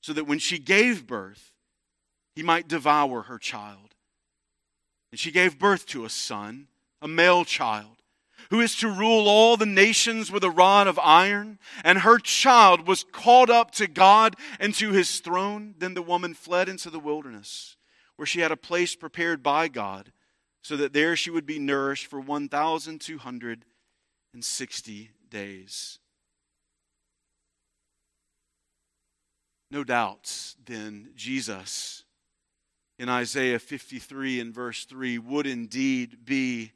so 0.00 0.12
that 0.12 0.26
when 0.26 0.38
she 0.38 0.58
gave 0.58 1.06
birth, 1.06 1.52
he 2.34 2.42
might 2.42 2.68
devour 2.68 3.22
her 3.22 3.38
child. 3.38 3.94
And 5.10 5.20
she 5.20 5.30
gave 5.30 5.58
birth 5.58 5.86
to 5.86 6.04
a 6.04 6.10
son, 6.10 6.68
a 7.02 7.08
male 7.08 7.44
child 7.44 8.01
who 8.52 8.60
is 8.60 8.76
to 8.76 8.86
rule 8.86 9.28
all 9.28 9.56
the 9.56 9.64
nations 9.64 10.30
with 10.30 10.44
a 10.44 10.50
rod 10.50 10.86
of 10.86 10.98
iron, 10.98 11.58
and 11.82 12.00
her 12.00 12.18
child 12.18 12.86
was 12.86 13.02
called 13.02 13.48
up 13.48 13.70
to 13.70 13.86
God 13.86 14.36
and 14.60 14.74
to 14.74 14.92
his 14.92 15.20
throne. 15.20 15.74
Then 15.78 15.94
the 15.94 16.02
woman 16.02 16.34
fled 16.34 16.68
into 16.68 16.90
the 16.90 16.98
wilderness, 16.98 17.78
where 18.16 18.26
she 18.26 18.40
had 18.40 18.52
a 18.52 18.56
place 18.58 18.94
prepared 18.94 19.42
by 19.42 19.68
God, 19.68 20.12
so 20.60 20.76
that 20.76 20.92
there 20.92 21.16
she 21.16 21.30
would 21.30 21.46
be 21.46 21.58
nourished 21.58 22.08
for 22.08 22.20
1,260 22.20 25.10
days. 25.30 25.98
No 29.70 29.82
doubts, 29.82 30.56
then, 30.62 31.12
Jesus 31.16 32.04
in 32.98 33.08
Isaiah 33.08 33.58
53 33.58 34.40
and 34.40 34.54
verse 34.54 34.84
3 34.84 35.16
would 35.18 35.46
indeed 35.46 36.26
be 36.26 36.72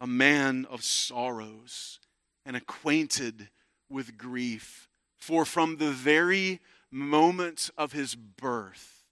a 0.00 0.06
man 0.06 0.66
of 0.70 0.82
sorrows 0.82 2.00
and 2.46 2.56
acquainted 2.56 3.48
with 3.88 4.16
grief. 4.16 4.88
For 5.16 5.44
from 5.44 5.76
the 5.76 5.90
very 5.90 6.60
moment 6.90 7.70
of 7.76 7.92
his 7.92 8.14
birth, 8.14 9.04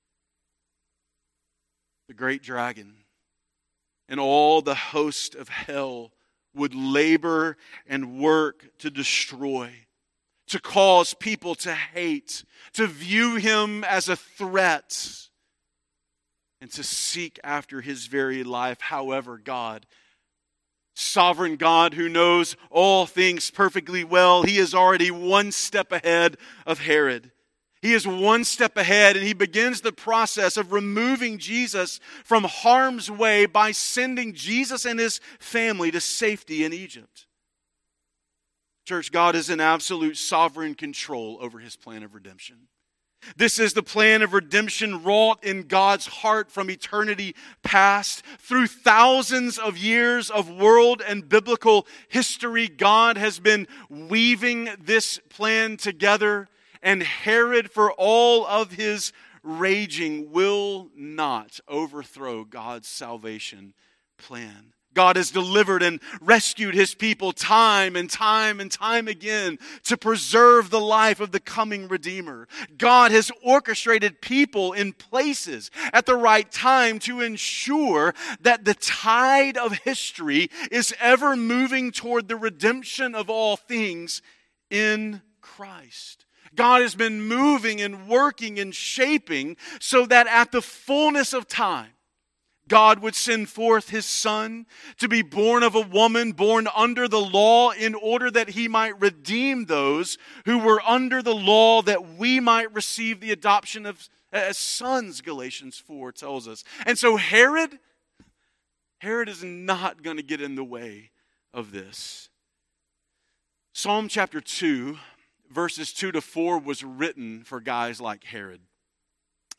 the 2.09 2.15
great 2.15 2.43
dragon 2.43 2.95
and 4.09 4.21
all 4.21 4.63
the 4.63 4.75
host 4.75 5.35
of 5.35 5.49
hell 5.49 6.13
would 6.55 6.75
labor 6.75 7.57
and 7.87 8.19
work 8.19 8.79
to 8.79 8.91
destroy, 8.91 9.71
to 10.47 10.61
cause 10.61 11.13
people 11.13 11.55
to 11.57 11.75
hate, 11.75 12.45
to 12.73 12.87
view 12.87 13.35
him 13.35 13.85
as 13.85 14.09
a 14.09 14.17
threat, 14.17 15.29
and 16.61 16.71
to 16.71 16.83
seek 16.83 17.39
after 17.45 17.81
his 17.81 18.07
very 18.07 18.43
life. 18.43 18.81
However, 18.81 19.39
God 19.39 19.87
sovereign 20.97 21.57
God 21.57 21.95
who 21.95 22.09
knows 22.09 22.57
all 22.71 23.07
things 23.07 23.51
perfectly 23.51 24.03
well, 24.03 24.43
he 24.43 24.57
is 24.57 24.75
already 24.75 25.11
one 25.11 25.53
step 25.53 25.93
ahead 25.93 26.39
of 26.65 26.81
Herod. 26.81 27.31
He 27.83 27.93
is 27.93 28.07
one 28.07 28.45
step 28.45 28.77
ahead 28.79 29.17
and 29.17 29.25
he 29.25 29.35
begins 29.35 29.83
the 29.83 29.93
process 29.93 30.57
of 30.57 30.73
removing 30.73 31.39
Jesus 31.39 32.01
from 32.25 32.45
harm's 32.45 33.11
way 33.11 33.45
by 33.45 33.73
sending 33.73 34.33
Jesus 34.33 34.87
and 34.87 34.99
his 34.99 35.21
family 35.39 35.91
to 35.91 36.01
safety 36.01 36.65
in 36.65 36.73
Egypt. 36.73 37.27
Church, 38.87 39.13
God 39.13 39.37
is 39.37 39.51
in 39.51 39.61
absolute 39.61 40.17
sovereign 40.17 40.75
control 40.75 41.39
over 41.41 41.59
his 41.59 41.77
plan 41.77 42.03
of 42.03 42.15
redemption. 42.15 42.69
This 43.37 43.59
is 43.59 43.73
the 43.73 43.83
plan 43.83 44.23
of 44.23 44.33
redemption 44.33 45.03
wrought 45.03 45.43
in 45.43 45.63
God's 45.63 46.07
heart 46.07 46.51
from 46.51 46.71
eternity 46.71 47.35
past. 47.63 48.23
Through 48.39 48.69
thousands 48.69 49.59
of 49.59 49.77
years 49.77 50.31
of 50.31 50.51
world 50.51 51.03
and 51.07 51.29
biblical 51.29 51.87
history, 52.09 52.69
God 52.69 53.17
has 53.17 53.39
been 53.39 53.67
weaving 53.89 54.69
this 54.81 55.19
plan 55.29 55.77
together, 55.77 56.49
and 56.83 57.03
Herod, 57.03 57.71
for 57.71 57.93
all 57.93 58.47
of 58.47 58.73
his 58.73 59.13
raging, 59.43 60.31
will 60.31 60.91
not 60.95 61.59
overthrow 61.67 62.45
God's 62.45 62.89
salvation 62.89 63.75
plan. 64.19 64.73
God 64.97 65.17
has 65.17 65.31
delivered 65.31 65.83
and 65.83 66.01
rescued 66.23 66.75
his 66.75 66.95
people 66.95 67.33
time 67.33 67.97
and 67.97 68.09
time 68.09 68.61
and 68.61 68.73
time 68.73 69.09
again 69.09 69.59
to 69.85 69.99
preserve 69.99 70.71
the 70.71 70.81
life 70.81 71.21
of 71.21 71.33
the 71.33 71.39
coming 71.39 71.87
Redeemer. 71.87 72.49
God 72.79 73.11
has 73.11 73.31
orchestrated 73.45 74.23
people 74.23 74.73
in 74.73 74.95
places 74.95 75.71
at 75.93 76.07
the 76.07 76.17
right 76.17 76.51
time 76.51 76.99
to 77.01 77.21
ensure 77.21 78.15
that 78.41 78.65
the 78.65 78.73
tide 78.73 79.59
of 79.59 79.75
history 79.85 80.49
is 80.73 80.95
ever 80.99 81.37
moving 81.37 81.93
toward 81.93 82.27
the 82.27 82.37
redemption 82.37 83.15
of 83.15 83.29
all 83.29 83.57
things 83.57 84.23
in 84.71 85.21
Christ. 85.43 86.25
God 86.55 86.81
has 86.81 86.95
been 86.95 87.21
moving 87.21 87.83
and 87.83 88.09
working 88.09 88.59
and 88.59 88.75
shaping 88.75 89.59
so 89.79 90.07
that 90.07 90.27
at 90.27 90.53
the 90.53 90.63
fullness 90.63 91.35
of 91.35 91.47
time, 91.47 91.91
God 92.69 93.01
would 93.01 93.15
send 93.15 93.49
forth 93.49 93.91
his 93.91 94.07
son 94.07 94.67
to 94.99 95.09
be 95.09 95.23
born 95.23 95.63
of 95.63 95.75
a 95.75 95.81
woman 95.81 96.33
born 96.33 96.69
under 96.75 97.07
the 97.07 97.21
law 97.21 97.71
in 97.71 97.95
order 97.95 98.31
that 98.31 98.51
he 98.51 98.67
might 98.67 99.01
redeem 99.01 99.67
those 99.67 100.19
who 100.45 100.59
were 100.59 100.83
under 100.87 101.23
the 101.23 101.35
law 101.35 101.83
that 101.83 102.17
we 102.17 102.41
might 102.41 102.75
receive 102.75 103.21
the 103.21 103.33
adoption 103.33 103.87
of 103.87 104.09
as 104.33 104.59
sons 104.59 105.21
Galatians 105.21 105.79
4 105.79 106.13
tells 106.13 106.49
us. 106.49 106.65
And 106.85 106.99
so 106.99 107.17
Herod 107.17 107.79
Herod 108.99 109.29
is 109.29 109.45
not 109.45 110.03
going 110.03 110.17
to 110.17 110.23
get 110.23 110.41
in 110.41 110.55
the 110.55 110.65
way 110.65 111.11
of 111.53 111.71
this. 111.71 112.31
Psalm 113.73 114.09
chapter 114.09 114.41
2 114.41 114.99
verses 115.51 115.93
2 115.93 116.13
to 116.13 116.21
4 116.21 116.59
was 116.59 116.83
written 116.83 117.45
for 117.45 117.61
guys 117.61 118.01
like 118.01 118.25
Herod. 118.25 118.63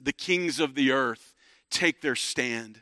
The 0.01 0.13
kings 0.13 0.59
of 0.59 0.75
the 0.75 0.91
earth 0.91 1.33
take 1.69 2.01
their 2.01 2.15
stand 2.15 2.81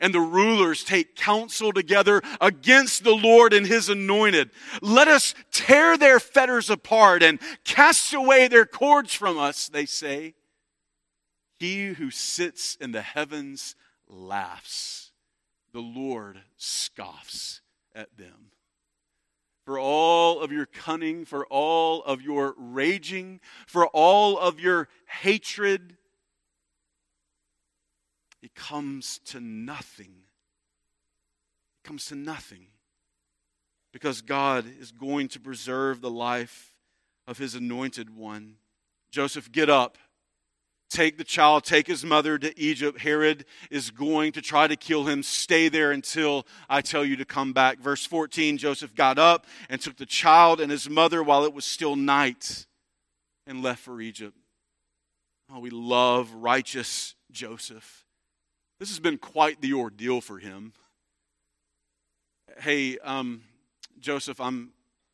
and 0.00 0.14
the 0.14 0.20
rulers 0.20 0.84
take 0.84 1.16
counsel 1.16 1.72
together 1.72 2.22
against 2.40 3.04
the 3.04 3.14
Lord 3.14 3.52
and 3.52 3.66
his 3.66 3.88
anointed. 3.88 4.50
Let 4.80 5.08
us 5.08 5.34
tear 5.50 5.96
their 5.96 6.20
fetters 6.20 6.70
apart 6.70 7.22
and 7.22 7.38
cast 7.64 8.12
away 8.12 8.48
their 8.48 8.66
cords 8.66 9.14
from 9.14 9.38
us, 9.38 9.68
they 9.68 9.86
say. 9.86 10.34
He 11.58 11.88
who 11.88 12.10
sits 12.10 12.76
in 12.80 12.92
the 12.92 13.02
heavens 13.02 13.74
laughs, 14.08 15.12
the 15.72 15.80
Lord 15.80 16.40
scoffs 16.56 17.60
at 17.94 18.16
them. 18.16 18.50
For 19.64 19.78
all 19.80 20.40
of 20.40 20.52
your 20.52 20.66
cunning, 20.66 21.24
for 21.24 21.44
all 21.46 22.04
of 22.04 22.22
your 22.22 22.54
raging, 22.56 23.40
for 23.66 23.88
all 23.88 24.38
of 24.38 24.60
your 24.60 24.88
hatred, 25.06 25.96
it 28.46 28.54
comes 28.54 29.18
to 29.24 29.40
nothing. 29.40 30.12
It 31.82 31.88
comes 31.88 32.06
to 32.06 32.14
nothing 32.14 32.68
because 33.92 34.20
God 34.20 34.66
is 34.78 34.92
going 34.92 35.26
to 35.30 35.40
preserve 35.40 36.00
the 36.00 36.12
life 36.12 36.72
of 37.26 37.38
his 37.38 37.56
anointed 37.56 38.16
one. 38.16 38.58
Joseph, 39.10 39.50
get 39.50 39.68
up. 39.68 39.98
Take 40.88 41.18
the 41.18 41.24
child, 41.24 41.64
take 41.64 41.88
his 41.88 42.04
mother 42.04 42.38
to 42.38 42.56
Egypt. 42.56 43.00
Herod 43.00 43.46
is 43.68 43.90
going 43.90 44.30
to 44.30 44.40
try 44.40 44.68
to 44.68 44.76
kill 44.76 45.06
him. 45.06 45.24
Stay 45.24 45.68
there 45.68 45.90
until 45.90 46.46
I 46.68 46.82
tell 46.82 47.04
you 47.04 47.16
to 47.16 47.24
come 47.24 47.52
back. 47.52 47.80
Verse 47.80 48.06
14 48.06 48.58
Joseph 48.58 48.94
got 48.94 49.18
up 49.18 49.46
and 49.68 49.80
took 49.80 49.96
the 49.96 50.06
child 50.06 50.60
and 50.60 50.70
his 50.70 50.88
mother 50.88 51.20
while 51.20 51.44
it 51.44 51.52
was 51.52 51.64
still 51.64 51.96
night 51.96 52.66
and 53.44 53.60
left 53.60 53.80
for 53.80 54.00
Egypt. 54.00 54.36
Oh, 55.52 55.58
we 55.58 55.70
love 55.70 56.32
righteous 56.32 57.16
Joseph. 57.32 58.05
This 58.78 58.90
has 58.90 59.00
been 59.00 59.18
quite 59.18 59.60
the 59.60 59.72
ordeal 59.72 60.20
for 60.20 60.38
him. 60.38 60.74
Hey, 62.58 62.98
um, 62.98 63.42
Joseph, 64.00 64.40
I'm, 64.40 64.72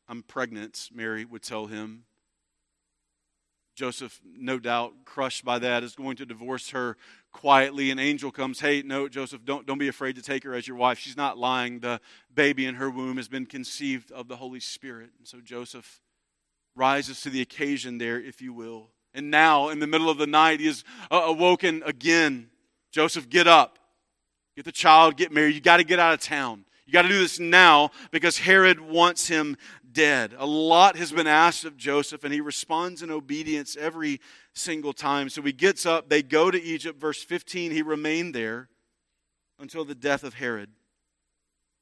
I'm 0.09 0.23
pregnant, 0.23 0.89
Mary 0.93 1.25
would 1.25 1.43
tell 1.43 1.67
him. 1.67 2.05
Joseph, 3.75 4.21
no 4.25 4.59
doubt, 4.59 4.93
crushed 5.05 5.45
by 5.45 5.59
that, 5.61 5.83
is 5.83 5.95
going 5.95 6.17
to 6.17 6.27
divorce 6.27 6.71
her 6.71 6.97
quietly. 7.33 7.91
An 7.91 7.99
angel 7.99 8.31
comes, 8.31 8.61
Hey, 8.61 8.83
no, 8.83 9.09
Joseph, 9.09 9.45
don't, 9.45 9.65
don't 9.65 9.79
be 9.79 9.89
afraid 9.89 10.17
to 10.17 10.23
take 10.23 10.45
her 10.45 10.55
as 10.55 10.69
your 10.69 10.77
wife. 10.77 10.99
She's 10.99 11.17
not 11.17 11.39
lying. 11.39 11.81
The 11.81 12.01
baby 12.35 12.67
in 12.67 12.75
her 12.75 12.91
womb 12.91 13.17
has 13.17 13.29
been 13.29 13.47
conceived 13.47 14.13
of 14.13 14.29
the 14.29 14.37
Holy 14.37 14.61
Spirit. 14.61 15.11
And 15.19 15.27
so 15.27 15.39
Joseph 15.41 16.01
rises 16.77 17.23
to 17.23 17.31
the 17.31 17.41
occasion 17.41 17.99
there, 17.99 18.21
if 18.21 18.43
you 18.43 18.53
will. 18.53 18.89
And 19.15 19.31
now, 19.31 19.69
in 19.69 19.79
the 19.79 19.87
middle 19.87 20.11
of 20.11 20.19
the 20.19 20.27
night, 20.27 20.61
he 20.61 20.67
is 20.67 20.85
uh, 21.11 21.23
awoken 21.25 21.83
again 21.87 22.51
Joseph, 22.93 23.29
get 23.29 23.49
up. 23.49 23.79
Get 24.55 24.67
the 24.67 24.73
child, 24.73 25.17
get 25.17 25.33
married. 25.33 25.55
You 25.55 25.61
got 25.61 25.79
to 25.79 25.85
get 25.85 25.99
out 25.99 26.13
of 26.13 26.21
town. 26.21 26.67
You 26.87 26.93
got 26.93 27.03
to 27.03 27.09
do 27.09 27.19
this 27.19 27.41
now 27.41 27.91
because 28.11 28.39
Herod 28.39 28.79
wants 28.79 29.27
him 29.27 29.57
dead. 29.93 30.35
A 30.37 30.45
lot 30.45 30.97
has 30.97 31.11
been 31.11 31.27
asked 31.27 31.65
of 31.65 31.77
Joseph, 31.77 32.23
and 32.23 32.35
he 32.35 32.41
responds 32.41 33.03
in 33.03 33.11
obedience 33.11 33.77
every 33.77 34.21
single 34.55 34.93
time. 34.93 35.31
So 35.31 35.41
he 35.41 35.53
gets 35.53 35.87
up, 35.87 36.11
they 36.11 36.23
go 36.23 36.51
to 36.51 36.63
Egypt. 36.63 37.01
Verse 37.01 37.23
15, 37.23 37.71
he 37.71 37.81
remained 37.81 38.35
there 38.35 38.69
until 39.59 39.85
the 39.85 39.95
death 39.95 40.23
of 40.23 40.35
Herod. 40.35 40.71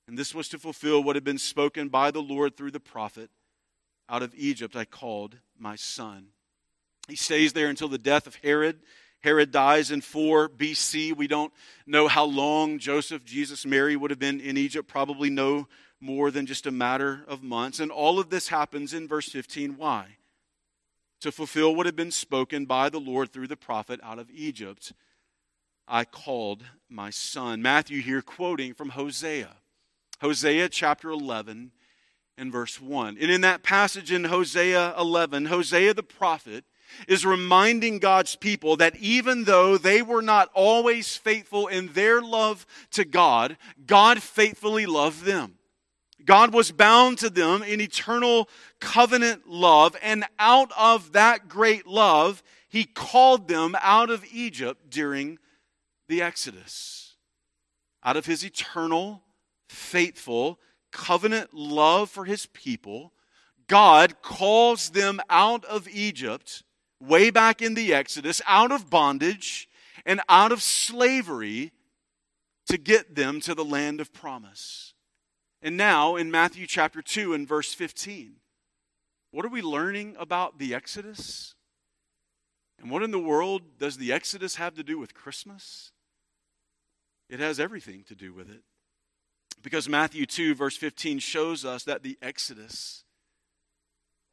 And 0.06 0.16
this 0.18 0.34
was 0.34 0.48
to 0.50 0.58
fulfill 0.58 1.02
what 1.02 1.16
had 1.16 1.24
been 1.24 1.38
spoken 1.38 1.88
by 1.88 2.10
the 2.10 2.22
Lord 2.22 2.56
through 2.56 2.72
the 2.72 2.80
prophet 2.80 3.30
Out 4.08 4.22
of 4.22 4.34
Egypt 4.36 4.76
I 4.76 4.84
called 4.84 5.38
my 5.58 5.76
son. 5.76 6.28
He 7.08 7.16
stays 7.16 7.52
there 7.52 7.68
until 7.68 7.88
the 7.88 7.98
death 7.98 8.26
of 8.26 8.36
Herod 8.36 8.80
Herod 9.20 9.50
dies 9.50 9.90
in 9.90 10.00
4 10.00 10.48
BC. 10.48 11.14
We 11.14 11.26
don't 11.26 11.52
know 11.86 12.08
how 12.08 12.24
long 12.24 12.78
Joseph, 12.78 13.24
Jesus, 13.24 13.66
Mary 13.66 13.96
would 13.96 14.10
have 14.10 14.18
been 14.18 14.40
in 14.40 14.56
Egypt, 14.56 14.88
probably 14.88 15.30
no 15.30 15.68
more 16.00 16.30
than 16.30 16.46
just 16.46 16.66
a 16.66 16.70
matter 16.70 17.24
of 17.28 17.42
months. 17.42 17.80
And 17.80 17.90
all 17.90 18.18
of 18.18 18.30
this 18.30 18.48
happens 18.48 18.94
in 18.94 19.06
verse 19.06 19.28
15. 19.28 19.76
Why? 19.76 20.16
To 21.20 21.30
fulfill 21.30 21.74
what 21.74 21.84
had 21.86 21.96
been 21.96 22.10
spoken 22.10 22.64
by 22.64 22.88
the 22.88 23.00
Lord 23.00 23.30
through 23.30 23.48
the 23.48 23.56
prophet 23.56 24.00
out 24.02 24.18
of 24.18 24.30
Egypt. 24.30 24.92
I 25.86 26.04
called 26.04 26.62
my 26.88 27.10
son. 27.10 27.60
Matthew 27.60 28.00
here 28.00 28.22
quoting 28.22 28.72
from 28.72 28.90
Hosea. 28.90 29.56
Hosea 30.20 30.68
chapter 30.70 31.10
11 31.10 31.72
and 32.38 32.52
verse 32.52 32.80
1. 32.80 33.18
And 33.20 33.30
in 33.30 33.42
that 33.42 33.62
passage 33.62 34.10
in 34.10 34.24
Hosea 34.24 34.94
11, 34.98 35.46
Hosea 35.46 35.92
the 35.92 36.02
prophet 36.02 36.64
is 37.08 37.24
reminding 37.24 37.98
God's 37.98 38.36
people 38.36 38.76
that 38.76 38.96
even 38.96 39.44
though 39.44 39.76
they 39.76 40.02
were 40.02 40.22
not 40.22 40.50
always 40.54 41.16
faithful 41.16 41.66
in 41.66 41.92
their 41.92 42.20
love 42.20 42.66
to 42.92 43.04
God, 43.04 43.56
God 43.86 44.22
faithfully 44.22 44.86
loved 44.86 45.24
them. 45.24 45.56
God 46.24 46.52
was 46.52 46.70
bound 46.70 47.18
to 47.18 47.30
them 47.30 47.62
in 47.62 47.80
eternal 47.80 48.48
covenant 48.80 49.48
love, 49.48 49.96
and 50.02 50.24
out 50.38 50.70
of 50.78 51.12
that 51.12 51.48
great 51.48 51.86
love, 51.86 52.42
He 52.68 52.84
called 52.84 53.48
them 53.48 53.74
out 53.80 54.10
of 54.10 54.24
Egypt 54.32 54.90
during 54.90 55.38
the 56.08 56.22
Exodus. 56.22 57.16
Out 58.04 58.16
of 58.16 58.26
His 58.26 58.44
eternal, 58.44 59.22
faithful, 59.68 60.58
covenant 60.92 61.54
love 61.54 62.10
for 62.10 62.24
His 62.24 62.46
people, 62.46 63.12
God 63.66 64.20
calls 64.20 64.90
them 64.90 65.20
out 65.30 65.64
of 65.64 65.88
Egypt 65.88 66.64
way 67.00 67.30
back 67.30 67.62
in 67.62 67.74
the 67.74 67.94
Exodus, 67.94 68.42
out 68.46 68.72
of 68.72 68.90
bondage 68.90 69.68
and 70.04 70.20
out 70.28 70.52
of 70.52 70.62
slavery 70.62 71.72
to 72.66 72.78
get 72.78 73.14
them 73.14 73.40
to 73.40 73.54
the 73.54 73.64
land 73.64 74.00
of 74.00 74.12
promise. 74.12 74.94
And 75.62 75.76
now 75.76 76.16
in 76.16 76.30
Matthew 76.30 76.66
chapter 76.66 77.02
2 77.02 77.34
and 77.34 77.46
verse 77.46 77.74
15, 77.74 78.36
what 79.30 79.44
are 79.44 79.50
we 79.50 79.62
learning 79.62 80.16
about 80.18 80.58
the 80.58 80.74
Exodus? 80.74 81.54
And 82.80 82.90
what 82.90 83.02
in 83.02 83.10
the 83.10 83.18
world 83.18 83.78
does 83.78 83.96
the 83.96 84.12
Exodus 84.12 84.56
have 84.56 84.74
to 84.74 84.82
do 84.82 84.98
with 84.98 85.14
Christmas? 85.14 85.92
It 87.28 87.40
has 87.40 87.60
everything 87.60 88.04
to 88.08 88.14
do 88.14 88.32
with 88.32 88.50
it. 88.50 88.62
Because 89.62 89.88
Matthew 89.88 90.24
2, 90.24 90.54
verse 90.54 90.76
15, 90.76 91.18
shows 91.18 91.64
us 91.64 91.84
that 91.84 92.02
the 92.02 92.18
Exodus 92.22 93.04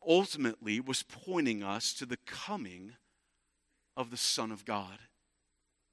ultimately 0.07 0.79
was 0.79 1.03
pointing 1.03 1.61
us 1.61 1.93
to 1.93 2.05
the 2.05 2.17
coming 2.25 2.93
of 3.95 4.11
the 4.11 4.17
Son 4.17 4.51
of 4.51 4.65
God. 4.65 4.99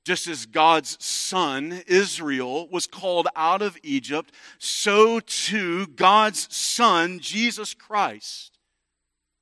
Just 0.04 0.28
as 0.28 0.44
God's 0.44 1.02
son, 1.02 1.82
Israel, 1.86 2.68
was 2.68 2.86
called 2.86 3.26
out 3.34 3.62
of 3.62 3.78
Egypt, 3.82 4.32
so 4.58 5.18
too 5.20 5.86
God's 5.86 6.54
son, 6.54 7.20
Jesus 7.20 7.72
Christ, 7.72 8.58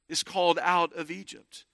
is 0.08 0.22
called 0.22 0.60
out 0.62 0.92
of 0.94 1.10
Egypt. 1.10 1.64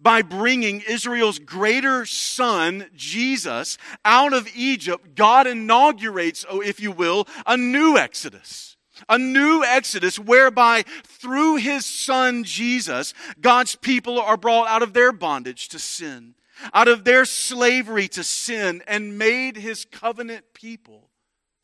By 0.00 0.22
bringing 0.22 0.80
Israel's 0.88 1.38
greater 1.38 2.06
son, 2.06 2.86
Jesus, 2.96 3.76
out 4.06 4.32
of 4.32 4.48
Egypt, 4.56 5.14
God 5.14 5.46
inaugurates, 5.46 6.46
oh, 6.48 6.62
if 6.62 6.80
you 6.80 6.90
will, 6.90 7.28
a 7.46 7.58
new 7.58 7.98
Exodus 7.98 8.78
a 9.08 9.18
new 9.18 9.64
exodus 9.64 10.18
whereby 10.18 10.84
through 11.04 11.56
his 11.56 11.86
son 11.86 12.44
Jesus, 12.44 13.14
God's 13.40 13.76
people 13.76 14.20
are 14.20 14.36
brought 14.36 14.68
out 14.68 14.82
of 14.82 14.92
their 14.92 15.12
bondage 15.12 15.68
to 15.68 15.78
sin, 15.78 16.34
out 16.74 16.88
of 16.88 17.04
their 17.04 17.24
slavery 17.24 18.08
to 18.08 18.24
sin, 18.24 18.82
and 18.86 19.18
made 19.18 19.56
his 19.56 19.84
covenant 19.84 20.52
people 20.54 21.10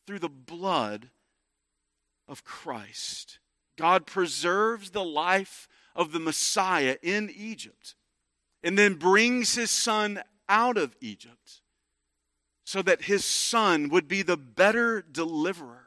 through 0.07 0.21
the 0.21 0.29
blood 0.29 1.11
of 2.29 2.45
Christ. 2.45 3.39
God 3.77 4.07
preserves 4.07 4.91
the 4.91 5.05
life 5.05 5.69
of 5.95 6.13
the 6.13 6.21
Messiah 6.21 6.97
in 7.03 7.31
Egypt 7.35 7.95
and 8.63 8.79
then 8.79 8.95
brings 8.95 9.55
his 9.55 9.71
son 9.71 10.23
out 10.49 10.77
of 10.77 10.97
Egypt 11.01 11.63
so 12.65 12.83
that 12.83 13.03
his 13.03 13.25
son 13.25 13.89
would 13.89 14.09
be 14.09 14.23
the 14.23 14.37
better 14.37 15.01
deliverer 15.03 15.86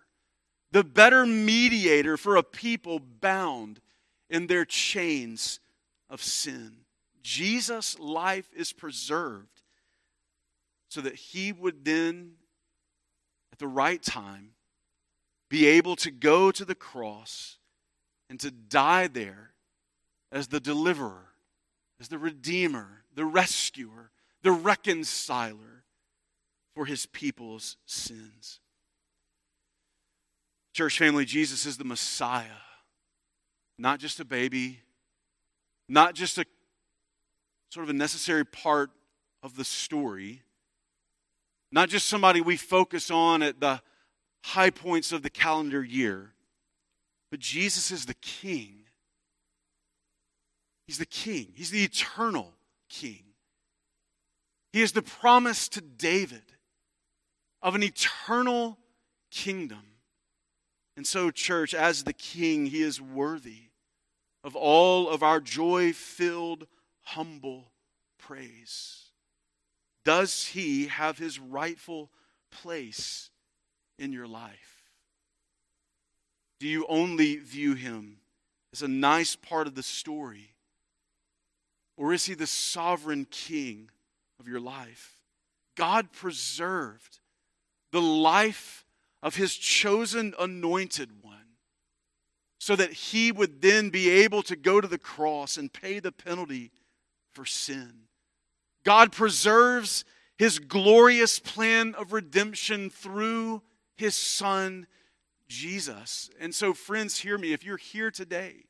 the 0.72 0.84
better 0.84 1.26
mediator 1.26 2.18
for 2.18 2.36
a 2.36 2.44
people 2.44 3.00
bound 3.00 3.80
in 4.30 4.48
their 4.48 4.66
chains 4.66 5.60
of 6.10 6.22
sin. 6.22 6.86
Jesus' 7.24 7.98
life 8.00 8.50
is 8.56 8.74
preserved 8.74 9.62
so 10.90 11.02
that 11.02 11.16
he 11.16 11.52
would 11.52 11.86
then, 11.86 12.34
at 13.52 13.60
the 13.60 13.68
right 13.68 14.02
time, 14.02 14.52
be 15.50 15.66
able 15.66 15.96
to 15.98 16.12
go 16.12 16.52
to 16.52 16.66
the 16.66 16.76
cross 16.76 17.58
and 18.30 18.40
to 18.40 18.52
die 18.52 19.08
there 19.08 19.54
as 20.32 20.48
the 20.48 20.60
deliverer, 20.60 21.34
as 22.00 22.08
the 22.08 22.20
redeemer, 22.20 23.04
the 23.14 23.26
rescuer, 23.26 24.12
the 24.44 24.52
reconciler 24.52 25.84
for 26.76 26.86
his 26.86 27.08
people's 27.08 27.78
sins. 27.86 28.60
Church 30.80 30.98
family, 30.98 31.26
Jesus 31.26 31.66
is 31.66 31.76
the 31.76 31.84
Messiah, 31.84 32.62
not 33.78 34.00
just 34.00 34.22
a 34.22 34.24
baby, 34.24 34.80
not 35.90 36.16
just 36.16 36.38
a 36.38 36.46
sort 37.70 37.84
of 37.84 37.90
a 37.90 37.94
necessary 37.94 38.46
part 38.46 38.90
of 39.44 39.58
the 39.58 39.66
story, 39.66 40.42
not 41.70 41.90
just 41.90 42.08
somebody 42.08 42.40
we 42.40 42.56
focus 42.56 43.12
on 43.12 43.44
at 43.44 43.60
the 43.60 43.82
high 44.42 44.70
points 44.70 45.12
of 45.12 45.22
the 45.22 45.30
calendar 45.30 45.84
year, 45.84 46.32
but 47.30 47.42
Jesus 47.42 47.92
is 47.92 48.06
the 48.06 48.14
King. 48.14 48.84
He's 50.88 50.98
the 50.98 51.06
King, 51.06 51.52
He's 51.56 51.72
the 51.72 51.84
eternal 51.84 52.54
King. 52.88 53.26
He 54.72 54.82
is 54.82 54.94
the 54.94 55.02
promise 55.02 55.68
to 55.68 55.82
David 55.82 56.54
of 57.62 57.76
an 57.76 57.84
eternal 57.84 58.78
kingdom 59.30 59.82
and 61.00 61.08
so, 61.08 61.32
church, 61.32 61.74
as 61.74 62.04
the 62.04 62.12
King, 62.12 62.66
he 62.66 62.82
is 62.82 63.00
worthy 63.00 63.70
of 64.44 64.54
all 64.54 65.08
of 65.08 65.24
our 65.24 65.40
joy 65.40 65.94
filled, 65.94 66.68
humble 67.04 67.72
praise. 68.18 69.06
Does 70.04 70.48
he 70.48 70.88
have 70.88 71.18
his 71.18 71.40
rightful 71.40 72.12
place 72.52 73.30
in 73.98 74.12
your 74.12 74.28
life? 74.28 74.92
Do 76.60 76.68
you 76.68 76.86
only 76.90 77.38
view 77.38 77.76
him 77.76 78.18
as 78.74 78.82
a 78.82 78.90
nice 78.90 79.38
part 79.38 79.68
of 79.68 79.76
the 79.76 79.84
story? 79.84 80.52
Or 81.96 82.12
is 82.12 82.26
he 82.26 82.34
the 82.34 82.46
sovereign 82.46 83.26
king 83.32 83.90
of 84.38 84.50
your 84.50 84.60
life? 84.60 85.18
God 85.78 86.12
preserved 86.12 87.20
the 87.94 88.02
life 88.02 88.84
of 89.22 89.36
his 89.36 89.56
chosen 89.56 90.34
anointed 90.40 91.24
one 91.24 91.36
so 92.60 92.76
that 92.76 92.92
he 92.92 93.32
would 93.32 93.62
then 93.62 93.90
be 93.90 94.10
able 94.10 94.44
to 94.44 94.56
go 94.56 94.80
to 94.82 94.88
the 94.88 94.98
cross 94.98 95.58
and 95.58 95.72
pay 95.72 96.00
the 96.00 96.12
penalty 96.12 96.72
for 97.32 97.46
sin. 97.46 98.04
God 98.84 99.12
preserves 99.12 100.04
his 100.38 100.60
glorious 100.60 101.40
plan 101.40 101.96
of 101.96 102.14
redemption 102.14 102.90
through 102.90 103.62
his 103.96 104.16
son, 104.16 104.88
Jesus. 105.48 106.30
And 106.40 106.56
so, 106.56 106.74
friends, 106.74 107.20
hear 107.20 107.38
me. 107.38 107.54
If 107.54 107.64
you're 107.64 107.78
here 107.78 108.12
today 108.12 108.69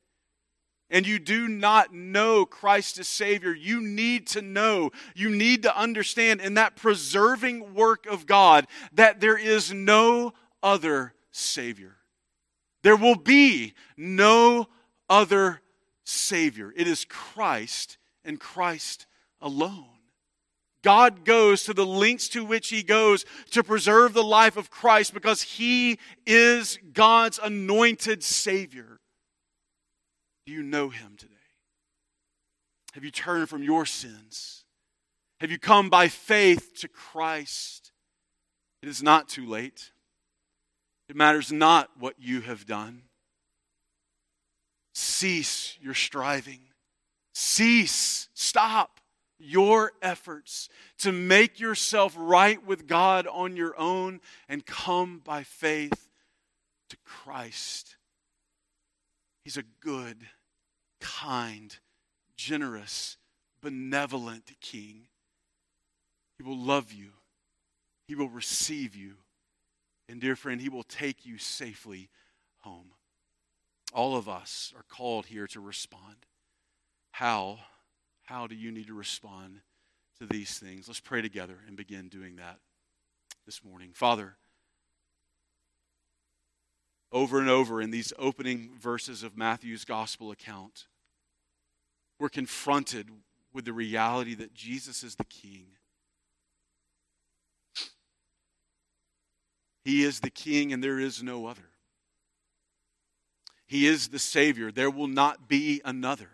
and 0.90 1.06
you 1.06 1.20
do 1.20 1.48
not 1.48 1.94
know 1.94 2.46
Christ 2.46 2.98
as 2.98 3.08
Savior, 3.08 3.54
you 3.54 3.82
need 3.82 4.28
to 4.28 4.42
know, 4.42 4.92
you 5.16 5.30
need 5.30 5.64
to 5.64 5.78
understand 5.78 6.42
in 6.42 6.56
that 6.56 6.76
preserving 6.76 7.74
work 7.74 8.06
of 8.06 8.26
God 8.26 8.68
that 8.94 9.20
there 9.20 9.38
is 9.38 9.72
no 9.72 10.34
other 10.64 11.14
Savior. 11.32 11.96
There 12.82 12.96
will 12.96 13.16
be 13.16 13.74
no 13.98 14.68
other 15.10 15.62
Savior. 16.04 16.74
It 16.76 16.88
is 16.88 17.06
Christ 17.06 17.98
and 18.24 18.40
Christ 18.40 19.06
alone. 19.42 19.86
God 20.82 21.26
goes 21.26 21.64
to 21.66 21.74
the 21.74 21.86
lengths 21.86 22.30
to 22.30 22.46
which 22.46 22.70
He 22.70 22.84
goes 22.84 23.26
to 23.52 23.64
preserve 23.64 24.14
the 24.14 24.24
life 24.24 24.56
of 24.56 24.70
Christ 24.70 25.14
because 25.14 25.42
He 25.42 26.00
is 26.26 26.80
God's 26.94 27.40
anointed 27.42 28.24
Savior. 28.24 28.99
Do 30.50 30.56
you 30.56 30.64
know 30.64 30.89
Him 30.89 31.14
today? 31.16 31.36
Have 32.93 33.04
you 33.04 33.12
turned 33.12 33.50
from 33.50 33.62
your 33.62 33.86
sins? 33.86 34.64
Have 35.41 35.52
you 35.52 35.60
come 35.60 35.91
by 35.91 36.08
faith 36.08 36.76
to 36.80 36.88
Christ? 36.88 37.91
It 38.82 38.89
is 38.89 39.04
not 39.04 39.30
too 39.30 39.47
late. 39.47 39.91
It 41.08 41.16
matters 41.16 41.52
not 41.52 41.91
what 42.00 42.16
you 42.18 42.41
have 42.41 42.66
done. 42.66 43.04
Cease 44.95 45.78
your 45.80 45.93
striving. 45.93 46.62
Cease. 47.32 48.28
Stop. 48.34 49.00
your 49.38 49.91
efforts 50.02 50.68
to 50.97 51.12
make 51.12 51.60
yourself 51.60 52.16
right 52.18 52.66
with 52.66 52.88
God 52.88 53.28
on 53.28 53.56
your 53.56 53.80
own 53.80 54.20
and 54.50 54.66
come 54.66 55.22
by 55.24 55.43
faith 55.43 56.10
to 56.89 56.97
Christ. 57.06 57.97
He's 59.43 59.56
a 59.56 59.64
good, 59.80 60.18
kind, 61.00 61.78
generous, 62.36 63.18
benevolent 63.62 64.52
King. 64.62 65.08
He 66.38 66.43
will 66.43 66.58
love 66.58 66.91
you, 66.91 67.10
He 68.08 68.16
will 68.16 68.30
receive 68.30 68.95
you, 68.95 69.16
and, 70.08 70.22
dear 70.22 70.36
friend, 70.36 70.62
He 70.62 70.70
will 70.70 70.84
take 70.84 71.26
you 71.26 71.38
safely 71.38 72.10
home. 72.60 72.91
All 73.93 74.16
of 74.16 74.30
us 74.30 74.74
are 74.78 74.84
called 74.84 75.28
here 75.28 75.47
to 75.47 75.60
respond. 75.60 76.26
How? 77.12 77.60
How 78.26 78.45
do 78.47 78.56
you 78.56 78.72
need 78.72 78.88
to 78.88 78.93
respond 78.93 79.62
to 80.20 80.26
these 80.28 80.60
things? 80.60 80.88
Let's 80.88 81.00
pray 81.00 81.22
together 81.22 81.58
and 81.68 81.76
begin 81.76 82.08
doing 82.08 82.36
that 82.36 82.60
this 83.45 83.64
morning. 83.64 83.91
Father, 83.93 84.36
over 87.12 87.39
and 87.39 87.50
over 87.50 87.82
in 87.82 87.89
these 87.89 88.14
opening 88.20 88.70
verses 88.80 89.24
of 89.24 89.36
Matthew's 89.36 89.84
gospel 89.84 90.30
account, 90.30 90.86
we're 92.20 92.30
confronted 92.30 93.10
with 93.54 93.66
the 93.66 93.74
reality 93.74 94.36
that 94.36 94.54
Jesus 94.54 95.04
is 95.04 95.16
the 95.16 95.24
King. 95.24 95.68
He 99.84 100.04
is 100.04 100.20
the 100.20 100.30
King, 100.30 100.74
and 100.74 100.84
there 100.84 101.00
is 101.00 101.24
no 101.24 101.48
other. 101.48 101.70
He 103.66 103.88
is 103.88 104.10
the 104.10 104.20
Savior. 104.20 104.72
There 104.72 104.90
will 104.90 105.08
not 105.08 105.48
be 105.48 105.82
another. 105.86 106.30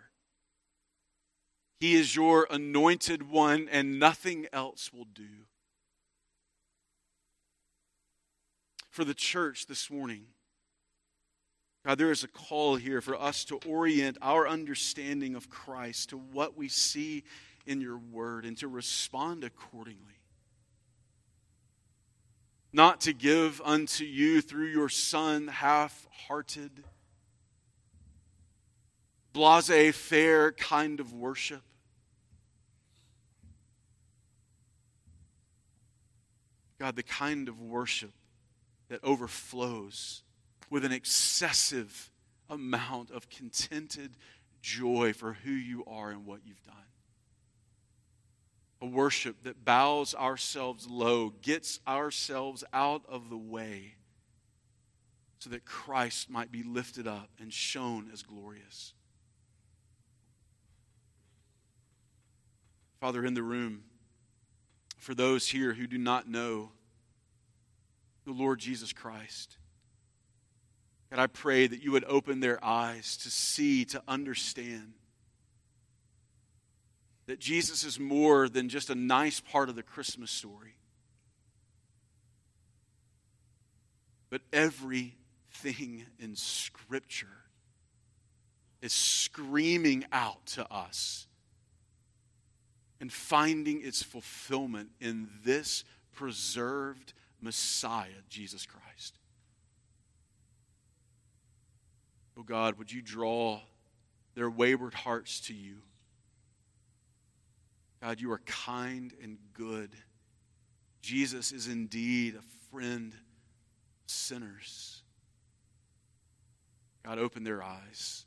He 1.78 1.94
is 1.94 2.16
your 2.16 2.46
anointed 2.50 3.30
one, 3.30 3.68
and 3.70 3.98
nothing 3.98 4.46
else 4.52 4.92
will 4.92 5.04
do. 5.04 5.46
For 8.90 9.04
the 9.04 9.14
church 9.14 9.66
this 9.66 9.90
morning, 9.90 10.28
God, 11.86 11.98
there 11.98 12.10
is 12.10 12.24
a 12.24 12.28
call 12.28 12.74
here 12.74 13.00
for 13.00 13.14
us 13.14 13.44
to 13.44 13.60
orient 13.64 14.18
our 14.20 14.48
understanding 14.48 15.36
of 15.36 15.48
Christ 15.48 16.08
to 16.08 16.16
what 16.16 16.56
we 16.56 16.68
see 16.68 17.22
in 17.64 17.80
your 17.80 17.96
word 17.96 18.44
and 18.44 18.58
to 18.58 18.66
respond 18.66 19.44
accordingly. 19.44 20.18
Not 22.72 23.02
to 23.02 23.12
give 23.12 23.62
unto 23.64 24.02
you 24.02 24.40
through 24.40 24.66
your 24.66 24.88
Son 24.88 25.46
half 25.46 26.08
hearted 26.26 26.82
blase 29.32 29.94
fair 29.94 30.50
kind 30.50 30.98
of 30.98 31.12
worship. 31.12 31.62
God, 36.80 36.96
the 36.96 37.04
kind 37.04 37.48
of 37.48 37.60
worship 37.60 38.10
that 38.88 39.04
overflows 39.04 40.24
with 40.70 40.84
an 40.84 40.92
excessive 40.92 42.10
amount 42.48 43.10
of 43.10 43.28
contented 43.28 44.16
joy 44.62 45.12
for 45.12 45.32
who 45.32 45.50
you 45.50 45.84
are 45.86 46.10
and 46.10 46.26
what 46.26 46.40
you've 46.44 46.62
done. 46.64 46.74
A 48.82 48.86
worship 48.86 49.42
that 49.44 49.64
bows 49.64 50.14
ourselves 50.14 50.86
low, 50.88 51.30
gets 51.30 51.80
ourselves 51.86 52.62
out 52.72 53.02
of 53.08 53.30
the 53.30 53.36
way, 53.36 53.94
so 55.38 55.50
that 55.50 55.64
Christ 55.64 56.28
might 56.28 56.50
be 56.50 56.62
lifted 56.62 57.06
up 57.06 57.30
and 57.38 57.52
shown 57.52 58.10
as 58.12 58.22
glorious. 58.22 58.92
Father, 63.00 63.24
in 63.24 63.34
the 63.34 63.42
room, 63.42 63.84
for 64.98 65.14
those 65.14 65.48
here 65.48 65.74
who 65.74 65.86
do 65.86 65.98
not 65.98 66.28
know 66.28 66.70
the 68.24 68.32
Lord 68.32 68.58
Jesus 68.58 68.92
Christ, 68.92 69.58
God, 71.10 71.20
I 71.20 71.26
pray 71.28 71.66
that 71.66 71.82
you 71.82 71.92
would 71.92 72.04
open 72.04 72.40
their 72.40 72.62
eyes 72.64 73.16
to 73.18 73.30
see, 73.30 73.84
to 73.86 74.02
understand 74.08 74.94
that 77.26 77.38
Jesus 77.38 77.84
is 77.84 77.98
more 77.98 78.48
than 78.48 78.68
just 78.68 78.90
a 78.90 78.94
nice 78.94 79.40
part 79.40 79.68
of 79.68 79.76
the 79.76 79.82
Christmas 79.82 80.30
story. 80.30 80.74
But 84.30 84.42
everything 84.52 86.06
in 86.18 86.34
Scripture 86.34 87.26
is 88.82 88.92
screaming 88.92 90.04
out 90.12 90.44
to 90.46 90.72
us 90.72 91.26
and 93.00 93.12
finding 93.12 93.82
its 93.82 94.02
fulfillment 94.02 94.90
in 95.00 95.28
this 95.44 95.84
preserved 96.12 97.12
Messiah, 97.40 98.22
Jesus 98.28 98.66
Christ. 98.66 99.18
Oh 102.36 102.42
God, 102.42 102.78
would 102.78 102.92
you 102.92 103.00
draw 103.00 103.60
their 104.34 104.50
wayward 104.50 104.94
hearts 104.94 105.40
to 105.42 105.54
you? 105.54 105.76
God, 108.02 108.20
you 108.20 108.30
are 108.32 108.40
kind 108.44 109.12
and 109.22 109.38
good. 109.54 109.90
Jesus 111.00 111.50
is 111.52 111.66
indeed 111.66 112.34
a 112.34 112.70
friend 112.70 113.12
of 113.12 113.18
sinners. 114.06 115.02
God, 117.04 117.18
open 117.18 117.44
their 117.44 117.62
eyes 117.62 118.26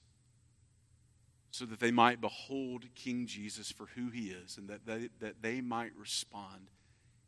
so 1.52 1.66
that 1.66 1.80
they 1.80 1.92
might 1.92 2.22
behold 2.22 2.86
King 2.96 3.28
Jesus 3.28 3.72
for 3.72 3.88
who 3.96 4.10
he 4.10 4.30
is 4.30 4.58
and 4.58 4.70
that 4.70 4.86
they, 4.86 5.10
that 5.20 5.42
they 5.42 5.62
might 5.62 5.92
respond 5.98 6.72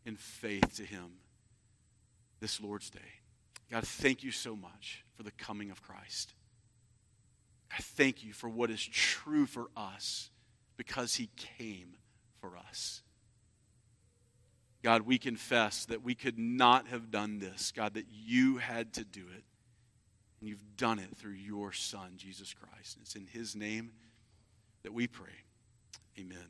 in 0.06 0.16
faith 0.16 0.76
to 0.78 0.84
him 0.84 1.12
this 2.40 2.62
Lord's 2.62 2.90
Day. 2.90 3.00
God, 3.70 3.86
thank 3.86 4.24
you 4.24 4.32
so 4.32 4.56
much 4.56 5.04
for 5.16 5.24
the 5.24 5.32
coming 5.32 5.70
of 5.70 5.82
Christ. 5.82 6.34
I 7.74 7.82
thank 7.82 8.24
you 8.24 8.34
for 8.34 8.50
what 8.50 8.70
is 8.70 8.86
true 8.86 9.46
for 9.46 9.68
us 9.76 10.30
because 10.78 11.16
he 11.16 11.30
came 11.36 11.96
for 12.40 12.58
us. 12.58 13.02
God, 14.84 15.04
we 15.04 15.18
confess 15.18 15.86
that 15.86 16.04
we 16.04 16.16
could 16.16 16.40
not 16.40 16.88
have 16.88 17.12
done 17.12 17.40
this. 17.40 17.72
God, 17.72 17.94
that 17.94 18.08
you 18.10 18.58
had 18.58 18.94
to 18.94 19.04
do 19.04 19.22
it. 19.22 19.44
And 20.40 20.50
you've 20.50 20.76
done 20.76 20.98
it 20.98 21.16
through 21.16 21.34
your 21.34 21.72
Son, 21.72 22.14
Jesus 22.18 22.54
Christ. 22.54 22.96
And 22.96 23.04
It's 23.06 23.16
in 23.16 23.28
his 23.28 23.56
name 23.56 23.92
that 24.84 24.92
we 24.92 25.08
pray. 25.08 25.28
Amen. 26.20 26.48